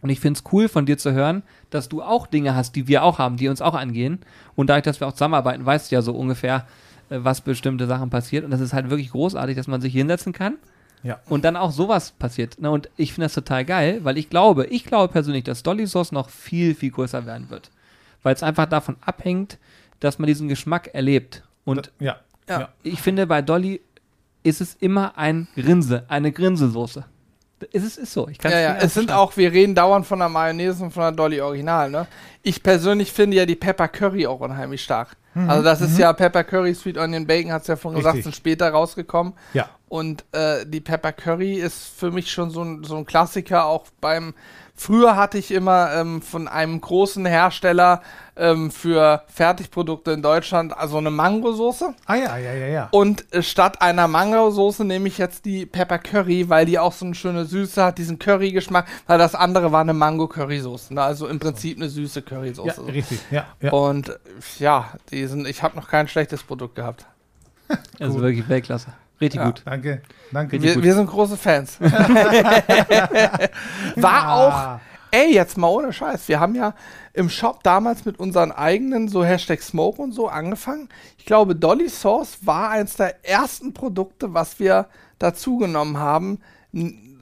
Und 0.00 0.10
ich 0.10 0.20
finde 0.20 0.38
es 0.38 0.52
cool 0.52 0.68
von 0.68 0.86
dir 0.86 0.98
zu 0.98 1.12
hören, 1.12 1.42
dass 1.70 1.88
du 1.88 2.02
auch 2.02 2.26
Dinge 2.26 2.54
hast, 2.54 2.76
die 2.76 2.86
wir 2.86 3.02
auch 3.02 3.18
haben, 3.18 3.36
die 3.36 3.48
uns 3.48 3.60
auch 3.60 3.74
angehen. 3.74 4.20
Und 4.54 4.68
dadurch, 4.68 4.84
dass 4.84 5.00
wir 5.00 5.08
auch 5.08 5.12
zusammenarbeiten, 5.12 5.66
weißt 5.66 5.90
du 5.90 5.96
ja 5.96 6.02
so 6.02 6.12
ungefähr, 6.12 6.66
äh, 7.08 7.18
was 7.22 7.40
bestimmte 7.40 7.86
Sachen 7.86 8.10
passiert. 8.10 8.44
Und 8.44 8.50
das 8.50 8.60
ist 8.60 8.72
halt 8.72 8.90
wirklich 8.90 9.10
großartig, 9.10 9.56
dass 9.56 9.66
man 9.66 9.80
sich 9.80 9.92
hinsetzen 9.92 10.32
kann 10.32 10.58
Ja. 11.02 11.20
und 11.28 11.44
dann 11.44 11.56
auch 11.56 11.70
sowas 11.70 12.12
passiert. 12.12 12.60
Ne? 12.60 12.70
Und 12.70 12.88
ich 12.96 13.12
finde 13.12 13.26
das 13.26 13.34
total 13.34 13.64
geil, 13.64 14.00
weil 14.02 14.18
ich 14.18 14.30
glaube, 14.30 14.66
ich 14.66 14.84
glaube 14.84 15.12
persönlich, 15.12 15.44
dass 15.44 15.62
Dolly 15.62 15.86
Sauce 15.86 16.12
noch 16.12 16.28
viel, 16.28 16.74
viel 16.74 16.90
größer 16.90 17.26
werden 17.26 17.50
wird. 17.50 17.70
Weil 18.22 18.34
es 18.34 18.42
einfach 18.42 18.66
davon 18.66 18.96
abhängt, 19.00 19.58
dass 20.00 20.18
man 20.18 20.26
diesen 20.26 20.48
Geschmack 20.48 20.90
erlebt. 20.92 21.42
Und. 21.64 21.92
Ja. 22.00 22.16
Ja. 22.48 22.70
ich 22.82 23.02
finde, 23.02 23.26
bei 23.26 23.42
Dolly 23.42 23.82
ist 24.42 24.60
es 24.62 24.74
immer 24.74 25.18
ein 25.18 25.48
Grinse, 25.54 26.04
eine 26.08 26.32
Grinsesoße. 26.32 27.04
Es 27.72 27.82
ist, 27.82 27.98
ist 27.98 28.12
so. 28.12 28.28
Ich 28.28 28.42
Ja, 28.42 28.50
ja, 28.50 28.76
es 28.76 28.94
sind 28.94 29.10
auch, 29.10 29.36
wir 29.36 29.52
reden 29.52 29.74
dauernd 29.74 30.06
von 30.06 30.18
der 30.18 30.28
Mayonnaise 30.28 30.82
und 30.82 30.92
von 30.92 31.02
der 31.02 31.12
Dolly 31.12 31.40
Original, 31.40 31.90
ne? 31.90 32.06
Ich 32.42 32.62
persönlich 32.62 33.12
finde 33.12 33.36
ja 33.36 33.46
die 33.46 33.56
Pepper 33.56 33.88
Curry 33.88 34.26
auch 34.26 34.40
unheimlich 34.40 34.82
stark. 34.82 35.16
Also 35.46 35.62
das 35.62 35.80
ist 35.80 35.98
ja 35.98 36.12
Pepper 36.12 36.42
Curry, 36.42 36.74
Sweet 36.74 36.98
Onion 36.98 37.26
Bacon, 37.26 37.52
hat 37.52 37.62
es 37.62 37.68
ja 37.68 37.76
vorhin 37.76 38.00
gesagt, 38.00 38.22
sind 38.22 38.34
später 38.34 38.70
rausgekommen. 38.70 39.34
Ja. 39.52 39.68
Und 39.88 40.24
äh, 40.32 40.66
die 40.66 40.80
Pepper 40.80 41.12
Curry 41.12 41.54
ist 41.54 41.92
für 41.96 42.10
mich 42.10 42.30
schon 42.30 42.50
so 42.50 42.62
ein, 42.62 42.82
so 42.82 42.96
ein 42.96 43.06
Klassiker, 43.06 43.66
auch 43.66 43.86
beim 44.00 44.34
Früher 44.80 45.16
hatte 45.16 45.38
ich 45.38 45.50
immer 45.50 45.92
ähm, 45.92 46.22
von 46.22 46.46
einem 46.46 46.80
großen 46.80 47.26
Hersteller 47.26 48.00
ähm, 48.36 48.70
für 48.70 49.24
Fertigprodukte 49.26 50.12
in 50.12 50.22
Deutschland 50.22 50.76
also 50.76 50.98
eine 50.98 51.10
Mangosoße. 51.10 51.94
Ah 52.06 52.14
ja, 52.14 52.36
ja, 52.38 52.52
ja, 52.54 52.66
ja. 52.68 52.88
Und 52.92 53.32
äh, 53.34 53.42
statt 53.42 53.82
einer 53.82 54.06
Mangosoße 54.06 54.84
nehme 54.84 55.08
ich 55.08 55.18
jetzt 55.18 55.44
die 55.46 55.66
Pepper 55.66 55.98
Curry, 55.98 56.48
weil 56.48 56.64
die 56.64 56.78
auch 56.78 56.92
so 56.92 57.04
eine 57.06 57.16
schöne 57.16 57.44
Süße 57.44 57.82
hat, 57.82 57.98
diesen 57.98 58.20
Curry-Geschmack, 58.20 58.86
weil 59.08 59.18
das 59.18 59.34
andere 59.34 59.72
war 59.72 59.80
eine 59.80 59.94
Mango-Currysoße. 59.94 60.94
Ne? 60.94 61.02
Also 61.02 61.26
im 61.26 61.40
Prinzip 61.40 61.76
eine 61.78 61.88
süße 61.88 62.20
Ja, 62.20 62.24
Currysoße. 62.26 62.86
richtig. 62.86 63.18
Ja, 63.32 63.46
ja. 63.60 63.72
Und 63.72 64.10
äh, 64.10 64.18
ja, 64.60 64.90
die 65.10 65.26
sind, 65.26 65.48
ich 65.48 65.64
habe 65.64 65.74
noch 65.76 65.88
kein 65.88 66.06
schlechtes 66.06 66.44
Produkt 66.44 66.76
gehabt. 66.76 67.04
Also 68.00 68.18
Cool. 68.18 68.22
wirklich 68.22 68.48
Weltklasse. 68.48 68.92
Richtig 69.20 69.40
Ja. 69.40 69.46
gut. 69.46 69.62
Danke. 69.64 70.02
Danke. 70.32 70.52
Richtig 70.54 70.68
Wir, 70.68 70.74
gut. 70.76 70.84
wir 70.84 70.94
sind 70.94 71.06
große 71.10 71.36
Fans. 71.36 71.78
War 73.96 74.32
auch, 74.32 74.80
ey, 75.10 75.34
jetzt 75.34 75.56
mal 75.58 75.68
ohne 75.68 75.92
Scheiß. 75.92 76.28
Wir 76.28 76.40
haben 76.40 76.54
ja 76.54 76.74
im 77.14 77.28
Shop 77.30 77.62
damals 77.62 78.04
mit 78.04 78.18
unseren 78.20 78.52
eigenen, 78.52 79.08
so 79.08 79.24
Hashtag 79.24 79.62
Smoke 79.62 80.00
und 80.00 80.12
so 80.12 80.28
angefangen. 80.28 80.88
Ich 81.18 81.24
glaube, 81.24 81.56
Dolly 81.56 81.88
Sauce 81.88 82.38
war 82.42 82.70
eins 82.70 82.96
der 82.96 83.24
ersten 83.28 83.74
Produkte, 83.74 84.34
was 84.34 84.58
wir 84.60 84.86
dazu 85.18 85.58
genommen 85.58 85.98
haben, 85.98 86.40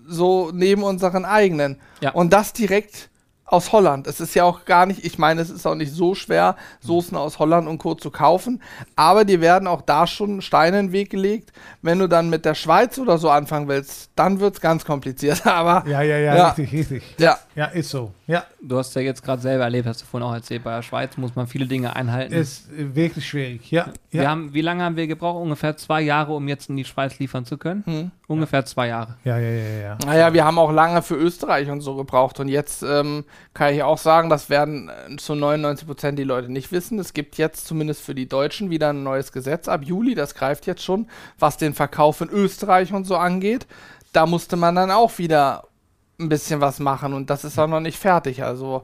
so 0.06 0.50
neben 0.52 0.82
unseren 0.82 1.24
eigenen. 1.24 1.80
Ja. 2.00 2.10
Und 2.12 2.32
das 2.32 2.52
direkt 2.52 3.08
aus 3.46 3.72
Holland. 3.72 4.06
Es 4.06 4.20
ist 4.20 4.34
ja 4.34 4.44
auch 4.44 4.64
gar 4.64 4.86
nicht, 4.86 5.04
ich 5.04 5.18
meine, 5.18 5.40
es 5.40 5.50
ist 5.50 5.66
auch 5.66 5.74
nicht 5.76 5.92
so 5.92 6.14
schwer, 6.14 6.56
Soßen 6.80 7.16
aus 7.16 7.38
Holland 7.38 7.68
und 7.68 7.78
Co. 7.78 7.94
zu 7.94 8.10
kaufen. 8.10 8.60
Aber 8.96 9.24
die 9.24 9.40
werden 9.40 9.68
auch 9.68 9.82
da 9.82 10.06
schon 10.06 10.42
Steine 10.42 10.80
in 10.80 10.86
den 10.88 10.92
Weg 10.92 11.10
gelegt. 11.10 11.52
Wenn 11.80 11.98
du 12.00 12.08
dann 12.08 12.28
mit 12.28 12.44
der 12.44 12.54
Schweiz 12.54 12.98
oder 12.98 13.18
so 13.18 13.30
anfangen 13.30 13.68
willst, 13.68 14.10
dann 14.16 14.40
wird 14.40 14.54
es 14.54 14.60
ganz 14.60 14.84
kompliziert. 14.84 15.46
Aber 15.46 15.84
ja, 15.88 16.02
ja, 16.02 16.18
ja, 16.18 16.36
Ja. 16.36 16.48
richtig, 16.48 16.72
richtig. 16.72 17.02
ja, 17.18 17.38
Ja, 17.54 17.66
ist 17.66 17.90
so. 17.90 18.12
Ja, 18.26 18.44
Du 18.60 18.76
hast 18.78 18.94
ja 18.96 19.02
jetzt 19.02 19.22
gerade 19.22 19.40
selber 19.40 19.64
erlebt, 19.64 19.86
hast 19.86 20.02
du 20.02 20.06
vorhin 20.06 20.28
auch 20.28 20.34
erzählt, 20.34 20.64
bei 20.64 20.74
der 20.74 20.82
Schweiz 20.82 21.16
muss 21.16 21.36
man 21.36 21.46
viele 21.46 21.66
Dinge 21.66 21.94
einhalten. 21.94 22.34
ist 22.34 22.66
wirklich 22.72 23.26
schwierig. 23.26 23.70
Ja, 23.70 23.90
wir 24.10 24.24
ja, 24.24 24.30
haben, 24.30 24.52
wie 24.52 24.60
lange 24.60 24.82
haben 24.82 24.96
wir 24.96 25.06
gebraucht? 25.06 25.40
Ungefähr 25.40 25.76
zwei 25.76 26.00
Jahre, 26.00 26.34
um 26.34 26.48
jetzt 26.48 26.68
in 26.68 26.76
die 26.76 26.84
Schweiz 26.84 27.20
liefern 27.20 27.44
zu 27.44 27.58
können? 27.58 27.84
Hm. 27.86 28.10
Ungefähr 28.26 28.64
zwei 28.64 28.88
Jahre. 28.88 29.14
ja, 29.22 29.38
ja, 29.38 29.48
ja, 29.48 29.80
ja. 29.80 29.98
Naja, 30.04 30.32
wir 30.32 30.44
haben 30.44 30.58
auch 30.58 30.72
lange 30.72 31.02
für 31.02 31.14
Österreich 31.14 31.70
und 31.70 31.80
so 31.80 31.94
gebraucht. 31.94 32.40
Und 32.40 32.48
jetzt 32.48 32.82
ähm, 32.82 33.24
kann 33.54 33.72
ich 33.72 33.84
auch 33.84 33.98
sagen, 33.98 34.28
das 34.28 34.50
werden 34.50 34.90
äh, 34.90 35.16
zu 35.16 35.36
99 35.36 35.86
Prozent 35.86 36.18
die 36.18 36.24
Leute 36.24 36.50
nicht 36.50 36.72
wissen. 36.72 36.98
Es 36.98 37.12
gibt 37.12 37.38
jetzt 37.38 37.68
zumindest 37.68 38.02
für 38.02 38.16
die 38.16 38.28
Deutschen 38.28 38.70
wieder 38.70 38.90
ein 38.90 39.04
neues 39.04 39.30
Gesetz 39.30 39.68
ab 39.68 39.84
Juli. 39.84 40.16
Das 40.16 40.34
greift 40.34 40.66
jetzt 40.66 40.82
schon, 40.82 41.06
was 41.38 41.56
den 41.56 41.74
Verkauf 41.74 42.20
in 42.20 42.30
Österreich 42.30 42.92
und 42.92 43.04
so 43.04 43.16
angeht. 43.16 43.68
Da 44.12 44.26
musste 44.26 44.56
man 44.56 44.74
dann 44.74 44.90
auch 44.90 45.18
wieder 45.18 45.68
ein 46.18 46.28
bisschen 46.28 46.60
was 46.60 46.80
machen. 46.80 47.12
Und 47.12 47.30
das 47.30 47.44
ist 47.44 47.58
auch 47.58 47.66
noch 47.66 47.80
nicht 47.80 47.98
fertig. 47.98 48.42
Also 48.42 48.82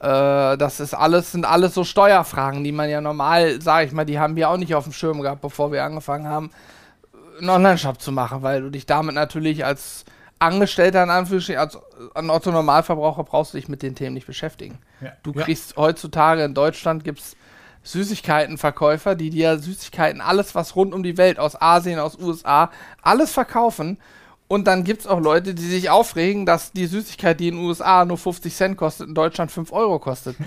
äh, 0.00 0.56
das 0.56 0.80
ist 0.80 0.94
alles, 0.94 1.32
sind 1.32 1.44
alles 1.44 1.74
so 1.74 1.84
Steuerfragen, 1.84 2.64
die 2.64 2.72
man 2.72 2.90
ja 2.90 3.00
normal, 3.00 3.60
sage 3.62 3.86
ich 3.86 3.92
mal, 3.92 4.04
die 4.04 4.18
haben 4.18 4.36
wir 4.36 4.50
auch 4.50 4.58
nicht 4.58 4.74
auf 4.74 4.84
dem 4.84 4.92
Schirm 4.92 5.22
gehabt, 5.22 5.40
bevor 5.40 5.72
wir 5.72 5.84
angefangen 5.84 6.28
haben, 6.28 6.50
einen 7.38 7.50
Online-Shop 7.50 8.00
zu 8.00 8.12
machen, 8.12 8.42
weil 8.42 8.62
du 8.62 8.70
dich 8.70 8.86
damit 8.86 9.14
natürlich 9.14 9.64
als 9.64 10.04
Angestellter 10.38 11.02
in 11.02 11.10
Anführungsstrichen, 11.10 11.60
als 11.60 11.78
ein 12.14 12.28
Otto-Normalverbraucher 12.28 13.24
brauchst 13.24 13.54
du 13.54 13.58
dich 13.58 13.68
mit 13.68 13.82
den 13.82 13.94
Themen 13.94 14.14
nicht 14.14 14.26
beschäftigen. 14.26 14.78
ja. 15.00 15.12
Du 15.22 15.32
ja. 15.32 15.42
kriegst 15.42 15.76
heutzutage 15.76 16.44
in 16.44 16.52
Deutschland 16.52 17.04
gibt's 17.04 17.36
Süßigkeitenverkäufer, 17.84 19.14
die 19.14 19.30
dir 19.30 19.58
Süßigkeiten, 19.58 20.20
alles 20.20 20.54
was 20.54 20.76
rund 20.76 20.92
um 20.92 21.02
die 21.02 21.16
Welt, 21.16 21.38
aus 21.38 21.60
Asien, 21.60 21.98
aus 22.00 22.18
USA, 22.18 22.70
alles 23.00 23.32
verkaufen. 23.32 23.98
Und 24.48 24.66
dann 24.66 24.84
gibt's 24.84 25.06
auch 25.06 25.20
Leute, 25.20 25.54
die 25.54 25.66
sich 25.66 25.90
aufregen, 25.90 26.46
dass 26.46 26.72
die 26.72 26.86
Süßigkeit, 26.86 27.40
die 27.40 27.48
in 27.48 27.56
den 27.56 27.64
USA 27.64 28.04
nur 28.04 28.18
50 28.18 28.54
Cent 28.54 28.76
kostet, 28.76 29.08
in 29.08 29.14
Deutschland 29.14 29.50
5 29.50 29.72
Euro 29.72 29.98
kostet. 29.98 30.36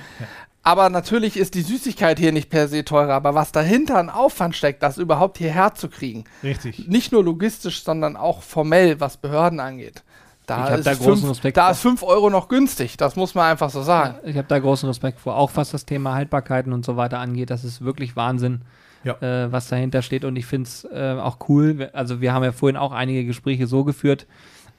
Aber 0.61 0.89
natürlich 0.89 1.37
ist 1.37 1.55
die 1.55 1.61
Süßigkeit 1.61 2.19
hier 2.19 2.31
nicht 2.31 2.49
per 2.49 2.67
se 2.67 2.83
teurer, 2.83 3.13
aber 3.13 3.33
was 3.33 3.53
dahinter 3.53 3.97
an 3.97 4.09
Aufwand 4.09 4.55
steckt, 4.55 4.83
das 4.83 4.97
überhaupt 4.97 5.37
hierher 5.37 5.73
zu 5.73 5.87
kriegen, 5.87 6.25
Richtig. 6.43 6.85
nicht 6.87 7.13
nur 7.13 7.23
logistisch, 7.23 7.81
sondern 7.83 8.17
auch 8.17 8.43
formell, 8.43 8.99
was 8.99 9.15
Behörden 9.17 9.61
angeht. 9.61 10.03
Da, 10.45 10.75
ist, 10.75 10.85
da 10.85 10.95
fünf, 10.95 11.41
da 11.53 11.69
ist 11.71 11.79
5 11.79 12.03
Euro 12.03 12.29
noch 12.29 12.49
günstig, 12.49 12.97
das 12.97 13.15
muss 13.15 13.35
man 13.35 13.45
einfach 13.45 13.69
so 13.69 13.83
sagen. 13.83 14.15
Ich 14.23 14.35
habe 14.35 14.47
da 14.47 14.59
großen 14.59 14.89
Respekt 14.89 15.19
vor, 15.19 15.37
auch 15.37 15.51
was 15.55 15.71
das 15.71 15.85
Thema 15.85 16.13
Haltbarkeiten 16.15 16.73
und 16.73 16.83
so 16.83 16.97
weiter 16.97 17.19
angeht. 17.19 17.51
Das 17.51 17.63
ist 17.63 17.81
wirklich 17.81 18.15
Wahnsinn, 18.15 18.61
Ja. 19.03 19.13
äh, 19.21 19.51
was 19.51 19.67
dahinter 19.67 20.01
steht. 20.01 20.25
Und 20.25 20.35
ich 20.35 20.45
finde 20.45 20.67
es 20.67 20.85
äh, 20.85 21.15
auch 21.19 21.37
cool. 21.49 21.89
Also 21.93 22.21
wir 22.21 22.33
haben 22.33 22.43
ja 22.43 22.51
vorhin 22.51 22.77
auch 22.77 22.91
einige 22.91 23.25
Gespräche 23.25 23.67
so 23.67 23.83
geführt, 23.83 24.27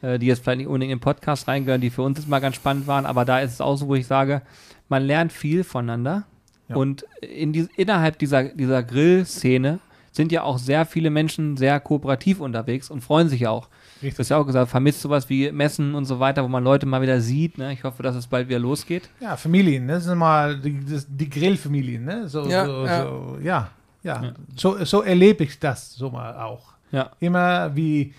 äh, 0.02 0.18
die 0.18 0.26
jetzt 0.26 0.42
vielleicht 0.42 0.58
nicht 0.58 0.66
unbedingt 0.66 0.92
in 0.92 0.98
den 0.98 1.02
Podcast 1.02 1.48
reingehören, 1.48 1.80
die 1.80 1.90
für 1.90 2.02
uns 2.02 2.18
jetzt 2.18 2.28
mal 2.28 2.40
ganz 2.40 2.56
spannend 2.56 2.86
waren. 2.86 3.06
Aber 3.06 3.24
da 3.24 3.40
ist 3.40 3.52
es 3.52 3.60
auch 3.60 3.76
so, 3.76 3.88
wo 3.88 3.94
ich 3.94 4.06
sage, 4.06 4.42
man 4.88 5.02
lernt 5.02 5.32
viel 5.32 5.64
voneinander. 5.64 6.24
Ja. 6.68 6.76
Und 6.76 7.04
in 7.20 7.52
die, 7.52 7.68
innerhalb 7.76 8.18
dieser, 8.18 8.44
dieser 8.44 8.82
Grill-Szene 8.82 9.80
sind 10.12 10.32
ja 10.32 10.42
auch 10.42 10.58
sehr 10.58 10.86
viele 10.86 11.10
Menschen 11.10 11.56
sehr 11.56 11.78
kooperativ 11.80 12.40
unterwegs 12.40 12.90
und 12.90 13.00
freuen 13.00 13.28
sich 13.28 13.46
auch. 13.46 13.68
Du 14.00 14.06
Richtig. 14.06 14.18
hast 14.18 14.28
ja 14.30 14.38
auch 14.38 14.46
gesagt, 14.46 14.70
vermisst 14.70 15.02
sowas 15.02 15.28
wie 15.28 15.52
Messen 15.52 15.94
und 15.94 16.04
so 16.04 16.18
weiter, 16.18 16.42
wo 16.42 16.48
man 16.48 16.64
Leute 16.64 16.86
mal 16.86 17.02
wieder 17.02 17.20
sieht. 17.20 17.58
Ne? 17.58 17.72
Ich 17.72 17.84
hoffe, 17.84 18.02
dass 18.02 18.16
es 18.16 18.26
bald 18.26 18.48
wieder 18.48 18.58
losgeht. 18.58 19.08
Ja, 19.20 19.36
Familien, 19.36 19.86
ne? 19.86 19.94
das 19.94 20.04
sind 20.04 20.18
mal 20.18 20.58
die, 20.58 20.84
das, 20.84 21.06
die 21.08 21.28
Grillfamilien, 21.28 22.04
ne? 22.04 22.28
So, 22.28 22.48
Ja, 22.48 22.66
so, 22.66 22.84
ja. 22.86 23.02
So, 23.04 23.38
ja, 23.42 23.70
ja. 24.02 24.22
Ja. 24.22 24.32
So, 24.56 24.84
so 24.84 25.02
erlebe 25.02 25.44
ich 25.44 25.58
das 25.58 25.94
so 25.94 26.10
mal 26.10 26.34
auch. 26.36 26.72
Ja. 26.92 27.10
Immer 27.20 27.74
wie 27.76 28.14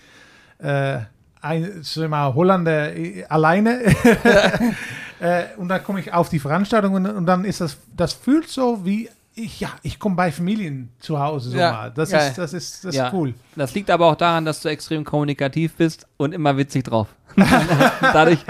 äh, 0.58 0.98
ein 1.40 1.82
mal, 2.08 2.34
Holländer 2.34 2.94
äh, 2.96 3.24
alleine. 3.24 3.82
äh, 5.20 5.44
und 5.56 5.68
dann 5.68 5.82
komme 5.84 6.00
ich 6.00 6.12
auf 6.12 6.28
die 6.28 6.38
Veranstaltung 6.38 6.94
und, 6.94 7.06
und 7.06 7.26
dann 7.26 7.44
ist 7.44 7.60
das, 7.60 7.76
das 7.96 8.12
fühlt 8.12 8.48
so 8.48 8.84
wie, 8.84 9.08
ich, 9.34 9.60
ja, 9.60 9.70
ich 9.82 9.98
komme 9.98 10.14
bei 10.14 10.30
Familien 10.30 10.90
zu 11.00 11.18
Hause 11.18 11.50
so 11.50 11.58
Ja, 11.58 11.72
mal. 11.72 11.90
Das 11.90 12.10
geil. 12.10 12.28
ist, 12.28 12.38
das 12.38 12.52
ist, 12.52 12.84
das 12.84 12.94
Ja. 12.94 13.08
ist 13.08 13.12
cool. 13.14 13.34
Das 13.56 13.74
liegt 13.74 13.90
aber 13.90 14.06
auch 14.06 14.16
daran, 14.16 14.44
dass 14.44 14.60
du 14.60 14.68
extrem 14.68 15.04
kommunikativ 15.04 15.74
bist 15.74 16.06
und 16.16 16.32
immer 16.32 16.56
witzig 16.56 16.84
drauf. 16.84 17.08
dadurch, 18.00 18.40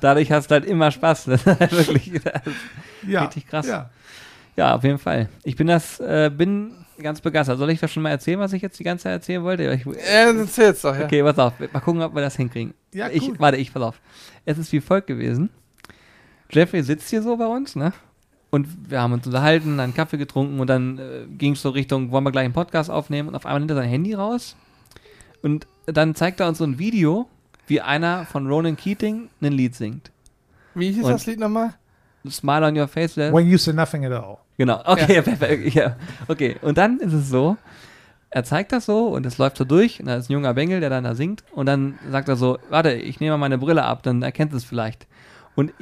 dadurch 0.00 0.32
hast 0.32 0.50
du 0.50 0.54
halt 0.54 0.64
immer 0.64 0.90
Spaß. 0.90 1.24
Das 1.26 1.46
ist 1.46 1.72
wirklich, 1.88 2.12
das 2.22 2.46
ist 2.46 2.56
Ja, 3.08 3.22
richtig 3.24 3.46
krass. 3.46 3.66
Ja. 3.68 3.90
Ja, 4.56 4.74
auf 4.74 4.84
jeden 4.84 4.98
Fall. 4.98 5.28
Ich 5.44 5.56
bin 5.56 5.66
das, 5.66 5.98
äh, 6.00 6.30
bin 6.34 6.72
ganz 7.00 7.20
begeistert. 7.20 7.58
Soll 7.58 7.70
ich 7.70 7.80
das 7.80 7.90
schon 7.90 8.02
mal 8.02 8.10
erzählen, 8.10 8.38
was 8.38 8.52
ich 8.52 8.62
jetzt 8.62 8.78
die 8.78 8.84
ganze 8.84 9.04
Zeit 9.04 9.12
erzählen 9.12 9.42
wollte? 9.42 9.64
Ich, 9.72 9.84
Ja, 9.84 9.92
erzähl's 10.32 10.82
doch, 10.82 10.96
ja. 10.96 11.04
Okay, 11.04 11.22
pass 11.22 11.38
auf. 11.38 11.54
Mal 11.58 11.80
gucken, 11.80 12.02
ob 12.02 12.14
wir 12.14 12.22
das 12.22 12.36
hinkriegen. 12.36 12.74
Ja, 12.92 13.08
ich, 13.08 13.28
cool. 13.28 13.38
Warte, 13.38 13.56
ich, 13.56 13.72
pass 13.72 13.82
auf. 13.82 14.00
Es 14.44 14.58
ist 14.58 14.72
wie 14.72 14.80
folgt 14.80 15.06
gewesen. 15.06 15.50
Jeffrey 16.50 16.82
sitzt 16.82 17.08
hier 17.10 17.22
so 17.22 17.36
bei 17.36 17.46
uns, 17.46 17.76
ne? 17.76 17.92
Und 18.50 18.90
wir 18.90 19.00
haben 19.00 19.14
uns 19.14 19.26
unterhalten, 19.26 19.80
einen 19.80 19.94
Kaffee 19.94 20.18
getrunken 20.18 20.60
und 20.60 20.66
dann 20.66 20.98
äh, 20.98 21.24
ging 21.38 21.54
es 21.54 21.62
so 21.62 21.70
Richtung, 21.70 22.10
wollen 22.10 22.24
wir 22.24 22.32
gleich 22.32 22.44
einen 22.44 22.52
Podcast 22.52 22.90
aufnehmen 22.90 23.28
und 23.30 23.34
auf 23.34 23.46
einmal 23.46 23.60
nimmt 23.60 23.70
er 23.70 23.76
sein 23.76 23.88
Handy 23.88 24.12
raus 24.12 24.56
und 25.40 25.66
dann 25.86 26.14
zeigt 26.14 26.40
er 26.40 26.48
uns 26.48 26.58
so 26.58 26.64
ein 26.64 26.78
Video, 26.78 27.30
wie 27.66 27.80
einer 27.80 28.26
von 28.26 28.46
Ronan 28.46 28.76
Keating 28.76 29.30
ein 29.40 29.52
Lied 29.52 29.74
singt. 29.74 30.10
Wie 30.74 30.92
hieß 30.92 31.04
Und- 31.04 31.12
das 31.12 31.24
Lied 31.24 31.40
nochmal? 31.40 31.72
Smile 32.28 32.66
on 32.66 32.78
your 32.78 32.86
face. 32.88 33.16
When 33.16 33.48
you 33.48 33.56
say 33.56 33.72
nothing 33.72 34.04
at 34.04 34.12
all. 34.12 34.36
Genau, 34.58 34.80
okay, 34.84 35.22
perfekt. 35.22 35.74
Ja. 35.74 35.96
Okay, 36.28 36.56
und 36.62 36.78
dann 36.78 36.98
ist 37.00 37.12
es 37.12 37.28
so, 37.28 37.56
er 38.30 38.44
zeigt 38.44 38.72
das 38.72 38.86
so 38.86 39.08
und 39.08 39.26
es 39.26 39.38
läuft 39.38 39.56
so 39.56 39.64
durch 39.64 40.00
und 40.00 40.06
da 40.06 40.16
ist 40.16 40.28
ein 40.30 40.32
junger 40.32 40.54
Bengel, 40.54 40.80
der 40.80 40.90
dann 40.90 41.04
da 41.04 41.14
singt 41.14 41.42
und 41.52 41.66
dann 41.66 41.98
sagt 42.10 42.28
er 42.28 42.36
so, 42.36 42.58
warte, 42.70 42.92
ich 42.92 43.20
nehme 43.20 43.32
mal 43.32 43.38
meine 43.38 43.58
Brille 43.58 43.84
ab, 43.84 44.02
dann 44.02 44.22
erkennt 44.22 44.52
es 44.54 44.64
vielleicht. 44.64 45.06
Und 45.54 45.72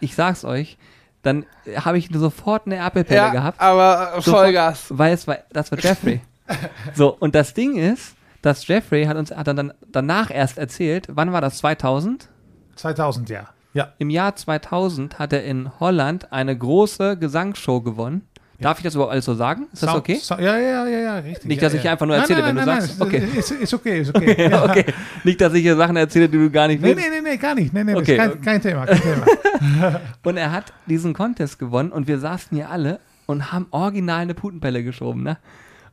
ich 0.00 0.14
sag's 0.14 0.44
euch, 0.44 0.76
dann 1.22 1.46
habe 1.76 1.98
ich 1.98 2.08
sofort 2.12 2.66
eine 2.66 2.76
Erpelpelle 2.76 3.16
Ja, 3.20 3.28
gehabt, 3.30 3.60
aber 3.60 4.12
äh, 4.16 4.20
Sofort- 4.20 4.42
Vollgas. 4.44 4.86
weil 4.90 5.12
es 5.14 5.26
war, 5.26 5.38
das 5.52 5.72
war 5.72 5.78
Jeffrey. 5.80 6.20
so, 6.94 7.16
und 7.18 7.34
das 7.34 7.54
Ding 7.54 7.76
ist, 7.76 8.14
dass 8.42 8.68
Jeffrey 8.68 9.06
hat 9.06 9.16
uns 9.16 9.32
hat 9.32 9.48
dann 9.48 9.72
danach 9.90 10.30
erst 10.30 10.58
erzählt, 10.58 11.08
wann 11.10 11.32
war 11.32 11.40
das, 11.40 11.58
2000? 11.58 12.28
2000, 12.76 13.28
ja. 13.30 13.48
Ja. 13.76 13.88
Im 13.98 14.10
Jahr 14.10 14.34
2000 14.34 15.18
hat 15.18 15.32
er 15.32 15.44
in 15.44 15.70
Holland 15.80 16.32
eine 16.32 16.56
große 16.56 17.16
Gesangsshow 17.18 17.80
gewonnen. 17.82 18.22
Darf 18.58 18.78
ich 18.78 18.84
das 18.84 18.94
überhaupt 18.94 19.12
alles 19.12 19.26
so 19.26 19.34
sagen? 19.34 19.66
Ist 19.70 19.82
das 19.82 19.90
Sound- 19.90 19.98
okay? 20.00 20.14
So, 20.22 20.34
ja, 20.36 20.56
ja, 20.56 20.86
ja, 20.86 20.98
ja, 20.98 21.14
richtig. 21.18 21.44
Nicht, 21.44 21.60
ja, 21.60 21.68
dass 21.68 21.74
ich 21.74 21.84
ja. 21.84 21.92
einfach 21.92 22.06
nur 22.06 22.16
Nein, 22.16 22.22
erzähle, 22.22 22.40
nein, 22.40 22.56
wenn 22.56 22.64
du 22.64 22.70
nein, 22.70 22.80
sagst, 22.80 22.98
nein, 22.98 23.08
okay. 23.08 23.38
Ist, 23.38 23.50
ist 23.50 23.74
okay, 23.74 24.00
ist 24.00 24.08
okay. 24.16 24.48
Ja, 24.50 24.64
okay. 24.64 24.84
Nicht, 25.24 25.40
dass 25.42 25.52
ich 25.52 25.60
hier 25.60 25.76
Sachen 25.76 25.94
erzähle, 25.96 26.26
die 26.26 26.38
du 26.38 26.50
gar 26.50 26.66
nicht 26.68 26.80
Nee, 26.80 26.96
willst. 26.96 27.02
nee, 27.10 27.20
nee, 27.20 27.30
nee, 27.32 27.36
gar 27.36 27.54
nicht. 27.54 27.74
Nee, 27.74 27.84
nee, 27.84 27.94
Okay. 27.94 28.16
kein, 28.16 28.40
kein 28.40 28.62
Thema, 28.62 28.86
kein 28.86 28.98
Thema. 29.02 30.00
Und 30.24 30.38
er 30.38 30.52
hat 30.52 30.72
diesen 30.86 31.12
Contest 31.12 31.58
gewonnen 31.58 31.92
und 31.92 32.08
wir 32.08 32.18
saßen 32.18 32.56
hier 32.56 32.70
alle 32.70 32.98
und 33.26 33.52
haben 33.52 33.66
original 33.72 34.20
eine 34.22 34.32
Putenpelle 34.34 34.82
geschoben, 34.82 35.22
ne? 35.22 35.36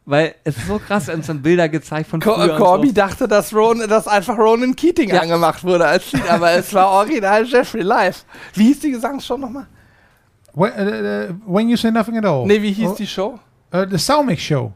Weil 0.05 0.35
es 0.43 0.57
ist 0.57 0.67
so 0.67 0.79
krass, 0.79 1.07
uns 1.07 1.27
dann 1.27 1.41
Bilder 1.41 1.69
gezeigt 1.69 2.09
von 2.09 2.19
Co 2.19 2.33
früher 2.35 2.57
Corby 2.57 2.89
so. 2.89 2.93
dachte, 2.93 3.27
dass, 3.27 3.53
Ron, 3.53 3.87
dass 3.87 4.05
einfach 4.07 4.37
Ronan 4.37 4.75
Keating 4.75 5.09
Ja. 5.09 5.21
angemacht 5.21 5.63
wurde 5.63 5.85
als 5.87 6.11
Lied, 6.11 6.29
aber 6.29 6.51
es 6.51 6.73
war 6.73 6.89
original 6.91 7.45
Jeffrey 7.45 7.81
live. 7.83 8.25
Wie 8.53 8.65
hieß 8.65 8.81
die 8.81 8.91
Gesangsshow 8.91 9.37
nochmal? 9.37 9.65
when, 10.55 10.71
uh, 10.71 11.31
uh, 11.31 11.33
when 11.45 11.69
you 11.69 11.77
say 11.77 11.89
nothing 11.89 12.17
at 12.17 12.25
all. 12.25 12.45
Nee, 12.45 12.61
wie 12.61 12.73
hieß 12.73 12.89
Oh, 12.91 12.95
die 12.97 13.07
Show? 13.07 13.39
Uh, 13.73 13.85
the 13.89 13.97
Soundmix 13.97 14.41
Show. 14.41 14.73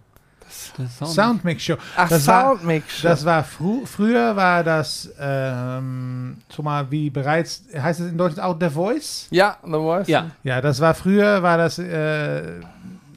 Sound- 0.97 1.11
Soundmix 1.11 1.61
Show. 1.63 1.75
Ach, 1.97 2.07
das 2.07 2.25
war- 2.27 2.43
Soundmix 2.55 2.99
Show. 2.99 3.07
Das 3.09 3.25
war 3.25 3.43
frü 3.43 3.85
früher 3.85 4.35
war 4.35 4.63
das, 4.63 5.09
ähm, 5.19 6.37
so 6.49 6.63
mal 6.63 6.89
wie 6.89 7.09
bereits, 7.09 7.63
heißt 7.77 7.99
es 7.99 8.11
in 8.11 8.17
Deutschland 8.17 8.47
auch 8.47 8.55
The 8.59 8.69
Voice? 8.69 9.27
ja, 9.31 9.57
The 9.63 9.71
Voice. 9.71 10.07
Ja, 10.07 10.27
Ja, 10.43 10.61
das 10.61 10.79
war 10.79 10.93
früher, 10.93 11.43
war 11.43 11.57
das, 11.57 11.79
äh, 11.79 12.61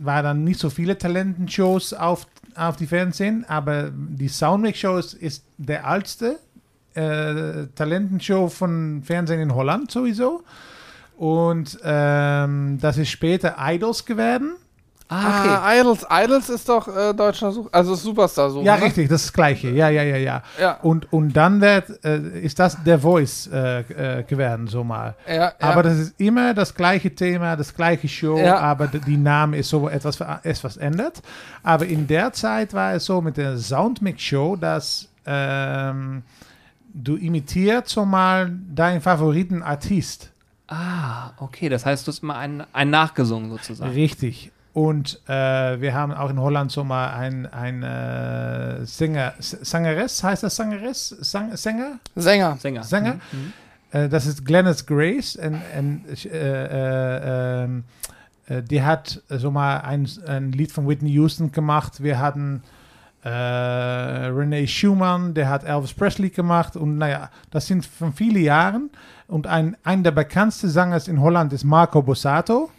war 0.04 0.22
dann 0.22 0.44
nicht 0.44 0.60
so 0.60 0.70
viele 0.70 0.96
Talentenshows 0.96 1.92
auf, 1.92 2.26
auf 2.54 2.76
die 2.76 2.86
Fernsehen, 2.86 3.44
aber 3.48 3.90
die 3.92 4.28
Soundmix 4.28 4.78
Show 4.78 4.98
ist, 4.98 5.44
der 5.58 5.84
älteste 5.84 6.38
äh, 6.94 7.66
Talentenshow 7.74 8.48
von 8.48 9.02
Fernsehen 9.04 9.40
in 9.40 9.54
Holland 9.54 9.90
sowieso. 9.90 10.42
Und 11.16 11.78
ähm, 11.84 12.78
das 12.80 12.96
ist 12.96 13.10
später 13.10 13.56
Idols 13.58 14.04
geworden. 14.04 14.56
Ah, 15.11 15.40
okay. 15.40 15.49
Ah, 15.51 15.75
Idols. 15.81 16.07
Idols 16.11 16.49
ist 16.49 16.68
doch 16.68 16.88
äh, 16.88 17.12
deutscher 17.12 17.53
Such 17.53 17.68
also 17.73 17.94
Superstar 17.94 18.49
Such. 18.51 18.62
Ja, 18.62 18.77
ne? 18.77 18.85
richtig, 18.85 19.09
das 19.09 19.20
ist 19.23 19.27
das 19.29 19.33
Gleiche. 19.35 19.70
Ja, 19.70 19.88
ja, 19.90 20.03
ja, 20.03 20.16
ja. 20.16 20.42
Ja, 20.59 20.79
Und, 20.83 21.12
und 21.12 21.33
dann 21.35 21.61
wird, 21.61 22.03
äh, 22.05 22.18
ist 22.40 22.59
das 22.59 22.83
der 22.85 22.99
Voice 23.01 23.49
äh, 23.53 23.81
äh, 24.20 24.23
geworden, 24.23 24.66
so 24.68 24.83
mal. 24.85 25.14
ja, 25.27 25.35
ja. 25.35 25.53
Aber 25.59 25.83
das 25.83 25.99
ist 25.99 26.14
immer 26.20 26.55
das 26.55 26.75
gleiche 26.75 27.14
Thema, 27.14 27.57
das 27.57 27.75
gleiche 27.75 28.09
Show, 28.09 28.38
Ja. 28.38 28.59
aber 28.59 28.87
die 28.87 29.16
Name 29.16 29.59
ist 29.59 29.68
so 29.68 29.88
etwas, 29.88 30.18
etwas 30.42 30.77
ändert. 30.77 31.20
Aber 31.62 31.85
in 31.87 32.07
der 32.07 32.33
Zeit 32.33 32.73
war 32.73 32.94
es 32.94 33.05
so 33.05 33.20
mit 33.20 33.37
der 33.37 33.59
Soundmix 33.59 34.23
Show, 34.23 34.57
dass 34.57 35.09
ähm, 35.27 36.23
du 36.94 37.16
imitiert 37.16 37.88
so 37.88 38.05
mal 38.05 38.51
deinen 38.75 39.01
Favoriten 39.01 39.62
Artist. 39.62 40.31
ah, 40.68 41.31
okay. 41.38 41.69
Das 41.69 41.85
heißt, 41.87 42.06
du 42.06 42.13
hast 42.13 42.23
mal 42.23 42.37
einen, 42.38 42.65
einen 42.73 42.90
nachgesungen 42.90 43.50
sozusagen. 43.50 43.92
Richtig. 43.92 44.50
Und 44.73 45.21
äh, 45.27 45.81
wir 45.81 45.94
haben 45.94 46.12
auch 46.12 46.31
in 46.31 46.38
Holland 46.38 46.71
so 46.71 46.85
mal 46.85 47.08
ein, 47.12 47.46
ein 47.52 47.83
äh, 47.83 48.85
Sänger, 48.87 49.35
S- 49.38 49.58
Sängeres, 49.62 50.23
heißt 50.23 50.44
das 50.44 50.54
Sängeres? 50.54 51.08
Sang, 51.08 51.56
Sänger? 51.56 51.98
Sänger. 52.14 52.56
Sänger. 52.56 52.85
Sänger? 52.85 53.14
Mhm. 53.33 53.52
Äh, 53.90 54.08
das 54.08 54.27
ist 54.27 54.46
Glennis 54.46 54.87
Grace. 54.87 55.35
Und, 55.35 55.60
und, 55.77 56.25
äh, 56.25 56.31
äh, 56.31 57.64
ähm, 57.64 57.85
äh, 58.46 58.62
die 58.62 58.81
hat 58.83 59.21
so 59.29 59.50
mal 59.50 59.79
ein, 59.79 60.08
ein 60.29 60.52
Lied 60.52 60.71
von 60.71 60.87
Whitney 60.88 61.10
Houston 61.10 61.50
gemacht. 61.50 62.00
Wir 62.00 62.21
hatten 62.21 62.62
äh, 63.25 63.29
Renee 63.29 64.68
Schumann, 64.68 65.35
der 65.35 65.48
hat 65.48 65.64
Elvis 65.64 65.92
Presley 65.92 66.31
gemacht. 66.31 66.77
Und 66.77 66.96
naja, 66.96 67.29
das 67.50 67.66
sind 67.66 67.85
von 67.85 68.12
vielen 68.12 68.44
Jahren. 68.44 68.90
Und 69.27 69.48
ein, 69.48 69.77
ein 69.83 70.04
der 70.04 70.12
bekanntesten 70.12 70.68
Sänger 70.68 71.00
in 71.08 71.21
Holland 71.21 71.52
ist 71.52 71.64
Marco 71.64 72.02
Bossato. 72.02 72.71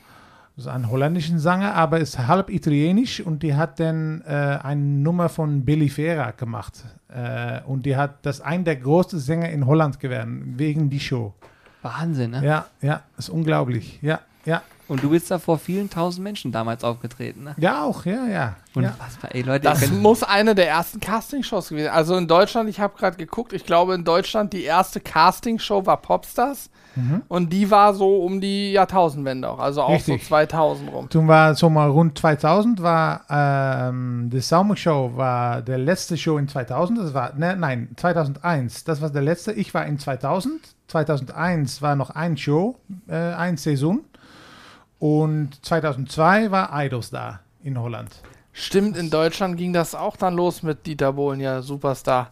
Das 0.55 0.65
ist 0.65 0.71
ein 0.71 0.89
holländischer 0.89 1.39
Sänger, 1.39 1.75
aber 1.75 1.99
ist 1.99 2.19
halb 2.19 2.49
italienisch 2.49 3.21
und 3.21 3.41
die 3.41 3.55
hat 3.55 3.79
dann 3.79 4.21
äh, 4.27 4.59
eine 4.61 4.81
Nummer 4.81 5.29
von 5.29 5.63
Billy 5.63 5.89
Vera 5.89 6.31
gemacht. 6.31 6.83
Äh, 7.07 7.61
und 7.65 7.85
die 7.85 7.95
hat 7.95 8.25
das 8.25 8.41
ein 8.41 8.63
der 8.65 8.75
größten 8.75 9.19
Sänger 9.19 9.49
in 9.49 9.65
Holland 9.65 9.99
geworden, 9.99 10.53
wegen 10.57 10.89
die 10.89 10.99
Show. 10.99 11.33
Wahnsinn, 11.81 12.31
ne? 12.31 12.45
Ja, 12.45 12.65
ja, 12.81 13.01
ist 13.17 13.29
unglaublich. 13.29 13.99
Ja, 14.01 14.19
ja. 14.45 14.61
Und 14.87 15.01
du 15.03 15.11
bist 15.11 15.31
da 15.31 15.39
vor 15.39 15.57
vielen 15.57 15.89
tausend 15.89 16.21
Menschen 16.21 16.51
damals 16.51 16.83
aufgetreten, 16.83 17.45
ne? 17.45 17.55
Ja, 17.57 17.83
auch, 17.83 18.03
ja, 18.03 18.27
ja. 18.27 18.55
Und 18.75 18.83
ja. 18.83 18.93
ey 19.29 19.41
Leute, 19.41 19.63
Das 19.63 19.89
muss 19.89 20.21
eine 20.21 20.53
der 20.53 20.67
ersten 20.67 20.99
Castingshows 20.99 21.69
gewesen 21.69 21.85
sein. 21.85 21.93
Also 21.93 22.17
in 22.17 22.27
Deutschland, 22.27 22.69
ich 22.69 22.81
habe 22.81 22.97
gerade 22.97 23.15
geguckt, 23.15 23.53
ich 23.53 23.65
glaube 23.65 23.95
in 23.95 24.03
Deutschland 24.03 24.51
die 24.51 24.63
erste 24.63 24.99
Castingshow 24.99 25.85
war 25.85 25.95
Popstars 25.95 26.69
Mhm. 26.95 27.21
und 27.29 27.53
die 27.53 27.71
war 27.71 27.93
so 27.93 28.17
um 28.17 28.41
die 28.41 28.73
Jahrtausendwende 28.73 29.49
auch, 29.49 29.59
also 29.59 29.83
auch 29.83 29.91
Richtig. 29.93 30.23
so 30.23 30.27
2000 30.27 30.91
rum. 30.91 31.09
Toen 31.09 31.27
war 31.27 31.55
so 31.55 31.69
mal 31.69 31.89
rund 31.89 32.17
2000 32.17 32.81
war 32.81 33.21
ähm, 33.29 34.29
die 34.31 34.41
Summer 34.41 34.75
Show 34.75 35.11
war 35.15 35.61
der 35.61 35.77
letzte 35.77 36.17
Show 36.17 36.37
in 36.37 36.49
2000. 36.49 36.99
Das 36.99 37.13
war 37.13 37.33
ne, 37.35 37.55
nein 37.55 37.89
2001. 37.95 38.83
Das 38.83 39.01
war 39.01 39.09
der 39.09 39.21
letzte. 39.21 39.53
Ich 39.53 39.73
war 39.73 39.85
in 39.85 39.99
2000. 39.99 40.59
2001 40.87 41.81
war 41.81 41.95
noch 41.95 42.09
ein 42.09 42.35
Show, 42.35 42.75
äh, 43.07 43.15
ein 43.15 43.55
Saison. 43.55 44.01
Und 45.01 45.65
2002 45.65 46.51
war 46.51 46.69
Idols 46.73 47.09
da 47.09 47.39
in 47.63 47.79
Holland. 47.81 48.11
Stimmt, 48.53 48.95
in 48.97 49.09
Deutschland 49.09 49.57
ging 49.57 49.73
das 49.73 49.95
auch 49.95 50.15
dann 50.15 50.35
los 50.35 50.61
mit 50.61 50.85
Dieter 50.85 51.13
Bohlen, 51.13 51.39
ja, 51.39 51.63
Superstar. 51.63 52.29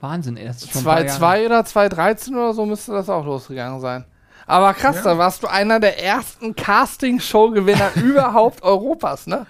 Wahnsinn, 0.00 0.36
ist 0.36 0.70
schon 0.70 0.82
ein 0.82 0.84
paar 0.84 0.98
Jahre- 1.00 1.06
2002 1.08 1.46
oder 1.46 1.64
2013 1.64 2.34
oder 2.36 2.52
so 2.52 2.66
müsste 2.66 2.92
das 2.92 3.08
auch 3.08 3.24
losgegangen 3.24 3.80
sein. 3.80 4.04
Aber 4.46 4.74
krass, 4.74 4.96
Ja. 4.96 5.02
da 5.04 5.18
warst 5.18 5.42
du 5.42 5.46
einer 5.46 5.80
der 5.80 6.02
ersten 6.04 6.54
Casting-Show-Gewinner 6.54 7.92
überhaupt 7.96 8.62
Europas, 8.62 9.26
ne? 9.26 9.46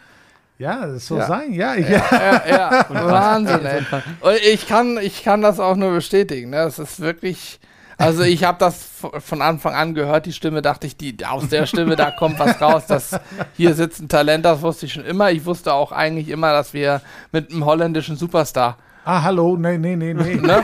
Ja, 0.59 0.87
das 0.87 1.07
soll 1.09 1.19
Ja. 1.19 1.27
sein. 1.27 1.53
Ja, 1.53 1.75
Ja, 1.75 2.03
ja, 2.13 2.43
ja. 2.49 2.87
Wahnsinn, 2.91 3.65
ey. 3.67 3.83
Und 4.21 4.37
ich 4.53 4.69
kann, 4.69 4.99
ich 4.99 5.25
kann 5.25 5.43
das 5.43 5.59
auch 5.59 5.75
nur 5.75 5.91
bestätigen. 5.93 6.51
Ne? 6.51 6.59
Das 6.59 6.79
ist 6.79 7.01
wirklich. 7.01 7.59
Also 8.01 8.23
ich 8.23 8.45
habe 8.45 8.57
das 8.59 8.89
von 9.19 9.43
Anfang 9.43 9.75
an 9.75 9.95
gehört, 9.95 10.25
die 10.25 10.33
Stimme, 10.33 10.63
dachte 10.63 10.87
ich, 10.87 10.97
die, 10.97 11.15
aus 11.27 11.49
der 11.51 11.67
Stimme, 11.67 11.97
da 11.97 12.11
kommt 12.11 12.39
was 12.39 12.59
raus. 12.61 12.87
Das, 12.89 13.21
hier 13.59 13.75
sitzt 13.75 14.01
ein 14.01 14.09
Talent, 14.09 14.47
das 14.47 14.63
wusste 14.63 14.87
ich 14.87 14.95
schon 14.95 15.05
immer. 15.05 15.31
Ich 15.31 15.45
wusste 15.45 15.75
auch 15.75 15.93
eigentlich 15.93 16.31
immer, 16.31 16.51
dass 16.53 16.73
wir 16.73 17.03
mit 17.31 17.51
einem 17.51 17.67
holländischen 17.67 18.17
Superstar. 18.17 18.79
Ah, 19.05 19.23
hallo. 19.23 19.57
Nee, 19.59 19.77
nee, 19.77 19.97
nee, 19.97 20.15
nee. 20.15 20.37
Ne? 20.37 20.63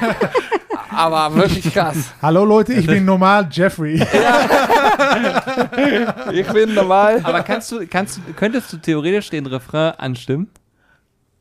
Aber 0.91 1.34
wirklich 1.34 1.74
krass. 1.74 1.97
hallo 2.22 2.45
Leute, 2.45 2.72
ich 2.72 2.87
bin 2.87 3.05
normal 3.05 3.47
Jeffrey. 3.51 4.01
Ich 6.32 6.47
bin 6.49 6.74
normal. 6.74 7.20
Aber 7.22 7.43
kannst 7.43 7.70
du, 7.70 7.87
kannst 7.87 8.16
du, 8.16 8.32
könntest 8.34 8.72
du 8.72 8.78
theoretisch 8.78 9.28
den 9.28 9.45
Refrain 9.47 9.93
anstimmen 9.99 10.49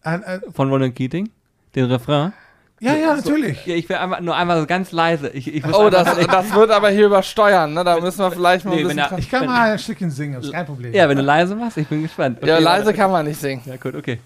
Und, 0.04 0.24
äh, 0.24 0.42
von 0.54 0.70
Ronan 0.70 0.94
Keating? 0.94 1.30
Den 1.74 1.86
Refrain? 1.86 2.34
Ja, 2.80 2.94
ja, 2.96 3.16
natürlich. 3.16 3.66
Ja, 3.66 3.76
ich 3.76 3.88
will 3.90 3.96
einfach, 3.96 4.20
nur 4.20 4.36
einmal 4.36 4.60
so 4.60 4.66
ganz 4.66 4.92
leise. 4.92 5.30
Ich, 5.30 5.54
ich 5.54 5.66
muss 5.66 5.76
Oh, 5.76 5.90
das, 5.90 6.04
das 6.28 6.54
wird 6.54 6.72
aber 6.72 6.90
hier 6.90 7.06
übersteuern. 7.08 7.74
Ne? 7.74 7.84
Da 7.84 8.00
müssen 8.00 8.20
wir 8.20 8.32
vielleicht 8.32 8.66
mal 8.66 8.72
Nee, 8.76 8.82
ein 8.82 8.88
bisschen. 8.88 9.00
er- 9.00 9.18
Ich 9.18 9.30
kann 9.32 9.46
mal 9.46 9.72
ein 9.72 9.80
Stückchen 9.80 10.12
singen, 10.12 10.40
ist 10.42 10.52
kein 10.52 10.66
Problem. 10.66 10.94
Ja, 10.94 11.08
wenn 11.10 11.18
du 11.18 11.24
leise 11.24 11.56
machst, 11.56 11.78
ich 11.78 11.88
bin 11.88 12.04
gespannt. 12.04 12.40
ja, 12.44 12.56
Okay, 12.56 12.64
leise 12.64 12.86
warte. 12.88 12.98
kann 12.98 13.12
man 13.12 13.26
nicht 13.26 13.40
singen. 13.40 13.62
Ja, 13.66 13.78
gut, 13.78 13.96
okay. 13.96 14.20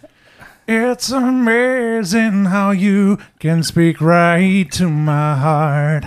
It's 0.65 1.11
amazing 1.11 2.51
how 2.51 2.71
you 2.73 3.17
can 3.39 3.63
speak 3.63 4.01
right 4.01 4.71
to 4.77 4.87
my 4.87 5.35
heart 5.39 6.03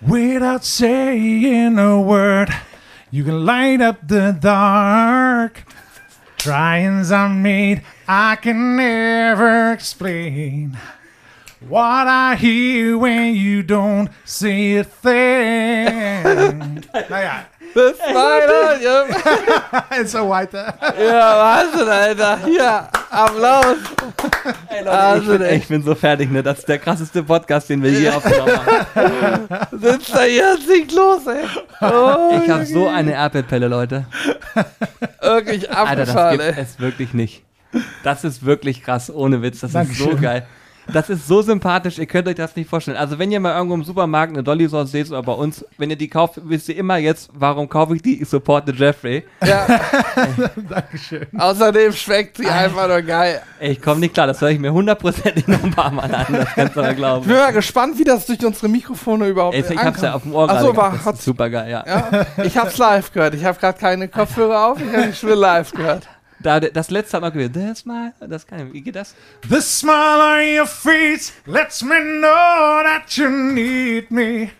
without 0.00 0.62
saying 0.64 1.78
a 1.78 1.96
word. 1.98 2.50
You 3.10 3.24
can 3.24 3.44
light 3.46 3.80
up 3.80 3.96
the 4.08 4.34
dark. 4.38 5.64
Tryings 6.38 7.12
I 7.12 7.28
made, 7.28 7.82
I 8.08 8.36
can 8.36 8.76
never 8.76 9.72
explain 9.72 10.76
what 11.68 12.06
I 12.08 12.34
hear 12.36 12.98
when 12.98 13.34
you 13.34 13.62
don't 13.62 14.08
say 14.24 14.78
a 14.78 14.84
thing. 14.84 16.82
naja, 17.08 17.44
Bis 17.74 17.98
weiter. 18.00 18.78
Ja, 18.82 19.98
und 19.98 20.08
so 20.08 20.28
weiter. 20.28 20.74
ja, 20.98 21.38
Wahnsinn, 21.72 21.88
Alter. 21.88 22.38
Hier, 22.44 22.88
Applaus. 23.10 23.76
Ey, 24.68 24.84
Leute, 24.84 24.88
ich, 24.88 24.88
Also, 24.90 25.32
bin, 25.32 25.42
ey. 25.42 25.56
ich 25.56 25.68
bin 25.68 25.82
so 25.82 25.94
fertig, 25.94 26.30
ne? 26.30 26.42
Das 26.42 26.58
ist 26.60 26.68
der 26.68 26.78
krasseste 26.78 27.22
Podcast, 27.22 27.70
den 27.70 27.82
wir 27.82 27.90
je 27.90 28.10
aufgenommen 28.10 28.52
haben. 28.94 29.78
Sitzt 29.80 30.14
da 30.14 30.22
hier 30.22 30.56
singt 30.58 30.92
los, 30.92 31.26
ey. 31.26 31.44
Oh, 31.80 32.40
Ich 32.44 32.50
habe 32.50 32.66
so 32.66 32.88
eine 32.88 33.12
Erdbeerpelle, 33.12 33.68
Leute. 33.68 34.04
wirklich 35.22 35.70
Alter, 35.70 35.96
das 35.96 36.08
abgefahren, 36.10 36.38
gibt 36.38 36.56
ey. 36.58 36.62
es 36.62 36.78
wirklich 36.80 37.14
nicht. 37.14 37.42
Das 38.04 38.24
ist 38.24 38.44
wirklich 38.44 38.82
krass, 38.82 39.10
ohne 39.10 39.40
Witz. 39.40 39.60
Das 39.60 39.70
ist 39.70 39.72
so 39.72 39.78
Dankeschön. 39.78 40.20
geil. 40.20 40.46
Das 40.92 41.08
ist 41.10 41.26
so 41.28 41.42
sympathisch, 41.42 41.98
ihr 41.98 42.06
könnt 42.06 42.26
euch 42.28 42.34
das 42.34 42.56
nicht 42.56 42.68
vorstellen. 42.68 42.96
Also 42.96 43.18
wenn 43.18 43.30
ihr 43.30 43.38
mal 43.40 43.54
irgendwo 43.54 43.74
im 43.74 43.84
Supermarkt 43.84 44.32
eine 44.32 44.42
Dolly 44.42 44.68
Sauce 44.68 44.90
seht 44.90 45.08
oder 45.10 45.22
bei 45.22 45.32
uns, 45.32 45.64
wenn 45.78 45.90
ihr 45.90 45.96
die 45.96 46.08
kauft, 46.08 46.40
wisst 46.44 46.68
ihr 46.68 46.76
immer 46.76 46.96
jetzt, 46.96 47.30
warum 47.34 47.68
kaufe 47.68 47.94
ich 47.94 48.02
die? 48.02 48.20
Ich 48.20 48.28
supporte 48.28 48.72
Jeffrey. 48.72 49.24
Ja, 49.46 49.66
Dankeschön. 50.68 51.26
außerdem 51.38 51.92
schmeckt 51.92 52.36
sie 52.38 52.46
einfach 52.48 52.88
nur 52.88 53.02
geil. 53.02 53.42
Ey, 53.60 53.72
ich 53.72 53.82
komme 53.82 54.00
nicht 54.00 54.14
klar, 54.14 54.26
das 54.26 54.40
höre 54.40 54.50
ich 54.50 54.58
mir 54.58 54.72
hundertprozentig 54.72 55.46
noch 55.46 55.62
ein 55.62 55.70
paar 55.70 55.90
Mal 55.90 56.12
an, 56.14 56.26
das 56.30 56.48
kannst 56.54 56.76
du 56.76 56.80
aber 56.80 56.90
Ich 56.90 56.96
glauben. 56.96 57.26
bin 57.26 57.36
mal 57.36 57.52
gespannt, 57.52 57.98
wie 57.98 58.04
das 58.04 58.26
durch 58.26 58.44
unsere 58.44 58.68
Mikrofone 58.68 59.28
überhaupt 59.28 59.54
Ey, 59.54 59.64
ich 59.68 59.78
hab's 59.78 60.02
ja 60.02 60.14
auf 60.14 60.22
dem 60.22 60.34
Ohr 60.34 60.48
Ach 60.50 60.60
gerade 60.74 60.98
so, 61.04 61.10
ist 61.10 61.22
super 61.24 61.48
geil, 61.50 61.70
ja. 61.70 61.84
Ja, 61.86 62.26
ich 62.44 62.56
hab's 62.56 62.78
live 62.78 63.12
gehört. 63.12 63.34
Ich 63.34 63.44
habe 63.44 63.58
gerade 63.58 63.78
keine 63.78 64.08
Kopfhörer 64.08 64.66
auf, 64.72 64.78
ich 64.80 64.92
habe 64.92 65.06
die 65.08 65.12
Stimme 65.14 65.34
live 65.34 65.70
gehört. 65.72 66.08
Da, 66.42 66.60
das 66.60 66.90
letzte 66.90 67.16
hat 67.16 67.22
noch 67.22 67.32
gewählt. 67.32 67.86
Mal, 67.86 68.12
das 68.20 68.46
kann 68.46 68.66
ich. 68.66 68.72
Wie 68.72 68.80
geht 68.82 68.96
das? 68.96 69.14
The 69.48 69.60
smile 69.60 70.20
on 70.20 70.58
your 70.58 70.66
face 70.66 71.32
lets 71.46 71.82
me 71.82 72.00
know 72.00 72.82
that 72.84 73.16
you 73.16 73.28
need 73.28 74.10
me. 74.10 74.50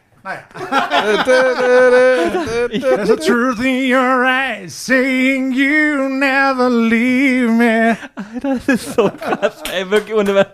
There's 2.71 3.11
a 3.11 3.17
truth 3.17 3.59
in 3.59 3.91
your 3.93 4.25
eyes 4.25 4.73
saying 4.73 5.53
you 5.53 6.09
never 6.09 6.71
leave 6.71 7.51
me. 7.51 7.97
Das 8.41 8.69
ist 8.69 8.95
so 8.95 9.11
krass, 9.11 9.63
ey, 9.73 9.91
wirklich 9.91 10.15
ohne 10.15 10.47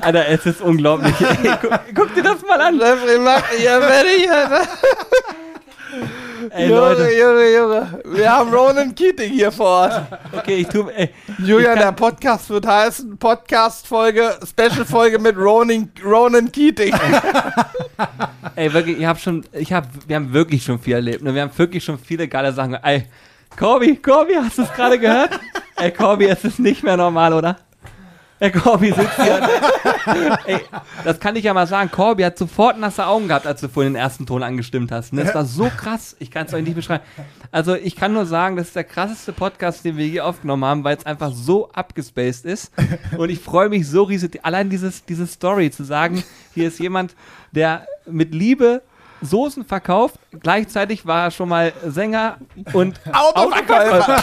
Alter, 0.00 0.28
es 0.28 0.44
ist 0.44 0.60
unglaublich. 0.60 1.14
Ey, 1.20 1.56
guck, 1.62 1.80
guck 1.94 2.14
dir 2.14 2.22
das 2.22 2.42
mal 2.42 2.60
an. 2.60 2.78
Jeffrey 2.78 3.18
macht 3.18 3.50
hier 3.56 3.80
fertig, 3.80 4.30
Alter. 4.30 4.68
Ey, 6.50 6.68
Junge. 6.68 7.12
Junge, 7.12 7.54
Junge. 7.54 8.02
Wir 8.04 8.30
haben 8.30 8.52
Ronan 8.52 8.94
Keating 8.94 9.32
hier 9.32 9.52
vor 9.52 9.66
Ort. 9.66 10.02
Okay, 10.32 10.56
ich 10.56 10.68
tu, 10.68 10.88
ey, 10.88 11.10
Julian, 11.38 11.78
der 11.78 11.92
Podcast 11.92 12.50
wird 12.50 12.66
heißen 12.66 13.16
Podcast-Folge, 13.18 14.38
Special-Folge 14.46 15.18
mit 15.18 15.36
Ronan, 15.36 15.90
Ronan 16.04 16.50
Keating. 16.50 16.94
ey, 18.56 18.72
wirklich, 18.72 18.98
ich 18.98 19.06
hab 19.06 19.20
schon, 19.20 19.44
ich 19.52 19.72
hab, 19.72 19.86
wir 20.06 20.16
haben 20.16 20.32
wirklich 20.32 20.62
schon 20.64 20.78
viel 20.78 20.94
erlebt. 20.94 21.22
Ne? 21.22 21.34
Wir 21.34 21.42
haben 21.42 21.56
wirklich 21.56 21.84
schon 21.84 21.98
viele 21.98 22.28
geile 22.28 22.52
Sachen. 22.52 22.74
Ey, 22.74 23.06
Corby, 23.56 23.96
Corby, 23.96 24.34
hast 24.34 24.58
du 24.58 24.62
es 24.62 24.72
gerade 24.72 24.98
gehört? 24.98 25.38
ey, 25.76 25.90
Corby, 25.92 26.26
es 26.26 26.44
ist 26.44 26.58
nicht 26.58 26.82
mehr 26.82 26.96
normal, 26.96 27.32
oder? 27.32 27.56
Ey, 28.44 28.50
Corby 28.50 28.92
sitzt 28.92 29.22
hier. 29.22 29.40
ey, 30.44 30.60
das 31.02 31.18
kann 31.18 31.34
ich 31.34 31.44
ja 31.44 31.54
mal 31.54 31.66
sagen. 31.66 31.90
Corby 31.90 32.24
hat 32.24 32.36
sofort 32.36 32.78
nasse 32.78 33.06
Augen 33.06 33.26
gehabt, 33.26 33.46
als 33.46 33.62
du 33.62 33.70
vorhin 33.70 33.94
den 33.94 33.98
ersten 33.98 34.26
Ton 34.26 34.42
angestimmt 34.42 34.92
hast. 34.92 35.14
Ne? 35.14 35.24
Das 35.24 35.34
war 35.34 35.46
so 35.46 35.70
krass. 35.74 36.14
Ich 36.18 36.30
kann 36.30 36.44
es 36.44 36.52
euch 36.52 36.62
nicht 36.62 36.74
beschreiben. 36.74 37.02
Also, 37.50 37.74
ich 37.74 37.96
kann 37.96 38.12
nur 38.12 38.26
sagen, 38.26 38.56
das 38.56 38.66
ist 38.66 38.76
der 38.76 38.84
krasseste 38.84 39.32
Podcast, 39.32 39.82
den 39.86 39.96
wir 39.96 40.06
je 40.06 40.20
aufgenommen 40.20 40.62
haben, 40.66 40.84
weil 40.84 40.94
es 40.94 41.06
einfach 41.06 41.32
so 41.32 41.70
abgespaced 41.70 42.44
ist. 42.44 42.70
Und 43.16 43.30
ich 43.30 43.40
freue 43.40 43.70
mich 43.70 43.88
so 43.88 44.02
riesig. 44.02 44.40
Allein 44.42 44.68
dieses, 44.68 45.06
diese 45.06 45.26
Story 45.26 45.70
zu 45.70 45.82
sagen, 45.82 46.22
hier 46.52 46.68
ist 46.68 46.78
jemand, 46.78 47.16
der 47.52 47.86
mit 48.04 48.34
Liebe 48.34 48.82
Soßen 49.22 49.64
verkauft. 49.64 50.16
Gleichzeitig 50.40 51.06
war 51.06 51.24
er 51.24 51.30
schon 51.30 51.48
mal 51.48 51.72
Sänger 51.86 52.36
und 52.72 53.00
Autoverkäufer. 53.12 54.22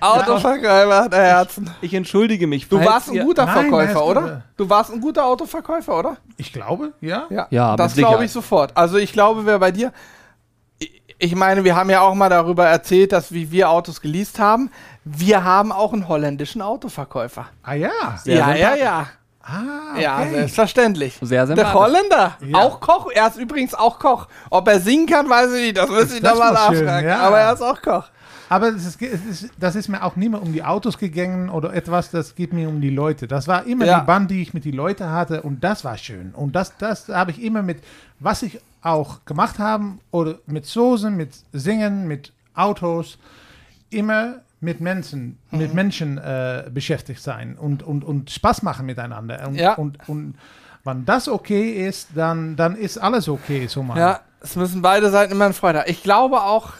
Autoverkäufer 0.00 1.08
der 1.10 1.22
Herzen. 1.24 1.70
ich 1.80 1.94
entschuldige 1.94 2.46
mich. 2.46 2.68
Du 2.68 2.82
warst 2.84 3.10
ein 3.10 3.24
guter 3.24 3.46
Nein, 3.46 3.54
Verkäufer, 3.68 3.94
nein, 3.94 4.02
oder? 4.02 4.42
Du 4.56 4.68
warst 4.70 4.92
ein 4.92 5.00
guter 5.00 5.24
Autoverkäufer, 5.26 5.98
oder? 5.98 6.16
Ich 6.36 6.52
glaube, 6.52 6.92
ja. 7.00 7.26
Ja, 7.50 7.76
das 7.76 7.96
mit 7.96 8.04
glaube 8.04 8.24
ich 8.24 8.32
sofort. 8.32 8.76
Also 8.76 8.96
ich 8.98 9.12
glaube, 9.12 9.46
wer 9.46 9.58
bei 9.58 9.70
dir. 9.72 9.92
Ich- 11.20 11.34
meine, 11.34 11.64
wir 11.64 11.74
haben 11.74 11.90
ja 11.90 12.00
auch 12.02 12.14
mal 12.14 12.28
darüber 12.28 12.66
erzählt, 12.66 13.10
dass 13.12 13.32
wie 13.32 13.50
wir 13.50 13.70
Autos 13.70 14.00
geleast 14.00 14.38
haben. 14.38 14.70
Wir 15.04 15.42
haben 15.42 15.72
auch 15.72 15.92
einen 15.92 16.06
holländischen 16.06 16.62
Autoverkäufer. 16.62 17.46
Ah 17.64 17.74
ja. 17.74 17.90
Sehr 18.22 18.36
ja, 18.36 18.54
ja, 18.54 18.74
ja. 18.76 19.06
Ah, 19.50 19.98
Ja, 19.98 20.18
okay. 20.20 20.30
selbstverständlich. 20.34 21.18
Sehr 21.22 21.46
Der 21.46 21.56
sympathisch. 21.56 21.74
Holländer, 21.74 22.36
Ja. 22.46 22.58
auch 22.58 22.80
Koch. 22.80 23.10
Er 23.12 23.28
ist 23.28 23.38
übrigens 23.38 23.74
auch 23.74 23.98
Koch. 23.98 24.26
Ob 24.50 24.68
er 24.68 24.78
singen 24.80 25.06
kann, 25.06 25.28
weiß 25.28 25.52
ich 25.54 25.62
nicht. 25.62 25.76
Das 25.78 25.88
müsste 25.88 26.16
ich 26.16 26.20
Das 26.22 26.32
nochmal 26.34 26.52
nachfragen. 26.52 27.08
ja. 27.08 27.20
Aber 27.20 27.38
er 27.40 27.52
ist 27.54 27.62
auch 27.62 27.80
Koch. 27.80 28.04
Aber 28.50 28.68
es 28.68 28.84
ist, 28.96 29.50
das 29.58 29.74
ist 29.76 29.88
mir 29.88 30.02
auch 30.02 30.16
nicht 30.16 30.30
mehr 30.30 30.40
um 30.42 30.52
die 30.52 30.62
Autos 30.64 30.96
gegangen 30.96 31.50
oder 31.50 31.74
etwas, 31.74 32.10
das 32.10 32.34
geht 32.34 32.52
mir 32.54 32.68
um 32.68 32.80
die 32.80 32.88
Leute. 32.90 33.28
Das 33.28 33.46
war 33.46 33.64
immer 33.66 33.84
Ja. 33.84 34.00
die 34.00 34.06
Band, 34.06 34.30
die 34.30 34.40
ich 34.40 34.54
mit 34.54 34.64
den 34.64 34.74
Leuten 34.74 35.10
hatte 35.10 35.42
und 35.42 35.62
das 35.62 35.84
war 35.84 35.98
schön. 35.98 36.32
Und 36.34 36.56
das, 36.56 36.72
das 36.78 37.08
habe 37.08 37.30
ich 37.30 37.42
immer 37.42 37.62
mit, 37.62 37.82
was 38.20 38.42
ich 38.42 38.58
auch 38.82 39.24
gemacht 39.26 39.58
habe, 39.58 39.84
oder 40.12 40.36
mit 40.46 40.64
Soßen, 40.64 41.14
mit 41.14 41.30
Singen, 41.52 42.06
mit 42.08 42.32
Autos, 42.54 43.18
immer 43.90 44.36
mit 44.60 44.80
Menschen, 44.80 45.38
Mhm. 45.50 45.58
mit 45.58 45.74
Menschen 45.74 46.18
äh, 46.18 46.70
beschäftigt 46.72 47.22
sein 47.22 47.56
und, 47.56 47.82
und, 47.82 48.04
und 48.04 48.30
Spaß 48.30 48.62
machen 48.62 48.86
miteinander. 48.86 49.46
Und, 49.46 49.54
Ja. 49.54 49.74
und, 49.74 49.98
und 50.08 50.34
wenn 50.84 51.04
das 51.04 51.28
okay 51.28 51.86
ist, 51.86 52.08
dann, 52.14 52.56
dann 52.56 52.74
ist 52.76 52.98
alles 52.98 53.28
okay, 53.28 53.66
so 53.66 53.82
mal. 53.82 53.98
Ja, 53.98 54.20
es 54.40 54.56
müssen 54.56 54.82
beide 54.82 55.10
Seiten 55.10 55.32
immer 55.32 55.44
eine 55.46 55.54
Freude 55.54 55.80
haben. 55.80 55.90
Ich 55.90 56.02
glaube 56.02 56.42
auch, 56.42 56.72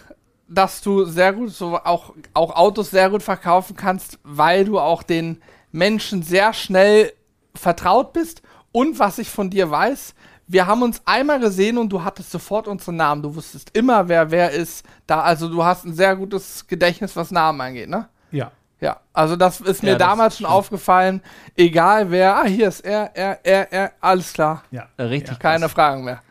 dass 0.49 0.81
du 0.81 1.05
sehr 1.05 1.33
gut, 1.33 1.51
so 1.51 1.76
auch, 1.79 2.14
auch 2.33 2.57
Autos 2.57 2.91
sehr 2.91 3.11
gut 3.11 3.22
verkaufen 3.22 3.76
kannst, 3.76 4.18
weil 4.22 4.64
du 4.64 4.79
auch 4.81 5.03
den 5.03 5.43
Menschen 5.72 6.22
sehr 6.22 6.53
schnell 6.55 7.12
vertraut 7.55 8.12
bist. 8.12 8.43
Und 8.72 8.99
was 8.99 9.18
ich 9.18 9.29
von 9.29 9.51
dir 9.51 9.70
weiß, 9.70 10.14
wir 10.49 10.67
haben 10.67 10.83
uns 10.83 11.01
einmal 11.05 11.39
gesehen 11.39 11.79
und 11.79 11.91
du 11.91 12.03
hattest 12.03 12.31
sofort 12.31 12.67
unseren 12.67 12.97
Namen. 12.97 13.23
Du 13.23 13.35
wusstest 13.35 13.71
immer, 13.77 14.09
wer 14.09 14.31
wer 14.31 14.51
ist. 14.51 14.85
Da, 15.07 15.21
also 15.21 15.49
du 15.49 15.63
hast 15.63 15.85
ein 15.85 15.93
sehr 15.95 16.17
gutes 16.17 16.67
Gedächtnis, 16.67 17.15
was 17.15 17.31
Namen 17.31 17.61
angeht, 17.61 17.89
ne? 17.89 18.09
ja. 18.31 18.51
Ja, 18.81 19.01
also 19.13 19.35
das 19.35 19.61
ist 19.61 19.83
mir 19.83 19.91
Ja, 19.91 19.99
das 19.99 20.09
damals 20.09 20.37
schon 20.39 20.47
aufgefallen. 20.47 21.21
Egal 21.57 22.13
wer, 22.13 22.37
ah, 22.37 22.45
hier 22.45 22.69
ist 22.69 22.81
er, 22.85 23.11
er, 23.13 23.45
er, 23.45 23.73
er, 23.73 23.93
alles 24.01 24.33
klar. 24.33 24.63
ja. 24.71 24.87
Äh, 24.97 25.03
Richtig 25.03 25.37
Keine 25.41 25.69
Fragen 25.69 26.05
mehr. 26.05 26.23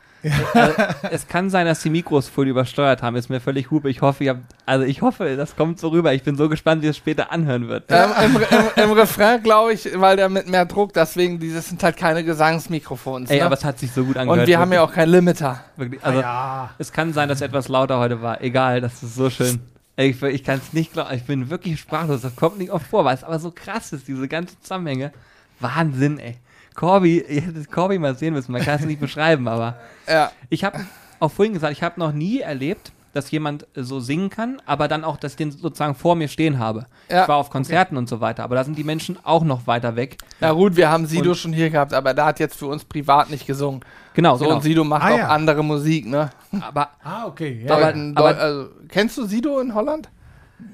Es 1.12 1.28
kann 1.28 1.50
sein, 1.50 1.66
dass 1.66 1.82
die 1.82 1.90
Mikros 1.90 2.28
voll 2.28 2.48
übersteuert 2.48 3.02
haben. 3.02 3.16
Ist 3.16 3.30
mir 3.30 3.40
völlig 3.40 3.72
hupe. 3.72 3.90
Ich 3.90 4.02
hoffe, 4.02 4.24
ihr 4.24 4.32
habt, 4.32 4.42
also 4.66 4.86
ich 4.86 5.02
hoffe, 5.02 5.36
das 5.36 5.56
kommt 5.56 5.80
so 5.80 5.90
rüber. 5.90 6.14
Ich 6.14 6.24
bin 6.24 6.36
so 6.36 6.50
gespannt, 6.50 6.82
wie 6.84 6.88
es 6.88 6.98
später 6.98 7.32
anhören 7.32 7.68
wird. 7.68 7.86
Ähm, 7.90 8.10
im, 8.26 8.36
im, 8.36 8.84
Im 8.84 8.92
Refrain 8.92 9.42
glaube 9.44 9.74
ich, 9.74 9.90
weil 9.96 10.18
der 10.18 10.30
mit 10.30 10.48
mehr 10.48 10.66
Druck, 10.66 10.94
deswegen, 10.94 11.40
dieses 11.40 11.70
sind 11.70 11.84
halt 11.84 11.98
keine 11.98 12.24
Gesangsmikrofons. 12.24 13.30
Ey, 13.30 13.40
ne? 13.40 13.46
aber 13.46 13.56
es 13.56 13.66
hat 13.66 13.80
sich 13.80 13.92
so 13.92 14.04
gut 14.04 14.18
angehört. 14.18 14.42
Und 14.42 14.48
wir 14.48 14.60
haben 14.60 14.74
ja 14.74 14.82
auch 14.82 14.92
keinen 14.94 15.10
Limiter. 15.10 15.64
wirklich, 15.76 16.04
also 16.04 16.22
ja. 16.22 16.70
es 16.78 16.92
kann 16.92 17.14
sein, 17.14 17.30
dass 17.30 17.42
etwas 17.42 17.68
lauter 17.68 18.00
heute 18.00 18.22
war. 18.22 18.42
Egal, 18.42 18.82
das 18.82 19.04
ist 19.04 19.16
so 19.16 19.30
schön. 19.30 19.60
Ey, 19.96 20.10
ich, 20.12 20.22
ich 20.22 20.44
kann 20.44 20.60
es 20.60 20.74
nicht 20.74 20.94
glauben. 20.94 21.14
Ich 21.16 21.24
bin 21.24 21.50
wirklich 21.50 21.80
sprachlos. 21.80 22.22
Das 22.22 22.36
kommt 22.36 22.60
nicht 22.60 22.72
oft 22.72 22.86
vor, 22.86 23.04
weil 23.04 23.16
es 23.16 23.24
aber 23.24 23.40
so 23.40 23.52
krass 23.52 23.94
ist, 23.94 24.08
diese 24.08 24.28
ganze 24.28 24.60
Zusammenhänge. 24.62 25.12
Wahnsinn, 25.60 26.20
ey. 26.20 26.38
Corby, 26.78 27.26
ihr 27.28 27.42
hättet 27.42 27.70
Corby 27.72 28.00
mal 28.00 28.16
sehen 28.16 28.34
müssen. 28.34 28.54
Man 28.54 28.62
kann 28.62 28.80
es 28.80 28.86
nicht 28.86 29.02
beschreiben, 29.08 29.48
aber 29.50 29.76
Ja, 30.08 30.32
Ich 30.50 30.64
habe 30.64 30.80
auch 31.20 31.32
vorhin 31.32 31.54
gesagt, 31.54 31.74
ich 31.74 31.84
habe 31.84 32.00
noch 32.00 32.14
nie 32.14 32.40
erlebt, 32.40 32.94
dass 33.14 33.32
jemand 33.32 33.66
so 33.74 34.00
singen 34.00 34.30
kann, 34.30 34.62
aber 34.68 34.88
dann 34.88 35.04
auch, 35.04 35.18
dass 35.18 35.32
ich 35.32 35.38
den 35.38 35.50
sozusagen 35.52 35.96
vor 35.96 36.16
mir 36.16 36.28
stehen 36.28 36.60
habe. 36.60 36.86
Ja. 37.10 37.24
Ich 37.24 37.28
war 37.28 37.38
auf 37.38 37.50
Konzerten 37.50 37.98
und 37.98 38.08
so 38.08 38.22
weiter, 38.22 38.44
aber 38.44 38.54
da 38.56 38.64
sind 38.64 38.78
die 38.78 38.84
Menschen 38.84 39.18
auch 39.24 39.44
noch 39.44 39.66
weiter 39.66 39.96
weg. 39.96 40.18
na 40.40 40.52
gut, 40.52 40.76
wir 40.76 40.92
haben 40.92 41.08
Sido 41.08 41.32
Und- 41.32 41.38
schon 41.38 41.52
hier 41.52 41.72
gehabt, 41.72 41.94
aber 41.96 42.14
der 42.14 42.26
hat 42.26 42.40
jetzt 42.40 42.56
für 42.60 42.68
uns 42.68 42.86
privat 42.86 43.32
nicht 43.32 43.48
gesungen. 43.48 43.82
Genau, 44.14 44.38
So, 44.38 44.44
genau. 44.46 44.58
und 44.58 44.62
Sido 44.62 44.84
macht 44.84 45.02
Ah, 45.04 45.14
auch 45.14 45.18
ja. 45.18 45.28
andere 45.30 45.64
Musik, 45.64 46.06
ne? 46.06 46.30
aber 46.62 46.90
Ah, 47.04 47.26
okay. 47.26 47.64
Ja, 47.66 47.74
Aber-. 47.76 47.86
Deuten- 47.88 48.16
aber- 48.16 48.30
Deu- 48.30 48.38
also, 48.38 48.70
kennst 48.88 49.18
du 49.18 49.26
Sido 49.26 49.60
in 49.60 49.74
Holland? 49.74 50.10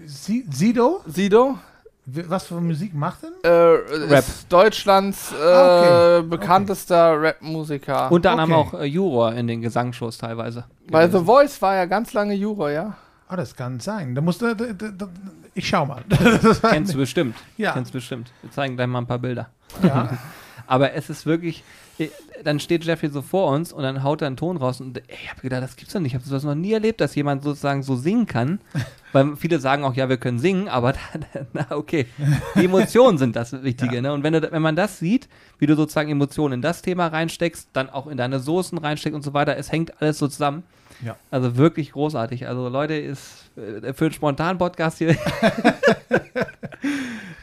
Si- 0.06 0.46
Sido? 0.52 1.02
Sido? 1.08 1.58
Was 2.06 2.48
für 2.48 2.60
Musik 2.60 2.94
macht 2.94 3.24
denn? 3.24 3.32
Äh, 3.44 3.50
Rap. 3.50 4.20
Ist 4.20 4.52
Deutschlands 4.52 5.32
äh, 5.32 5.36
Ah, 5.42 6.18
okay. 6.20 6.28
bekanntester 6.28 7.22
Rap-Musiker. 7.22 8.12
unter 8.12 8.32
anderem 8.32 8.52
Okay. 8.52 8.76
auch 8.78 8.80
äh, 8.82 8.86
Juror 8.86 9.34
in 9.34 9.48
den 9.48 9.62
Gesangsshows 9.62 10.18
teilweise. 10.18 10.66
Bei 10.92 11.08
The. 11.10 11.20
Voice 11.20 11.62
war 11.62 11.76
er 11.76 11.88
ganz 11.88 12.12
lange 12.14 12.34
Juror, 12.34 12.72
ja? 12.72 12.98
Ah, 13.30 13.38
das 13.38 13.56
kann 13.56 13.80
sein. 13.80 14.16
Da 14.16 14.22
musst 14.22 14.42
du, 14.42 14.54
da, 14.54 14.66
da, 14.74 14.88
da, 14.90 15.08
ich 15.54 15.66
schau 15.68 15.86
mal. 15.86 16.04
Kennst 16.70 16.94
du 16.94 16.98
bestimmt. 16.98 17.36
Ja. 17.58 17.72
Kennst 17.72 17.94
du 17.94 17.98
bestimmt. 17.98 18.32
Wir 18.42 18.52
zeigen 18.52 18.76
gleich 18.76 18.88
mal 18.88 19.00
ein 19.00 19.08
paar 19.08 19.20
Bilder. 19.20 19.50
ja. 19.82 20.10
Aber 20.68 20.94
es 20.94 21.10
ist 21.10 21.26
wirklich, 21.26 21.64
äh, 21.98 22.10
dann 22.44 22.60
steht 22.60 22.84
Jeffrey 22.86 23.10
so 23.10 23.22
vor 23.22 23.52
uns 23.52 23.72
und 23.72 23.84
dann 23.84 24.04
haut 24.04 24.22
er 24.22 24.28
einen 24.28 24.38
Ton 24.38 24.58
raus 24.58 24.82
und 24.82 24.98
ey, 24.98 25.04
ich 25.24 25.30
habe 25.30 25.42
gedacht, 25.42 25.64
das 25.64 25.76
gibt's 25.76 25.94
doch 25.94 26.00
nicht. 26.00 26.14
Ich 26.14 26.20
habe 26.20 26.30
das 26.30 26.44
noch 26.44 26.56
nie 26.56 26.74
erlebt, 26.74 27.02
dass 27.02 27.16
jemand 27.16 27.44
sozusagen 27.44 27.84
so 27.84 27.96
singen 27.96 28.26
kann. 28.26 28.60
Weil 29.12 29.36
viele 29.36 29.60
sagen 29.60 29.84
auch, 29.84 29.94
ja, 29.94 30.10
wir 30.10 30.18
können 30.18 30.40
singen, 30.40 30.68
aber 30.68 30.94
na 31.54 31.68
okay, 31.70 32.08
die 32.56 32.66
Emotionen 32.66 33.18
sind 33.18 33.36
das 33.36 33.54
Wichtige. 33.64 33.96
Ja. 33.96 34.02
Ne? 34.02 34.14
Und 34.14 34.24
wenn, 34.24 34.34
du, 34.34 34.52
wenn 34.52 34.62
man 34.62 34.76
das 34.76 34.98
sieht, 35.00 35.30
wie 35.60 35.68
du 35.68 35.76
sozusagen 35.76 36.10
Emotionen 36.10 36.56
in 36.56 36.62
das 36.62 36.82
Thema 36.82 37.08
reinsteckst, 37.08 37.70
dann 37.74 37.90
auch 37.90 38.08
in 38.08 38.18
deine 38.18 38.40
Soßen 38.40 38.78
reinsteckst 38.78 39.16
und 39.16 39.24
so 39.24 39.34
weiter, 39.34 39.56
es 39.58 39.72
hängt 39.72 40.02
alles 40.02 40.18
so 40.18 40.28
zusammen. 40.28 40.64
Ja. 41.04 41.16
Also 41.32 41.58
wirklich 41.58 41.92
großartig. 41.92 42.48
Also 42.48 42.70
Leute, 42.70 42.96
ist 42.96 43.52
äh, 43.56 43.94
für 43.94 44.06
einen 44.06 44.14
spontanen 44.14 44.58
Podcast 44.58 44.98
hier, 44.98 45.16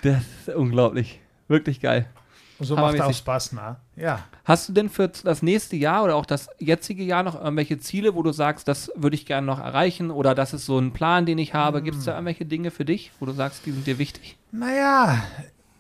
das 0.03 0.23
ist 0.47 0.55
unglaublich. 0.55 1.21
Wirklich 1.49 1.81
geil. 1.81 2.07
Und 2.61 2.67
so 2.67 2.77
macht 2.77 3.01
auch. 3.01 3.13
Spaß, 3.13 3.53
ne? 3.53 3.77
Ja. 3.97 4.25
Hast 4.45 4.69
du 4.69 4.73
denn 4.75 4.91
für 4.91 5.09
das 5.09 5.43
nächste 5.43 5.77
Jahr 5.77 6.05
oder 6.05 6.15
auch 6.15 6.27
das 6.27 6.49
jetzige 6.59 7.03
Jahr 7.03 7.23
noch 7.23 7.35
irgendwelche 7.35 7.79
Ziele, 7.79 8.15
wo 8.15 8.23
du 8.23 8.33
sagst, 8.33 8.69
das 8.69 8.93
würde 8.95 9.17
ich 9.17 9.25
gerne 9.25 9.47
noch 9.47 9.59
erreichen 9.59 10.11
oder 10.11 10.35
das 10.35 10.53
ist 10.53 10.67
so 10.67 10.79
ein 10.79 10.93
Plan, 10.93 11.25
den 11.25 11.39
ich 11.39 11.55
habe? 11.55 11.83
Gibt 11.83 11.97
es 11.97 12.05
da 12.05 12.13
irgendwelche 12.13 12.45
Dinge 12.45 12.71
für 12.71 12.85
dich, 12.85 13.13
wo 13.19 13.27
du 13.27 13.33
sagst, 13.33 13.65
die 13.65 13.73
sind 13.73 13.87
dir 13.87 13.99
wichtig? 13.99 14.37
Naja, 14.53 15.23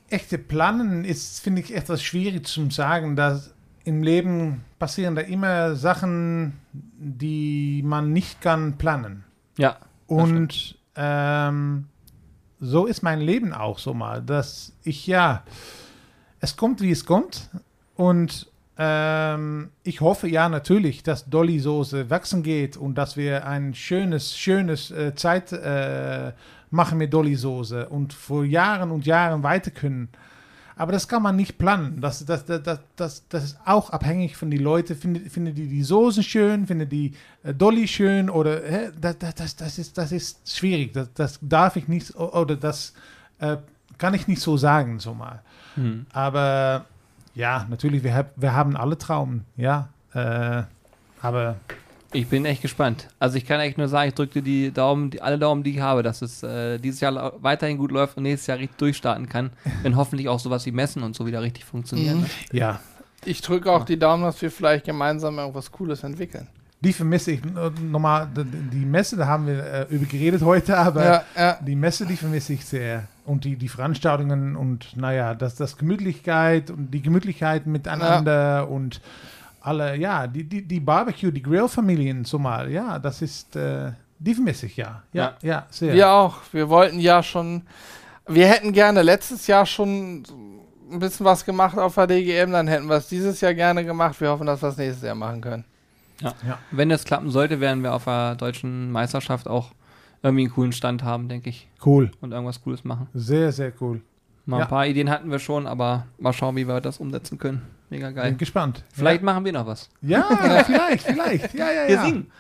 echte 0.09 0.39
Planen 0.39 1.05
ist, 1.05 1.41
finde 1.41 1.61
ich, 1.61 1.75
etwas 1.75 2.03
schwierig 2.03 2.47
zu 2.47 2.71
sagen, 2.71 3.15
dass 3.15 3.53
im 3.85 4.03
Leben 4.03 4.65
passieren 4.79 5.15
da 5.15 5.23
immer 5.23 5.75
Sachen, 5.77 6.59
die 6.73 7.83
man 7.85 8.13
nicht 8.13 8.41
kann 8.41 8.79
planen. 8.79 9.25
Ja. 9.59 9.77
Und 10.07 10.79
ähm, 10.97 11.87
so 12.61 12.87
ist 12.87 13.03
mein 13.03 13.21
Leben 13.21 13.53
auch 13.53 13.79
so 13.79 13.95
mal, 13.95 14.23
dass 14.23 14.73
ich 14.83 15.07
ja, 15.07 15.43
es 16.41 16.57
kommt 16.57 16.81
wie 16.81 16.91
es 16.91 17.05
kommt 17.05 17.51
und 17.97 18.51
ähm, 18.83 19.69
ich 19.83 20.01
hoffe 20.01 20.27
ja 20.27 20.49
natürlich, 20.49 21.03
dass 21.03 21.29
Dolly 21.29 21.59
Soße 21.59 22.09
wachsen 22.09 22.43
geht 22.43 22.79
und 22.79 22.95
dass 22.95 23.15
wir 23.15 23.47
ein 23.47 23.75
schönes, 23.75 24.37
schönes 24.37 24.91
äh, 24.91 25.15
Zeit 25.15 25.53
äh, 25.53 26.33
machen 26.71 26.97
mit 26.97 27.13
Dolly 27.13 27.35
Soße 27.35 27.91
und 27.91 28.15
vor 28.15 28.43
Jahren 28.43 28.91
und 28.91 29.05
Jahren 29.05 29.43
weiter 29.43 29.71
können. 29.71 30.09
Aber 30.77 30.93
das 30.93 31.09
kann 31.09 31.23
man 31.23 31.37
nicht 31.37 31.59
planen. 31.59 32.01
Das, 32.01 32.25
das, 32.25 32.47
das, 32.47 32.81
das, 32.97 33.29
das, 33.29 33.45
ist 33.45 33.59
auch 33.67 33.91
abhängig 33.91 34.35
von 34.39 34.51
den 34.51 34.63
Leuten. 34.63 34.97
Finden 34.97 35.29
finden 35.29 35.55
die 35.55 35.69
die 35.69 35.83
Soßen 35.83 36.23
schön? 36.23 36.67
Finden 36.67 36.89
die 36.89 37.13
äh, 37.43 37.53
Dolly 37.53 37.87
schön? 37.87 38.31
Oder 38.31 38.91
das, 38.99 39.17
das, 39.19 39.57
das, 39.57 39.79
ist, 39.79 39.99
das 39.99 40.11
ist 40.11 40.57
schwierig. 40.57 40.95
Das, 40.95 41.13
das 41.13 41.39
darf 41.43 41.77
ich 41.77 41.87
nicht, 41.87 42.17
oder 42.17 42.57
das 42.57 42.95
äh, 43.41 43.59
kann 44.01 44.15
ich 44.15 44.27
nicht 44.27 44.41
so 44.41 44.57
sagen, 44.57 44.99
so 44.99 45.15
mal. 45.15 45.43
Hm. 45.75 46.07
Aber 46.13 46.87
ja, 47.35 47.67
natürlich, 47.69 48.03
wir, 48.03 48.15
hab, 48.15 48.33
wir 48.35 48.55
haben 48.55 48.77
alle 48.77 48.99
Traum. 48.99 49.43
Ja, 49.57 49.91
äh, 50.15 50.63
aber 51.21 51.57
Ich 52.13 52.27
bin 52.27 52.45
echt 52.47 52.63
gespannt. 52.63 53.09
Also 53.21 53.37
ich 53.37 53.45
kann 53.45 53.61
echt 53.61 53.79
nur 53.79 53.89
sagen, 53.89 54.09
ich 54.09 54.15
drücke 54.15 54.41
dir 54.41 54.43
die 54.43 54.73
Daumen, 54.73 55.11
die, 55.11 55.21
alle 55.21 55.39
Daumen, 55.39 55.63
die 55.63 55.73
ich 55.73 55.81
habe, 55.81 56.03
dass 56.03 56.23
es 56.23 56.43
äh, 56.43 56.79
dieses 56.79 57.01
Jahr 57.01 57.35
weiterhin 57.43 57.77
gut 57.77 57.93
läuft 57.93 58.17
und 58.17 58.25
nächstes 58.25 58.47
Jahr 58.49 58.59
richtig 58.59 58.79
durchstarten 58.79 59.29
kann, 59.29 59.51
wenn 59.83 59.95
hoffentlich 59.97 60.29
auch 60.29 60.41
sowas 60.41 60.65
wie 60.67 60.73
Messen 60.73 61.03
und 61.03 61.15
so 61.15 61.27
wieder 61.27 61.43
richtig 61.43 61.67
funktionieren. 61.67 62.21
Mhm. 62.21 62.23
Ne? 62.23 62.59
ja, 62.59 62.81
Ich 63.25 63.43
drücke 63.43 63.71
auch 63.71 63.85
die 63.85 63.99
Daumen, 63.99 64.25
dass 64.25 64.41
wir 64.41 64.51
vielleicht 64.51 64.87
gemeinsam 64.87 65.39
irgendwas 65.39 65.71
Cooles 65.71 66.03
entwickeln. 66.03 66.49
Die 66.81 66.93
vermisse 66.93 67.33
ich 67.33 67.45
äh, 67.45 67.71
nochmal. 67.83 68.29
Die, 68.35 68.85
Messe, 68.87 69.17
da 69.17 69.27
haben 69.27 69.47
wir 69.47 69.65
äh, 69.65 69.87
über 69.91 70.07
geredet 70.07 70.43
heute, 70.43 70.77
aber 70.79 71.05
Ja, 71.05 71.25
ja. 71.37 71.59
Die 71.61 71.77
Messe, 71.77 72.07
die 72.07 72.17
vermisse 72.17 72.55
ich 72.55 72.65
sehr. 72.65 73.05
Und 73.27 73.45
die, 73.45 73.57
die 73.57 73.69
Veranstaltungen 73.69 74.57
und 74.57 74.97
naja, 74.97 75.35
das, 75.35 75.55
das 75.55 75.77
Gemütlichkeit 75.77 76.71
und 76.71 76.91
die 76.91 77.03
Gemütlichkeit 77.03 77.67
miteinander 77.67 78.69
und 78.69 79.01
alle, 79.61 79.97
ja, 79.97 80.27
die, 80.27 80.45
die, 80.45 80.63
die 80.63 80.81
Barbecue, 80.81 81.31
die 81.31 81.43
Grillfamilien 81.43 82.25
so 82.25 82.39
mal, 82.39 82.71
ja, 82.71 82.99
das 82.99 83.21
ist, 83.21 83.55
äh, 83.57 83.93
die 84.19 84.35
vermisse 84.35 84.67
ich 84.67 84.77
ja. 84.77 85.03
Ja, 85.13 85.35
ja, 85.43 85.67
sehr. 85.71 85.93
Wir 85.93 86.11
auch. 86.11 86.39
Wir 86.53 86.71
wollten 86.71 86.99
ja 86.99 87.23
schon, 87.23 87.63
wir 88.27 88.49
hätten 88.49 88.73
gerne 88.73 89.03
letztes 89.03 89.47
Jahr 89.47 89.67
schon 89.67 90.25
ein 90.91 90.99
bisschen 90.99 91.27
was 91.27 91.45
gemacht 91.45 91.79
auf 91.79 91.95
der 91.95 92.07
DGM, 92.07 92.53
dann 92.53 92.69
hätten 92.69 92.87
wir 92.87 92.97
es 92.97 93.09
dieses 93.09 93.41
Jahr 93.43 93.55
gerne 93.55 93.85
gemacht. 93.85 94.19
Wir 94.21 94.31
hoffen, 94.31 94.47
dass 94.47 94.63
wir 94.63 94.71
es 94.71 94.77
nächstes 94.79 95.05
Jahr 95.05 95.15
machen 95.15 95.43
können. 95.43 95.65
Wenn 96.71 96.89
das 96.89 97.05
klappen 97.05 97.31
sollte, 97.31 97.61
werden 97.61 97.83
wir 97.83 97.95
auf 97.95 98.05
der 98.05 98.35
deutschen 98.37 98.93
Meisterschaft 98.93 99.49
auch 99.49 99.73
irgendwie 100.23 100.45
einen 100.45 100.53
coolen 100.55 100.73
Stand 100.73 101.03
haben, 101.03 101.29
denke 101.29 101.49
ich, 101.49 101.67
Cool. 101.85 102.11
und 102.21 102.33
irgendwas 102.33 102.63
Cooles 102.63 102.85
machen. 102.85 103.09
Sehr, 103.15 103.53
sehr 103.53 103.73
cool. 103.81 104.03
Mal 104.47 104.59
Ja. 104.59 104.65
ein 104.65 104.69
paar 104.69 104.87
Ideen 104.87 105.11
hatten 105.11 105.31
wir 105.31 105.39
schon, 105.39 105.67
aber 105.67 106.07
mal 106.19 106.33
schauen, 106.33 106.57
wie 106.57 106.67
wir 106.69 106.81
das 106.81 106.99
umsetzen 106.99 107.39
können. 107.39 107.63
Mega 107.89 108.11
geil. 108.11 108.31
Bin 108.31 108.39
gespannt. 108.39 108.85
Vielleicht 108.93 109.23
machen 109.23 109.45
wir 109.45 109.53
noch 109.53 109.67
was. 109.67 109.89
Ja, 110.03 110.25
ja 110.31 110.65
vielleicht, 110.65 111.05
vielleicht. 111.07 111.55
Ja, 111.55 111.67
ja, 111.73 111.89
Wir 111.89 111.95
ja. 111.97 112.05
singen. 112.05 112.31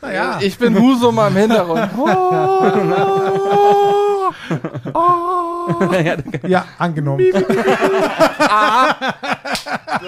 Naja. 0.00 0.38
Ich 0.40 0.56
bin 0.58 0.78
Husum 0.78 1.18
im 1.18 1.36
Hintergrund. 1.36 1.90
Oh, 4.94 5.68
oh. 5.80 5.92
ja, 6.04 6.16
du 6.16 6.46
Ja, 6.48 6.64
angenommen. 6.78 7.24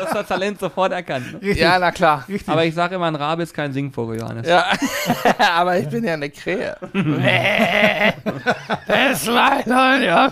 hast 0.00 0.14
das 0.14 0.26
Talent 0.26 0.58
sofort 0.60 0.92
erkannt. 0.92 1.42
Ne? 1.42 1.52
Ja, 1.52 1.78
na 1.78 1.90
klar. 1.92 2.24
richtig. 2.28 2.48
Aber 2.48 2.64
ich 2.64 2.74
sage 2.74 2.94
immer, 2.96 3.06
ein 3.06 3.16
Rabe 3.16 3.42
ist 3.42 3.54
kein 3.54 3.72
Singvogel, 3.72 4.20
Johannes. 4.20 4.46
Ja, 4.48 4.64
aber 5.56 5.78
ich 5.78 5.88
bin 5.88 6.04
ja 6.04 6.14
eine 6.14 6.30
Krähe. 6.30 6.76
das 8.86 9.26
ja, 9.26 10.26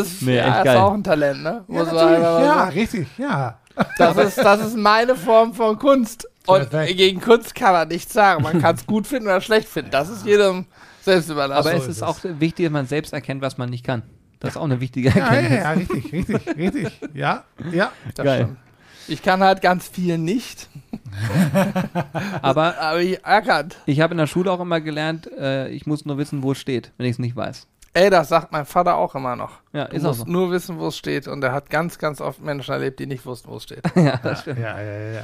ist, 0.00 0.22
Nee, 0.22 0.36
ja, 0.36 0.62
ist 0.62 0.76
auch 0.76 0.94
ein 0.94 1.04
Talent, 1.04 1.42
ne? 1.42 1.64
ja, 1.66 1.74
Muss 1.74 1.86
man 1.92 1.98
einfach 1.98 2.32
mal 2.32 2.42
ja, 2.44 2.54
sagen. 2.54 2.72
richtig. 2.72 3.08
Ja. 3.18 3.56
Das 3.98 4.16
ist, 4.16 4.38
das 4.38 4.60
ist 4.60 4.76
meine 4.76 5.14
Form 5.14 5.54
von 5.54 5.78
Kunst. 5.78 6.28
Und 6.46 6.70
gegen 6.70 7.20
Kunst 7.20 7.54
kann 7.54 7.72
man 7.72 7.88
nichts 7.88 8.12
sagen. 8.12 8.42
Man 8.42 8.60
kann 8.60 8.74
es 8.74 8.86
gut 8.86 9.06
finden 9.06 9.28
oder 9.28 9.40
schlecht 9.40 9.68
finden. 9.68 9.90
Das 9.90 10.08
ist 10.08 10.26
jedem 10.26 10.66
selbst 11.02 11.28
überlassen. 11.30 11.68
Aber 11.68 11.78
so 11.78 11.84
es 11.84 11.88
ist 11.96 12.02
auch 12.02 12.18
wichtig, 12.22 12.66
dass 12.66 12.72
man 12.72 12.86
selbst 12.86 13.12
erkennt, 13.12 13.42
was 13.42 13.58
man 13.58 13.70
nicht 13.70 13.84
kann. 13.84 14.02
Das 14.40 14.50
ist 14.52 14.56
auch 14.56 14.64
eine 14.64 14.80
wichtige 14.80 15.10
Ja, 15.10 15.16
ja, 15.16 15.24
Erkenntnis. 15.32 15.58
ja, 15.62 15.70
richtig, 15.72 16.12
richtig, 16.12 16.56
richtig. 16.56 17.00
Ja, 17.14 17.44
ja. 17.72 17.92
Das 18.14 18.24
geil. 18.24 18.42
stimmt. 18.42 18.58
Ich 19.08 19.22
kann 19.22 19.40
halt 19.42 19.60
ganz 19.60 19.88
viel 19.88 20.18
nicht, 20.18 20.68
Aber 22.42 22.78
aber 22.78 23.00
ich 23.00 23.24
erkannt. 23.24 23.76
ich 23.86 24.00
habe 24.00 24.12
in 24.14 24.18
der 24.18 24.26
Schule 24.26 24.50
auch 24.52 24.60
immer 24.60 24.80
gelernt, 24.80 25.30
äh, 25.32 25.68
ich 25.68 25.86
muss 25.86 26.04
nur 26.04 26.18
wissen, 26.18 26.42
wo 26.42 26.52
es 26.52 26.58
steht, 26.58 26.92
wenn 26.96 27.06
ich 27.06 27.12
es 27.12 27.18
nicht 27.18 27.36
weiß. 27.36 27.66
Ey, 27.92 28.08
das 28.08 28.28
sagt 28.28 28.52
mein 28.52 28.66
Vater 28.66 28.96
auch 28.96 29.16
immer 29.16 29.34
noch. 29.34 29.58
Ja, 29.72 29.86
Du 29.86 29.96
ist 29.96 30.04
auch 30.04 30.08
musst 30.08 30.20
so. 30.20 30.26
nur 30.26 30.50
wissen, 30.52 30.78
wo 30.78 30.86
es 30.88 30.96
steht. 30.96 31.26
Und 31.26 31.42
er 31.42 31.50
hat 31.52 31.70
ganz, 31.70 31.98
ganz 31.98 32.20
oft 32.20 32.40
Menschen 32.40 32.72
erlebt, 32.72 33.00
die 33.00 33.06
nicht 33.06 33.26
wussten, 33.26 33.48
wo 33.50 33.56
es 33.56 33.64
steht. 33.64 33.82
ja, 33.96 34.16
das 34.22 34.42
stimmt. 34.42 34.60
Ja, 34.60 34.80
ja, 34.80 34.92
ja, 34.98 35.12
ja. 35.14 35.22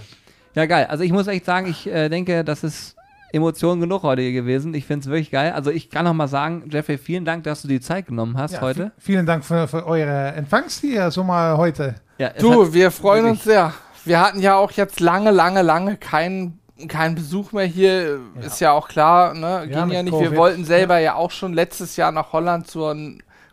Ja, 0.56 0.66
geil. 0.66 0.86
Also 0.86 1.04
ich 1.04 1.12
muss 1.12 1.28
echt 1.28 1.44
sagen, 1.44 1.68
ich 1.68 1.86
äh, 1.86 2.08
denke, 2.08 2.42
das 2.42 2.64
ist 2.64 2.95
Emotion 3.36 3.80
genug 3.80 4.02
heute 4.02 4.22
hier 4.22 4.32
gewesen. 4.32 4.74
Ich 4.74 4.84
finde 4.86 5.04
es 5.04 5.06
wirklich 5.10 5.30
geil. 5.30 5.52
Also 5.52 5.70
ich 5.70 5.90
kann 5.90 6.04
noch 6.04 6.14
mal 6.14 6.26
sagen, 6.28 6.64
Jeffrey, 6.70 6.98
vielen 6.98 7.24
Dank, 7.24 7.44
dass 7.44 7.62
du 7.62 7.68
die 7.68 7.80
Zeit 7.80 8.06
genommen 8.06 8.36
hast 8.36 8.54
ja 8.54 8.60
heute. 8.62 8.86
vi- 8.86 8.90
Vielen 8.98 9.26
Dank 9.26 9.44
für, 9.44 9.68
für 9.68 9.86
eure 9.86 10.32
Empfangs 10.32 10.80
hier 10.80 11.10
so 11.10 11.22
mal 11.22 11.56
heute. 11.56 11.94
Ja, 12.18 12.30
Du, 12.30 12.72
wir 12.72 12.90
freuen 12.90 13.24
wirklich- 13.24 13.40
uns 13.40 13.44
sehr. 13.44 13.72
Wir 14.04 14.20
hatten 14.20 14.40
ja 14.40 14.56
auch 14.56 14.70
jetzt 14.72 15.00
lange, 15.00 15.30
lange, 15.30 15.62
lange 15.62 15.96
keinen 15.96 16.58
keinen 16.88 17.14
Besuch 17.14 17.52
mehr 17.52 17.64
hier. 17.64 18.18
Ja. 18.38 18.42
Ist 18.46 18.60
ja 18.60 18.72
auch 18.72 18.86
klar, 18.88 19.32
ne? 19.32 19.62
Ging 19.64 19.72
Ja, 19.72 19.86
ja, 19.86 20.02
nicht. 20.02 20.12
Wir 20.12 20.26
Covid. 20.26 20.36
wollten 20.38 20.64
selber 20.66 20.98
ja. 20.98 21.14
auch 21.14 21.30
schon 21.30 21.54
letztes 21.54 21.96
Jahr 21.96 22.12
nach 22.12 22.32
Holland 22.34 22.66
zur 22.66 22.94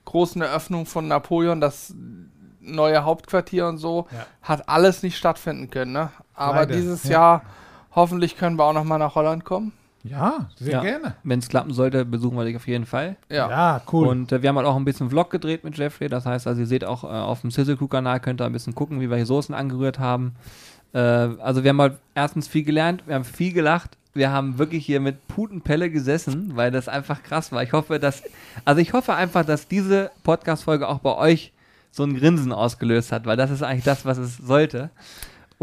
großen 0.04 0.42
Eröffnung 0.42 0.86
von 0.86 1.08
Napoleon, 1.08 1.62
das 1.62 1.94
neue 2.60 3.04
Hauptquartier 3.06 3.68
und 3.68 3.78
so. 3.78 4.08
Ja. 4.12 4.26
Hat 4.42 4.68
alles 4.68 5.04
nicht 5.04 5.18
stattfinden 5.18 5.70
können, 5.70 5.94
ne? 5.94 6.10
Aber 6.36 6.60
Leider, 6.62 6.76
dieses 6.76 7.04
ja. 7.06 7.12
Jahr, 7.12 7.42
hoffentlich 7.96 8.38
können 8.38 8.58
wir 8.58 8.64
auch 8.66 8.74
noch 8.74 8.84
mal 8.84 8.98
nach 8.98 9.16
Holland 9.16 9.46
kommen. 9.46 9.72
Ja, 10.04 10.50
sehr 10.58 10.74
Ja. 10.74 10.82
gerne. 10.82 11.16
Wenn 11.24 11.40
es 11.40 11.48
klappen 11.48 11.72
sollte, 11.74 12.04
besuchen 12.04 12.38
wir 12.38 12.44
dich 12.44 12.58
auf 12.58 12.68
jeden 12.68 12.86
Fall. 12.86 13.16
Ja. 13.30 13.50
Ja, 13.50 13.82
cool. 13.94 14.08
Und 14.08 14.32
äh, 14.34 14.42
wir 14.42 14.50
haben 14.50 14.58
halt 14.58 14.68
auch 14.68 14.76
ein 14.76 14.84
bisschen 14.84 15.10
Vlog 15.10 15.30
gedreht 15.30 15.64
mit 15.64 15.78
Jeffrey. 15.78 16.10
Das 16.10 16.26
heißt, 16.26 16.46
also 16.46 16.60
ihr 16.60 16.68
seht 16.68 16.84
auch 16.84 17.06
äh, 17.06 17.08
auf 17.08 17.40
dem 17.42 17.52
Sizzle 17.52 17.78
Crew 17.78 17.88
Kanal 17.88 18.20
könnt 18.20 18.42
ihr 18.42 18.46
ein 18.46 18.52
bisschen 18.52 18.76
gucken, 18.76 19.00
wie 19.00 19.10
wir 19.10 19.16
hier 19.16 19.26
Soßen 19.26 19.56
angerührt 19.56 20.00
haben. 20.00 20.36
Äh, 20.94 21.00
also 21.00 21.64
wir 21.64 21.70
haben 21.70 21.80
halt 21.80 21.98
erstens 22.16 22.50
viel 22.50 22.64
gelernt, 22.64 23.04
wir 23.08 23.16
haben 23.16 23.24
viel 23.24 23.54
gelacht. 23.54 23.98
Wir 24.16 24.30
haben 24.30 24.60
wirklich 24.60 24.86
hier 24.86 25.00
mit 25.00 25.28
Putenpelle 25.28 25.90
gesessen, 25.90 26.52
weil 26.56 26.70
das 26.70 26.88
einfach 26.88 27.24
krass 27.24 27.52
war. 27.52 27.64
Ich 27.64 27.72
hoffe, 27.74 27.98
dass, 27.98 28.22
also 28.66 28.80
ich 28.82 28.94
hoffe 28.94 29.16
einfach, 29.16 29.44
dass 29.46 29.68
diese 29.68 30.12
Podcast-Folge 30.24 30.88
auch 30.88 31.00
bei 31.00 31.16
euch 31.16 31.52
so 31.92 32.04
ein 32.04 32.16
Grinsen 32.16 32.52
ausgelöst 32.52 33.12
hat, 33.12 33.26
weil 33.26 33.38
das 33.38 33.50
ist 33.50 33.64
eigentlich 33.64 33.86
das, 33.86 34.06
was 34.06 34.18
es 34.20 34.38
sollte. 34.38 34.90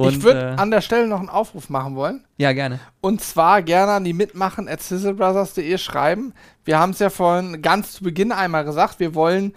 Und, 0.07 0.17
ich 0.17 0.23
würde 0.23 0.41
äh, 0.41 0.61
an 0.61 0.71
der 0.71 0.81
Stelle 0.81 1.07
noch 1.07 1.21
einen 1.21 1.29
Aufruf 1.29 1.69
machen 1.71 1.97
wollen. 1.97 2.25
ja, 2.37 2.53
gerne. 2.53 2.81
Und 3.01 3.21
zwar 3.21 3.63
gerne 3.63 3.93
an 3.93 4.05
die 4.05 4.13
mitmachen 4.13 4.69
at 4.69 4.83
sizzlebrothers.de 4.83 5.79
schreiben. 5.79 6.35
Wir 6.65 6.79
haben 6.79 6.91
es 6.91 6.99
ja 6.99 7.11
vorhin 7.11 7.63
ganz 7.63 7.93
zu 7.93 8.05
Beginn 8.05 8.33
einmal 8.33 8.65
gesagt, 8.65 9.01
wir 9.01 9.15
wollen 9.15 9.55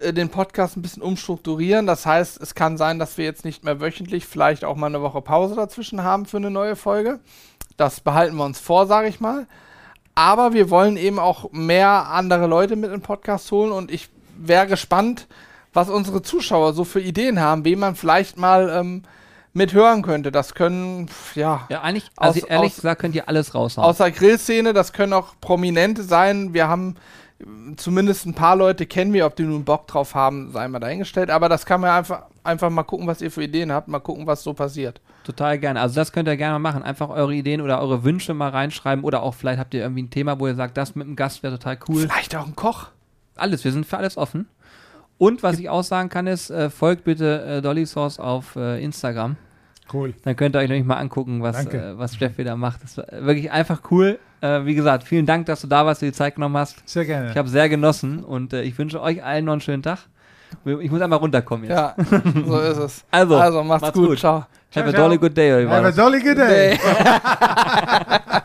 äh, 0.00 0.12
den 0.12 0.28
Podcast 0.28 0.76
ein 0.76 0.82
bisschen 0.82 1.02
umstrukturieren. 1.02 1.86
Das 1.86 2.06
heißt, 2.06 2.40
es 2.40 2.54
kann 2.54 2.76
sein, 2.76 2.98
dass 2.98 3.18
wir 3.18 3.24
jetzt 3.24 3.44
nicht 3.44 3.64
mehr 3.64 3.80
wöchentlich, 3.80 4.26
vielleicht 4.26 4.64
auch 4.64 4.76
mal 4.76 4.86
eine 4.86 5.02
Woche 5.02 5.22
Pause 5.22 5.54
dazwischen 5.54 6.02
haben 6.02 6.26
für 6.26 6.36
eine 6.38 6.50
neue 6.50 6.76
Folge. 6.76 7.20
Das 7.76 8.00
behalten 8.00 8.36
wir 8.36 8.44
uns 8.44 8.60
vor, 8.60 8.86
sage 8.86 9.08
ich 9.08 9.20
mal. 9.20 9.46
Aber 10.14 10.52
wir 10.52 10.68
wollen 10.68 10.96
eben 10.96 11.18
auch 11.18 11.50
mehr 11.52 12.10
andere 12.10 12.46
Leute 12.46 12.76
mit 12.76 12.86
in 12.86 12.98
den 12.98 13.02
Podcast 13.02 13.50
holen 13.50 13.72
und 13.72 13.90
ich 13.90 14.10
wäre 14.36 14.66
gespannt, 14.66 15.26
was 15.72 15.88
unsere 15.88 16.22
Zuschauer 16.22 16.74
so 16.74 16.84
für 16.84 17.00
Ideen 17.00 17.40
haben, 17.40 17.64
wen 17.64 17.78
man 17.78 17.96
vielleicht 17.96 18.36
mal 18.36 18.68
ähm, 18.68 19.02
mithören 19.54 20.02
könnte. 20.02 20.32
Das 20.32 20.54
können, 20.54 21.06
ja, 21.34 21.66
Ja, 21.68 21.82
eigentlich, 21.82 22.10
also 22.16 22.40
Aus- 22.40 22.46
ehrlich 22.48 22.70
aus- 22.72 22.76
gesagt, 22.76 23.00
könnt 23.00 23.14
ihr 23.14 23.28
alles 23.28 23.54
raushauen. 23.54 23.86
aus 23.88 23.98
der 23.98 24.10
Grillszene, 24.10 24.72
das 24.72 24.92
können 24.92 25.12
auch 25.12 25.34
Prominente 25.40 26.02
sein. 26.02 26.54
Wir 26.54 26.68
haben 26.68 26.94
äh, 27.40 27.44
zumindest 27.76 28.24
ein 28.26 28.34
paar 28.34 28.56
Leute 28.56 28.86
kennen 28.86 29.12
wir, 29.12 29.26
ob 29.26 29.36
die 29.36 29.42
nun 29.42 29.64
Bock 29.64 29.86
drauf 29.88 30.14
haben, 30.14 30.52
sei 30.52 30.66
mal 30.68 30.78
dahingestellt. 30.78 31.30
Aber 31.30 31.48
das 31.48 31.66
kann 31.66 31.80
man 31.80 31.90
einfach, 31.90 32.22
einfach 32.44 32.70
mal 32.70 32.82
gucken, 32.84 33.06
was 33.06 33.20
ihr 33.20 33.30
für 33.30 33.42
Ideen 33.42 33.72
habt, 33.72 33.88
mal 33.88 33.98
gucken, 34.00 34.26
was 34.26 34.42
so 34.42 34.54
passiert. 34.54 35.00
Total 35.24 35.58
gerne. 35.58 35.80
Also 35.80 35.94
das 35.96 36.12
könnt 36.12 36.28
ihr 36.28 36.36
gerne 36.36 36.58
mal 36.58 36.70
machen. 36.70 36.82
Einfach 36.82 37.08
eure 37.10 37.34
Ideen 37.34 37.60
oder 37.60 37.80
eure 37.80 38.02
Wünsche 38.04 38.34
mal 38.34 38.48
reinschreiben 38.50 39.04
oder 39.04 39.22
auch 39.22 39.34
vielleicht 39.34 39.58
habt 39.60 39.74
ihr 39.74 39.80
irgendwie 39.82 40.02
ein 40.04 40.10
Thema, 40.10 40.40
wo 40.40 40.46
ihr 40.48 40.54
sagt, 40.54 40.76
das 40.76 40.94
mit 40.96 41.06
einem 41.06 41.14
Gast 41.16 41.42
wäre 41.42 41.58
total 41.58 41.78
cool. 41.88 42.02
Vielleicht 42.08 42.34
auch 42.34 42.46
ein 42.46 42.56
Koch. 42.56 42.88
Alles, 43.36 43.64
wir 43.64 43.72
sind 43.72 43.86
für 43.86 43.96
alles 43.98 44.16
offen. 44.16 44.48
Und 45.22 45.44
was 45.44 45.60
ich 45.60 45.68
auch 45.68 45.84
sagen 45.84 46.08
kann 46.08 46.26
ist, 46.26 46.50
äh, 46.50 46.68
folgt 46.68 47.04
bitte 47.04 47.42
äh, 47.44 47.62
Dolly 47.62 47.86
Sauce 47.86 48.18
auf 48.18 48.56
äh, 48.56 48.82
Instagram. 48.82 49.36
cool. 49.92 50.14
Dann 50.24 50.34
könnt 50.34 50.56
ihr 50.56 50.58
euch 50.58 50.68
nämlich 50.68 50.84
mal 50.84 50.96
angucken, 50.96 51.42
was, 51.42 51.64
äh, 51.66 51.96
was 51.96 52.18
Jeff 52.18 52.38
wieder 52.38 52.56
macht. 52.56 52.82
Das 52.82 52.96
war 52.96 53.04
wirklich 53.20 53.52
einfach 53.52 53.82
cool. 53.92 54.18
Äh, 54.40 54.64
wie 54.64 54.74
gesagt, 54.74 55.04
vielen 55.04 55.24
Dank, 55.24 55.46
dass 55.46 55.60
du 55.60 55.68
da 55.68 55.86
warst, 55.86 56.02
dir 56.02 56.06
die 56.06 56.12
Zeit 56.12 56.34
genommen 56.34 56.56
hast. 56.56 56.82
Sehr 56.88 57.04
gerne. 57.04 57.30
Ich 57.30 57.36
habe 57.36 57.48
sehr 57.48 57.68
genossen 57.68 58.24
und 58.24 58.52
äh, 58.52 58.62
ich 58.62 58.76
wünsche 58.76 59.00
euch 59.00 59.22
allen 59.22 59.44
noch 59.44 59.52
einen 59.52 59.60
schönen 59.60 59.84
Tag. 59.84 59.98
Ich 60.64 60.90
muss 60.90 61.00
einmal 61.00 61.20
runterkommen 61.20 61.66
jetzt. 61.68 61.78
Ja, 61.78 61.94
so 62.44 62.58
ist 62.58 62.78
es. 62.78 63.04
Also, 63.12 63.36
Also 63.36 63.62
macht's, 63.62 63.82
macht's 63.82 63.98
gut. 63.98 64.08
gut. 64.08 64.18
Ciao. 64.18 64.44
Have 64.74 64.88
a 64.88 64.90
Ciao, 64.90 65.02
jolly 65.02 65.18
ciao. 65.18 65.28
good 65.28 65.36
day. 65.36 65.66
Have 65.66 65.72
a 65.72 65.82
das? 65.82 65.96
jolly 65.96 66.20
good 66.20 66.36
day. 66.36 66.76
Nee. 66.82 68.38